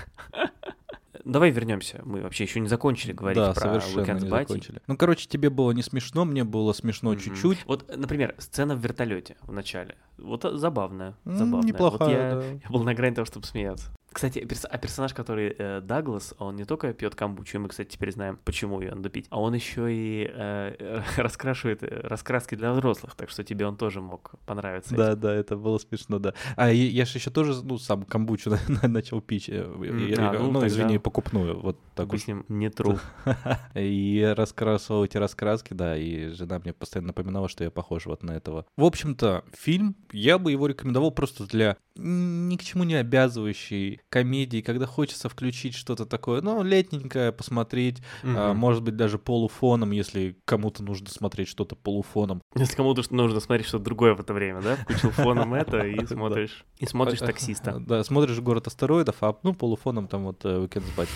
Давай 1.25 1.51
вернемся. 1.51 2.01
Мы 2.05 2.23
вообще 2.23 2.45
еще 2.45 2.61
не 2.61 2.69
закончили 2.69 3.13
говорить 3.13 3.39
да, 3.39 3.53
про 3.53 3.61
совершенно 3.61 4.19
не 4.19 4.29
закончили. 4.31 4.81
Ну, 4.87 4.97
короче, 4.97 5.29
тебе 5.29 5.51
было 5.51 5.73
не 5.73 5.83
смешно, 5.83 6.25
мне 6.25 6.43
было 6.45 6.73
смешно 6.73 7.13
mm-hmm. 7.13 7.21
чуть-чуть. 7.21 7.59
Вот, 7.67 7.95
например, 7.95 8.35
сцена 8.39 8.75
в 8.75 8.81
вертолете 8.81 9.37
в 9.43 9.53
начале. 9.53 9.97
Вот 10.17 10.43
забавная, 10.43 11.17
забавная. 11.27 11.69
Неплохая, 11.69 12.35
вот 12.35 12.45
я, 12.45 12.51
да. 12.51 12.59
я 12.65 12.71
был 12.71 12.83
на 12.83 12.95
грани 12.95 13.15
того, 13.15 13.27
чтобы 13.27 13.47
смеяться. 13.47 13.91
Кстати, 14.13 14.47
а 14.71 14.79
персонаж, 14.79 15.13
который 15.13 15.55
э, 15.57 15.81
Даглас, 15.81 16.35
он 16.39 16.57
не 16.57 16.65
только 16.65 16.93
пьет 16.93 17.15
камбучу, 17.15 17.59
и 17.59 17.61
мы, 17.61 17.69
кстати, 17.69 17.89
теперь 17.89 18.11
знаем, 18.13 18.39
почему 18.45 18.81
ее 18.81 18.95
надо 18.95 19.11
пить, 19.11 19.27
а 19.31 19.41
он 19.41 19.55
еще 19.55 19.93
и 19.93 20.31
э, 20.33 21.01
раскрашивает 21.17 21.83
э, 21.83 22.01
раскраски 22.05 22.55
для 22.55 22.73
взрослых, 22.73 23.15
так 23.15 23.31
что 23.31 23.45
тебе 23.45 23.67
он 23.67 23.77
тоже 23.77 24.01
мог 24.01 24.33
понравиться. 24.47 24.95
Да, 24.95 25.13
этим. 25.13 25.21
да, 25.21 25.35
это 25.35 25.57
было 25.57 25.79
смешно, 25.79 26.19
да. 26.19 26.35
А 26.57 26.71
я, 26.71 26.85
я 26.89 27.05
же 27.05 27.19
еще 27.19 27.31
тоже, 27.31 27.63
ну, 27.63 27.79
сам 27.79 28.05
камбучу 28.05 28.51
начал 28.83 29.21
пить. 29.21 29.49
э, 29.49 29.71
я- 30.17 30.31
а, 30.31 30.33
ну, 30.33 30.53
ну, 30.53 30.67
извини, 30.67 30.99
покупную, 30.99 31.61
вот 31.61 31.79
так 31.95 32.09
Вы 32.09 32.17
уж. 32.17 32.45
не 32.49 32.71
тру. 32.71 32.99
И 33.75 34.33
раскрасывал 34.37 35.05
эти 35.05 35.17
раскраски, 35.17 35.75
да, 35.75 35.97
и 35.97 36.29
жена 36.29 36.59
мне 36.59 36.73
постоянно 36.73 37.09
напоминала, 37.09 37.49
что 37.49 37.65
я 37.65 37.71
похож 37.71 38.07
вот 38.07 38.23
на 38.23 38.33
этого. 38.33 38.67
В 38.77 38.85
общем-то, 38.85 39.45
фильм, 39.53 39.97
я 40.13 40.39
бы 40.39 40.53
его 40.53 40.67
рекомендовал 40.67 41.11
просто 41.11 41.47
для 41.47 41.77
ни 41.97 42.57
к 42.57 42.63
чему 42.63 42.85
не 42.85 42.95
обязывающей 42.95 44.01
комедии, 44.11 44.61
когда 44.61 44.87
хочется 44.87 45.29
включить 45.29 45.75
что-то 45.75 46.07
такое, 46.07 46.41
ну, 46.41 46.63
летненькое, 46.63 47.33
посмотреть, 47.33 47.99
а, 48.23 48.51
Мгм. 48.53 48.59
может 48.59 48.83
быть, 48.83 48.97
даже 48.97 49.19
полуфоном, 49.19 49.91
если 49.91 50.37
кому-то 50.45 50.83
нужно 50.83 51.09
смотреть 51.09 51.49
что-то 51.49 51.77
полуфоном. 51.77 52.41
Если 52.55 52.75
кому-то 52.77 53.03
нужно 53.15 53.41
смотреть 53.41 53.67
что-то 53.67 53.85
другое 53.85 54.15
в 54.15 54.21
это 54.21 54.33
время, 54.33 54.61
да? 54.63 54.77
Включил 54.77 55.11
фоном 55.11 55.55
это 55.55 55.87
и 55.87 56.05
смотришь. 56.07 56.65
И 56.79 56.87
смотришь 56.87 57.21
А, 57.21 57.25
а, 57.25 57.27
таксиста. 57.27 57.79
Да, 57.81 58.03
смотришь 58.05 58.41
«Город 58.41 58.67
астероидов», 58.67 59.17
а 59.23 59.37
ну, 59.43 59.55
полуфоном 59.55 60.09
там 60.09 60.25
вот 60.25 60.45
э, 60.45 60.59
«Уикенд 60.59 60.87
с 60.87 60.91
Бати». 60.97 61.11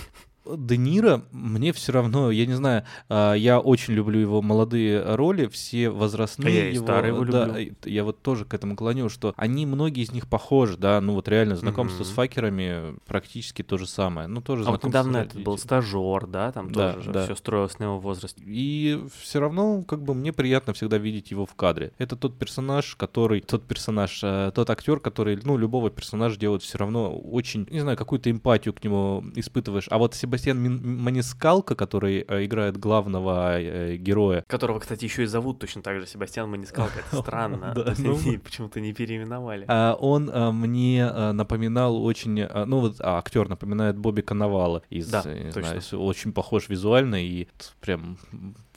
Де 0.44 0.76
Ниро, 0.76 1.22
мне 1.30 1.72
все 1.72 1.92
равно, 1.92 2.30
я 2.30 2.46
не 2.46 2.54
знаю, 2.54 2.84
а, 3.08 3.34
я 3.34 3.60
очень 3.60 3.94
люблю 3.94 4.18
его 4.18 4.42
молодые 4.42 5.14
роли, 5.14 5.46
все 5.46 5.88
возрастные 5.90 6.48
А 6.48 6.64
я 6.64 6.68
его, 6.70 6.86
его 7.06 7.24
да, 7.24 7.46
люблю. 7.46 7.76
я 7.84 8.02
вот 8.04 8.22
тоже 8.22 8.44
к 8.44 8.52
этому 8.52 8.74
клоню, 8.74 9.08
что 9.08 9.34
они, 9.36 9.66
многие 9.66 10.02
из 10.02 10.10
них 10.10 10.26
похожи, 10.28 10.76
да, 10.76 11.00
ну 11.00 11.14
вот 11.14 11.28
реально, 11.28 11.54
знакомство 11.56 12.02
с 12.02 12.08
Мгм. 12.08 12.14
факерами 12.16 12.96
практически 13.06 13.62
то 13.62 13.78
же 13.78 13.86
самое, 13.86 14.26
ну 14.26 14.40
тоже 14.40 14.62
А 14.64 14.70
вот 14.72 14.80
знакомство 14.82 14.88
недавно 14.88 15.18
с 15.22 15.26
этот 15.26 15.42
был 15.44 15.58
стажер, 15.58 16.26
да, 16.26 16.50
там 16.50 16.72
Да, 16.72 16.94
тоже 16.94 17.12
да. 17.12 17.24
все 17.24 17.36
строилось 17.36 17.78
на 17.78 17.84
его 17.84 18.00
возрасте. 18.00 18.42
И 18.44 19.00
все 19.20 19.38
равно, 19.38 19.82
как 19.84 20.02
бы, 20.02 20.14
мне 20.14 20.32
приятно 20.32 20.72
всегда 20.72 20.98
видеть 20.98 21.30
его 21.30 21.46
в 21.46 21.54
кадре. 21.54 21.92
Это 21.98 22.16
тот 22.16 22.36
персонаж, 22.36 22.96
который, 22.96 23.42
тот 23.42 23.62
персонаж, 23.64 24.20
э, 24.24 24.50
тот 24.54 24.68
актер, 24.70 24.98
который, 24.98 25.38
ну, 25.44 25.56
любого 25.56 25.90
персонажа 25.90 26.36
делает 26.38 26.62
все 26.62 26.78
равно 26.78 27.14
очень, 27.16 27.66
не 27.70 27.80
знаю, 27.80 27.96
какую-то 27.96 28.30
эмпатию 28.30 28.74
к 28.74 28.82
нему 28.82 29.22
испытываешь. 29.36 29.86
А 29.90 29.98
вот 29.98 30.14
Себастьян 30.32 30.80
Манискалко, 31.02 31.74
который 31.74 32.24
э, 32.26 32.44
играет 32.46 32.78
главного 32.78 33.60
э, 33.60 33.96
героя, 33.96 34.44
Которого, 34.46 34.78
кстати, 34.78 35.04
еще 35.04 35.24
и 35.24 35.26
зовут 35.26 35.58
точно 35.58 35.82
так 35.82 36.00
же 36.00 36.06
Себастьян 36.06 36.48
Манискалка. 36.48 37.00
Это 37.00 37.16
странно. 37.22 37.74
Ну. 37.98 38.18
почему-то 38.38 38.80
не 38.80 38.94
переименовали. 38.94 39.66
а, 39.68 39.94
он 39.94 40.30
а, 40.32 40.52
мне 40.52 41.10
напоминал 41.32 42.02
очень, 42.02 42.46
ну 42.46 42.80
вот 42.80 42.96
а, 43.00 43.18
актер 43.18 43.48
напоминает 43.48 43.98
Бобби 43.98 44.22
Коновала 44.22 44.82
Да, 44.90 45.22
э, 45.26 45.50
точно. 45.52 45.98
очень 45.98 46.32
похож 46.32 46.68
визуально 46.68 47.22
и 47.22 47.48
прям 47.80 48.16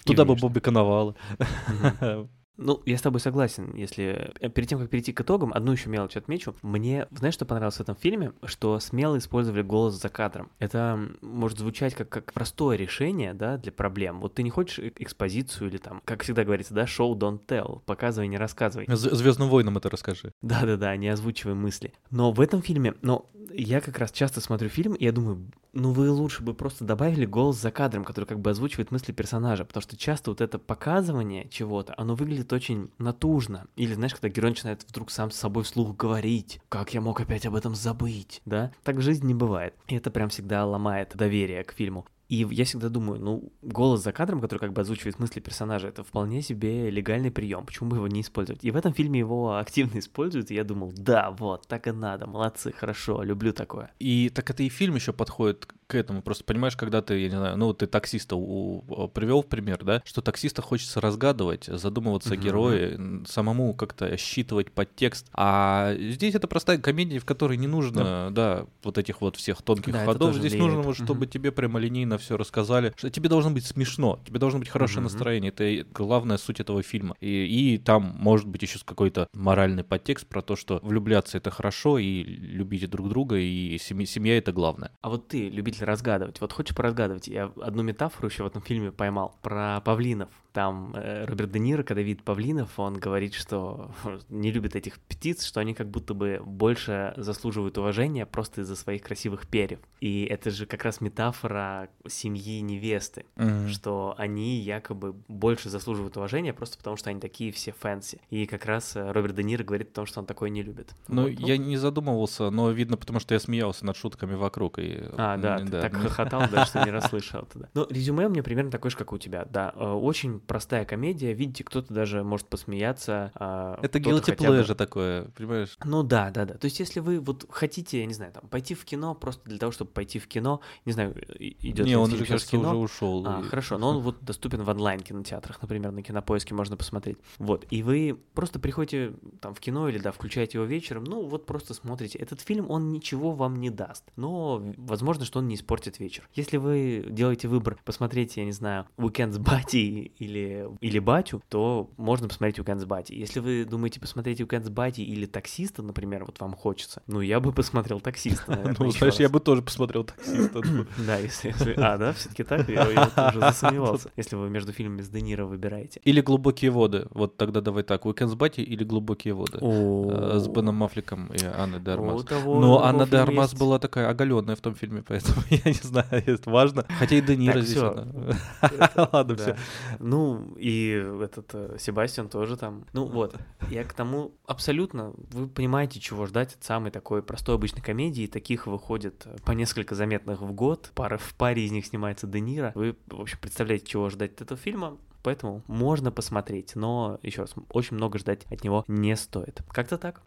туда 0.04 0.26
бы. 0.26 0.36
Бобби 0.36 0.60
Коновала. 0.60 1.16
Ну, 2.58 2.82
я 2.86 2.98
с 2.98 3.02
тобой 3.02 3.20
согласен, 3.20 3.74
если... 3.76 4.32
э, 4.40 4.50
Перед 4.50 4.70
тем, 4.70 4.80
как 4.80 4.90
перейти 4.90 5.12
к 5.12 5.22
итогам, 5.22 5.52
одну 5.54 5.72
еще 5.74 5.90
мелочь 5.90 6.16
отмечу. 6.16 6.56
Мне, 6.62 7.08
знаешь, 7.12 7.34
что 7.34 7.46
понравилось 7.46 7.76
в 7.78 7.82
этом 7.82 7.96
фильме? 7.96 8.32
Что 8.44 8.80
смело 8.80 9.18
использовали 9.18 9.62
голос 9.62 9.96
за 10.02 10.10
кадром. 10.10 10.50
Это 10.60 11.00
может 11.22 11.60
звучать 11.60 11.96
как, 11.96 12.10
как 12.10 12.34
простое 12.34 12.78
решение, 12.78 13.34
да, 13.34 13.58
для 13.58 13.72
проблем. 13.72 14.22
Вот 14.22 14.36
ты 14.36 14.44
не 14.44 14.50
хочешь 14.50 14.80
э- 14.80 14.92
экспозицию 14.98 15.70
или 15.70 15.78
там, 15.78 16.02
как 16.06 16.24
всегда 16.24 16.44
говорится, 16.44 16.74
да, 16.74 16.84
show 16.86 17.14
don't 17.14 17.40
tell, 17.46 17.82
показывай, 17.86 18.28
не 18.28 18.38
рассказывай. 18.38 18.86
Звездным 18.90 19.50
войнам 19.50 19.78
это 19.78 19.90
расскажи. 19.90 20.32
Да-да-да, 20.42 20.96
не 20.96 21.10
озвучивай 21.10 21.56
мысли. 21.56 21.94
Но 22.12 22.32
в 22.32 22.40
этом 22.40 22.62
фильме, 22.62 22.94
но 23.02 23.30
я 23.58 23.82
как 23.82 23.98
раз 23.98 24.12
часто 24.12 24.42
смотрю 24.42 24.70
фильм, 24.70 24.94
и 24.94 25.06
я 25.06 25.12
думаю, 25.12 25.46
ну 25.74 25.92
вы 25.92 26.10
лучше 26.10 26.44
бы 26.44 26.54
просто 26.54 26.84
добавили 26.84 27.26
голос 27.26 27.58
за 27.58 27.72
кадром, 27.72 28.04
который 28.04 28.26
как 28.26 28.40
бы 28.40 28.50
озвучивает 28.50 28.92
мысли 28.92 29.12
персонажа, 29.12 29.66
потому 29.66 29.82
что 29.82 29.98
часто 29.98 30.32
вот 30.32 30.42
это 30.42 30.60
показывание 30.60 31.48
чего-то, 31.50 31.94
оно 31.98 32.16
выглядит 32.16 32.54
очень 32.54 32.90
натужно. 32.98 33.68
Или, 33.76 33.94
знаешь, 33.94 34.14
когда 34.14 34.30
герой 34.30 34.52
начинает 34.52 34.84
вдруг 34.88 35.12
сам 35.12 35.32
с 35.32 35.36
собой 35.36 35.64
вслух 35.64 35.96
говорить, 35.96 36.60
как 36.70 36.94
я 36.94 37.02
мог 37.02 37.20
опять 37.20 37.46
об 37.46 37.56
этом 37.56 37.76
забыть, 37.76 38.42
да? 38.46 38.72
Так 38.84 38.98
в 38.98 39.02
жизни 39.02 39.28
не 39.28 39.34
бывает. 39.34 39.74
И 39.88 39.96
это 39.96 40.12
прям 40.12 40.30
всегда 40.30 40.66
ломает 40.66 41.16
доверие 41.16 41.64
к 41.64 41.74
фильму. 41.74 42.06
И 42.28 42.38
я 42.50 42.66
всегда 42.66 42.90
думаю, 42.90 43.20
ну, 43.20 43.52
голос 43.62 44.02
за 44.04 44.12
кадром, 44.12 44.42
который 44.42 44.60
как 44.60 44.74
бы 44.74 44.82
озвучивает 44.82 45.20
мысли 45.20 45.40
персонажа, 45.40 45.88
это 45.90 46.04
вполне 46.04 46.42
себе 46.42 46.90
легальный 46.90 47.30
прием. 47.30 47.66
Почему 47.66 47.90
бы 47.92 47.98
его 47.98 48.08
не 48.08 48.22
использовать? 48.22 48.64
И 48.64 48.72
в 48.72 48.76
этом 48.76 48.94
фильме 48.94 49.20
его 49.20 49.58
активно 49.58 50.00
используют, 50.00 50.50
и 50.50 50.56
я 50.56 50.64
думал, 50.64 50.92
да, 50.96 51.30
вот, 51.32 51.68
так 51.68 51.88
и 51.88 51.92
надо, 51.92 52.26
молодцы, 52.26 52.72
хорошо, 52.72 53.22
люблю 53.22 53.54
такое. 53.54 53.92
И 54.00 54.30
так 54.30 54.50
это 54.50 54.64
и 54.64 54.70
фильм 54.70 54.96
еще 54.96 55.14
подходит 55.14 55.68
к 55.88 55.94
этому. 55.94 56.24
Просто 56.24 56.44
понимаешь, 56.44 56.76
когда 56.76 57.04
ты, 57.04 57.20
я 57.20 57.30
не 57.30 57.36
знаю, 57.38 57.58
ну 57.58 57.72
ты 57.74 57.86
таксиста 57.86 58.36
у, 58.36 58.82
привел 59.14 59.44
в 59.44 59.46
пример, 59.48 59.84
да, 59.84 60.02
что 60.04 60.22
таксиста 60.24 60.64
хочется 60.64 61.00
разгадывать, 61.00 61.66
задумываться 61.66 62.34
о 62.34 62.38
Мгм. 62.38 62.44
герое, 62.44 63.00
самому 63.28 63.76
как-то 63.76 64.18
считывать 64.18 64.72
подтекст. 64.72 65.28
А 65.34 65.94
здесь 65.96 66.34
это 66.34 66.48
простая 66.48 66.80
комедия, 66.80 67.20
в 67.20 67.26
которой 67.26 67.58
не 67.58 67.68
нужно, 67.68 68.30
да, 68.32 68.66
вот 68.84 68.98
этих 68.98 69.22
вот 69.22 69.36
всех 69.36 69.62
тонких 69.62 69.94
Да, 69.94 70.06
ходов. 70.06 70.34
Здесь 70.36 70.56
нужно, 70.56 70.82
вот, 70.82 70.96
чтобы 70.98 71.28
тебе 71.28 71.52
прямолинейно 71.52 72.15
все 72.18 72.38
рассказали. 72.38 72.94
Что 72.98 73.10
тебе 73.10 73.30
должно 73.30 73.52
быть 73.52 73.66
смешно, 73.66 74.20
тебе 74.26 74.40
должно 74.40 74.60
быть 74.60 74.70
хорошее 74.70 75.00
Мгм. 75.02 75.04
настроение. 75.06 75.52
Это 75.56 75.88
главная 75.94 76.38
суть 76.38 76.60
этого 76.60 76.82
фильма. 76.84 77.16
И, 77.20 77.74
и 77.76 77.78
там 77.78 78.16
может 78.18 78.48
быть 78.48 78.62
еще 78.62 78.80
какой-то 78.84 79.28
моральный 79.34 79.84
подтекст 79.84 80.28
про 80.28 80.42
то, 80.42 80.56
что 80.56 80.80
влюбляться 80.84 81.38
это 81.38 81.52
хорошо, 81.52 81.98
и 81.98 82.24
любите 82.24 82.88
друг 82.88 83.10
друга, 83.10 83.38
и 83.38 83.78
семья, 83.78 84.06
семья 84.06 84.38
это 84.38 84.52
главное. 84.52 84.92
А 85.02 85.10
вот 85.10 85.28
ты, 85.28 85.50
любитель 85.50 85.86
разгадывать, 85.86 86.42
вот 86.42 86.54
хочешь 86.54 86.76
поразгадывать? 86.76 87.28
Я 87.28 87.52
одну 87.62 87.84
метафору 87.84 88.28
еще 88.28 88.44
в 88.44 88.48
этом 88.48 88.62
фильме 88.62 88.92
поймал 88.92 89.36
про 89.42 89.82
павлинов. 89.82 90.30
Там 90.54 90.94
э, 90.96 91.26
Роберт 91.26 91.52
Де 91.52 91.60
Ниро, 91.60 91.84
когда 91.84 92.02
видит 92.02 92.24
павлинов, 92.24 92.80
он 92.80 92.94
говорит, 92.94 93.34
что 93.34 93.92
не 94.30 94.52
любит 94.52 94.76
этих 94.76 95.00
птиц, 95.00 95.46
что 95.46 95.60
они 95.60 95.74
как 95.74 95.90
будто 95.90 96.14
бы 96.14 96.42
больше 96.46 97.14
заслуживают 97.18 97.78
уважения 97.78 98.26
просто 98.26 98.62
из-за 98.62 98.76
своих 98.76 99.02
красивых 99.02 99.48
перьев. 99.48 99.80
И 100.00 100.24
это 100.24 100.52
же 100.52 100.66
как 100.66 100.84
раз 100.86 101.02
метафора 101.02 101.90
семьи 102.10 102.60
невесты, 102.62 103.26
Мгм. 103.36 103.68
что 103.70 104.14
они 104.18 104.58
якобы 104.60 105.14
больше 105.28 105.70
заслуживают 105.70 106.18
уважения 106.18 106.54
просто 106.54 106.78
потому, 106.78 106.96
что 106.98 107.10
они 107.10 107.20
такие 107.20 107.52
все 107.52 107.72
fancy. 107.72 108.20
И 108.30 108.46
как 108.46 108.66
раз 108.66 108.96
э, 108.96 109.12
Роберт 109.12 109.36
Де 109.36 109.44
Ниро 109.44 109.64
говорит 109.64 109.90
о 109.92 109.94
том, 109.96 110.06
что 110.06 110.20
он 110.20 110.26
такое 110.26 110.50
не 110.50 110.64
любит. 110.64 110.94
Ну, 111.08 111.24
Вот, 111.24 111.32
я 111.32 111.58
не 111.58 111.78
задумывался, 111.78 112.50
но 112.50 112.70
видно, 112.72 112.98
потому 112.98 113.20
что 113.20 113.34
я 113.34 113.40
смеялся 113.40 113.86
над 113.86 113.96
шутками 113.96 114.36
вокруг. 114.36 114.80
И, 114.80 115.00
А, 115.18 115.38
да, 115.38 115.60
м, 115.60 115.66
ты 115.68 115.82
так 115.82 115.94
хохотал, 115.96 116.48
да, 116.50 116.66
что 116.66 116.84
не 116.84 116.92
расслышал 116.92 117.42
это, 117.44 117.60
да. 117.60 117.70
Но 117.74 117.88
резюме 117.90 118.28
у 118.28 118.30
меня 118.30 118.44
примерно 118.44 118.72
такое 118.72 118.92
же, 118.92 118.98
как 118.98 119.12
у 119.14 119.18
тебя, 119.18 119.46
да. 119.46 119.74
Э, 119.76 119.92
Очень 119.92 120.40
простая 120.40 120.86
комедия, 120.86 121.34
видите, 121.34 121.64
кто-то 121.64 121.94
даже 121.94 122.24
может 122.24 122.48
посмеяться. 122.48 123.32
а 123.36 123.80
Это 123.82 124.00
guilty 124.00 124.36
pleasure 124.36 124.76
такое, 124.76 125.26
понимаешь? 125.38 125.78
Ну 125.84 126.04
да, 126.04 126.32
да, 126.32 126.46
да. 126.46 126.56
То 126.56 126.66
есть, 126.66 126.80
если 126.80 127.00
вы 127.00 127.20
вот 127.20 127.46
хотите, 127.50 128.00
я 128.00 128.06
не 128.06 128.14
знаю, 128.14 128.32
там, 128.34 128.48
пойти 128.50 128.76
в 128.76 128.86
кино 128.86 129.16
просто 129.16 129.42
для 129.50 129.58
того, 129.58 129.72
чтобы 129.72 129.92
пойти 129.92 130.20
в 130.20 130.28
кино, 130.28 130.62
не 130.86 130.92
знаю, 130.92 131.16
идет 131.40 131.86
Не, 131.96 132.04
он 132.04 132.10
в 132.12 132.18
кажется, 132.28 132.52
кино. 132.52 132.70
уже 132.72 132.78
ушел. 132.80 133.24
А, 133.28 133.42
И- 133.42 133.44
хорошо, 133.48 133.78
но 133.78 133.90
он 133.90 134.00
вот 134.00 134.24
доступен 134.24 134.64
в 134.64 134.70
онлайн-кинотеатрах, 134.70 135.62
например, 135.62 135.92
на 135.92 136.02
Кинопоиске 136.02 136.54
можно 136.54 136.78
посмотреть. 136.78 137.18
Вот, 137.38 137.66
и 137.70 137.84
вы 137.84 138.18
просто 138.34 138.60
приходите 138.60 139.14
там 139.42 139.54
в 139.54 139.60
кино 139.60 139.90
или, 139.90 139.98
да, 139.98 140.12
включаете 140.12 140.58
его 140.58 140.66
вечером, 140.66 141.04
ну, 141.04 141.26
вот 141.26 141.46
просто 141.46 141.74
смотрите. 141.74 142.18
Этот 142.20 142.42
фильм, 142.42 142.70
он 142.70 142.90
ничего 142.92 143.32
вам 143.32 143.56
не 143.60 143.70
даст, 143.70 144.04
но 144.16 144.62
возможно, 144.78 145.26
что 145.26 145.40
он 145.40 145.48
не 145.48 145.56
испортит 145.56 146.00
вечер. 146.00 146.28
Если 146.34 146.58
вы 146.58 147.06
делаете 147.10 147.48
выбор 147.48 147.78
посмотреть, 147.86 148.38
я 148.38 148.46
не 148.46 148.52
знаю, 148.52 148.86
«Уикенд 148.98 149.34
с 149.34 149.38
Бати» 149.38 150.12
или, 150.18 150.68
или 150.82 151.00
«Батю», 151.00 151.42
то 151.50 151.90
можно 151.98 152.28
посмотреть 152.28 152.60
«Уикенд 152.60 152.82
с 152.82 152.86
Бати». 152.86 153.14
Если 153.14 153.40
вы 153.40 153.66
думаете 153.66 154.00
посмотреть 154.00 154.40
«Уикенд 154.42 154.66
с 154.66 154.70
Бати» 154.70 155.02
или 155.02 155.26
«Таксиста», 155.26 155.82
например, 155.84 156.26
вот 156.26 156.40
вам 156.40 156.54
хочется, 156.56 157.02
ну, 157.08 157.22
я 157.22 157.40
бы 157.40 157.52
посмотрел 157.54 158.00
«Таксиста», 158.00 158.52
наверное, 158.52 158.76
Ну, 158.80 158.92
знаешь, 158.92 159.14
раз. 159.14 159.20
я 159.20 159.30
бы 159.30 159.40
тоже 159.40 159.62
посмотрел 159.62 160.04
таксиста. 160.04 160.62
Да, 161.06 161.18
если- 161.20 161.54
А, 161.86 161.98
да, 161.98 162.14
все-таки 162.14 162.44
так? 162.44 162.68
Я, 162.70 162.90
я 162.90 163.12
вот 163.16 163.30
уже 163.30 163.40
засомневался. 163.40 164.12
Если 164.18 164.36
вы 164.36 164.50
между 164.50 164.72
фильмами 164.72 165.02
с 165.02 165.10
Де 165.10 165.22
Ниро 165.22 165.46
выбираете. 165.46 166.02
Или 166.04 166.22
«Глубокие 166.22 166.72
воды». 166.72 167.08
Вот 167.12 167.38
тогда 167.38 167.62
давай 167.62 167.84
так. 167.84 168.06
«Уикенд 168.06 168.32
с 168.32 168.36
Бати» 168.36 168.62
или 168.62 168.84
«Глубокие 168.84 169.34
воды». 169.34 169.60
Э, 169.62 170.40
С 170.40 170.48
Беном 170.48 170.76
Аффлеком 170.76 171.28
и 171.28 171.44
Анной 171.46 171.80
де 171.80 171.92
Армас. 171.92 172.26
Но 172.46 172.84
Анна 172.84 173.06
де 173.06 173.18
Армас 173.18 173.54
была 173.54 173.80
такая 173.80 174.10
оголенная 174.10 174.56
в 174.56 174.62
том 174.62 174.76
фильме, 174.76 175.04
поэтому 175.08 175.42
я 175.50 175.62
не 175.66 175.74
знаю, 175.74 176.08
это 176.12 176.50
важно. 176.50 176.86
Хотя 177.00 177.16
и 177.16 177.22
Де 177.22 177.36
Ниро 177.36 177.62
здесь. 177.62 177.78
Ладно, 179.14 179.36
все. 179.36 179.56
Ну, 180.00 180.56
и 180.58 180.90
этот 181.22 181.50
э, 181.54 181.78
Себастьян 181.80 182.30
тоже 182.30 182.58
там. 182.58 182.86
Ну 182.94 183.06
вот, 183.06 183.36
я 183.70 183.84
к 183.84 183.94
тому 183.94 184.32
абсолютно, 184.48 185.14
вы 185.32 185.48
понимаете, 185.48 186.00
чего 186.00 186.26
ждать 186.26 186.56
от 186.56 186.64
самой 186.64 186.92
такой 186.92 187.22
простой 187.22 187.56
обычной 187.56 187.82
комедии. 187.82 188.28
Таких 188.28 188.68
выходит 188.68 189.24
э, 189.26 189.38
по 189.46 189.52
несколько 189.52 189.96
заметных 189.96 190.42
в 190.42 190.52
год. 190.52 190.92
Пара, 190.96 191.18
в 191.18 191.34
паре 191.36 191.66
из 191.66 191.72
них 191.76 191.86
снимается 191.86 192.28
Де 192.28 192.40
Ниро. 192.40 192.72
Вы, 192.76 192.96
в 193.08 193.22
общем, 193.22 193.38
представляете, 193.40 193.86
чего 193.86 194.10
ждать 194.10 194.34
от 194.34 194.42
этого 194.42 194.60
фильма. 194.60 194.98
Поэтому 195.24 195.64
можно 195.68 196.12
посмотреть, 196.12 196.76
но, 196.76 197.20
еще 197.24 197.42
раз, 197.42 197.56
очень 197.70 197.98
много 197.98 198.20
ждать 198.20 198.46
от 198.52 198.64
него 198.64 198.86
не 198.88 199.16
стоит. 199.16 199.64
Как-то 199.70 199.98
так. 199.98 200.22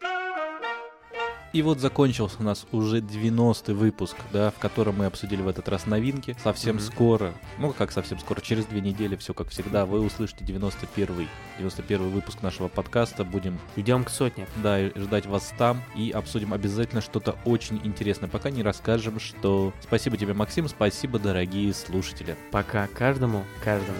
И 1.51 1.61
вот 1.63 1.79
закончился 1.79 2.37
у 2.39 2.43
нас 2.43 2.67
уже 2.71 2.99
90-й 2.99 3.73
выпуск, 3.73 4.15
да, 4.31 4.51
в 4.51 4.59
котором 4.59 4.97
мы 4.97 5.05
обсудили 5.07 5.41
в 5.41 5.47
этот 5.47 5.67
раз 5.67 5.87
новинки. 5.87 6.35
Совсем 6.43 6.75
Мгм. 6.75 6.83
скоро, 6.83 7.33
ну 7.57 7.73
как 7.73 7.91
совсем 7.91 8.19
скоро, 8.19 8.39
через 8.41 8.65
две 8.65 8.81
недели, 8.81 9.15
все 9.15 9.33
как 9.33 9.49
всегда, 9.49 9.85
вы 9.87 9.99
услышите 9.99 10.45
91-й, 10.45 11.27
91 11.57 12.09
выпуск 12.09 12.43
нашего 12.43 12.67
подкаста. 12.67 13.23
Будем 13.23 13.57
Идем 13.75 14.03
к 14.03 14.09
сотне. 14.09 14.47
да, 14.57 14.79
и 14.79 14.99
ждать 14.99 15.25
вас 15.25 15.51
там 15.57 15.81
и 15.95 16.11
обсудим 16.11 16.53
обязательно 16.53 17.01
что-то 17.01 17.35
очень 17.45 17.81
интересное. 17.83 18.29
Пока 18.29 18.51
не 18.51 18.61
расскажем, 18.61 19.19
что... 19.19 19.73
Спасибо 19.81 20.17
тебе, 20.17 20.33
Максим, 20.33 20.67
спасибо, 20.67 21.17
дорогие 21.17 21.73
слушатели. 21.73 22.35
Пока 22.51 22.87
каждому, 22.87 23.43
каждому. 23.63 23.97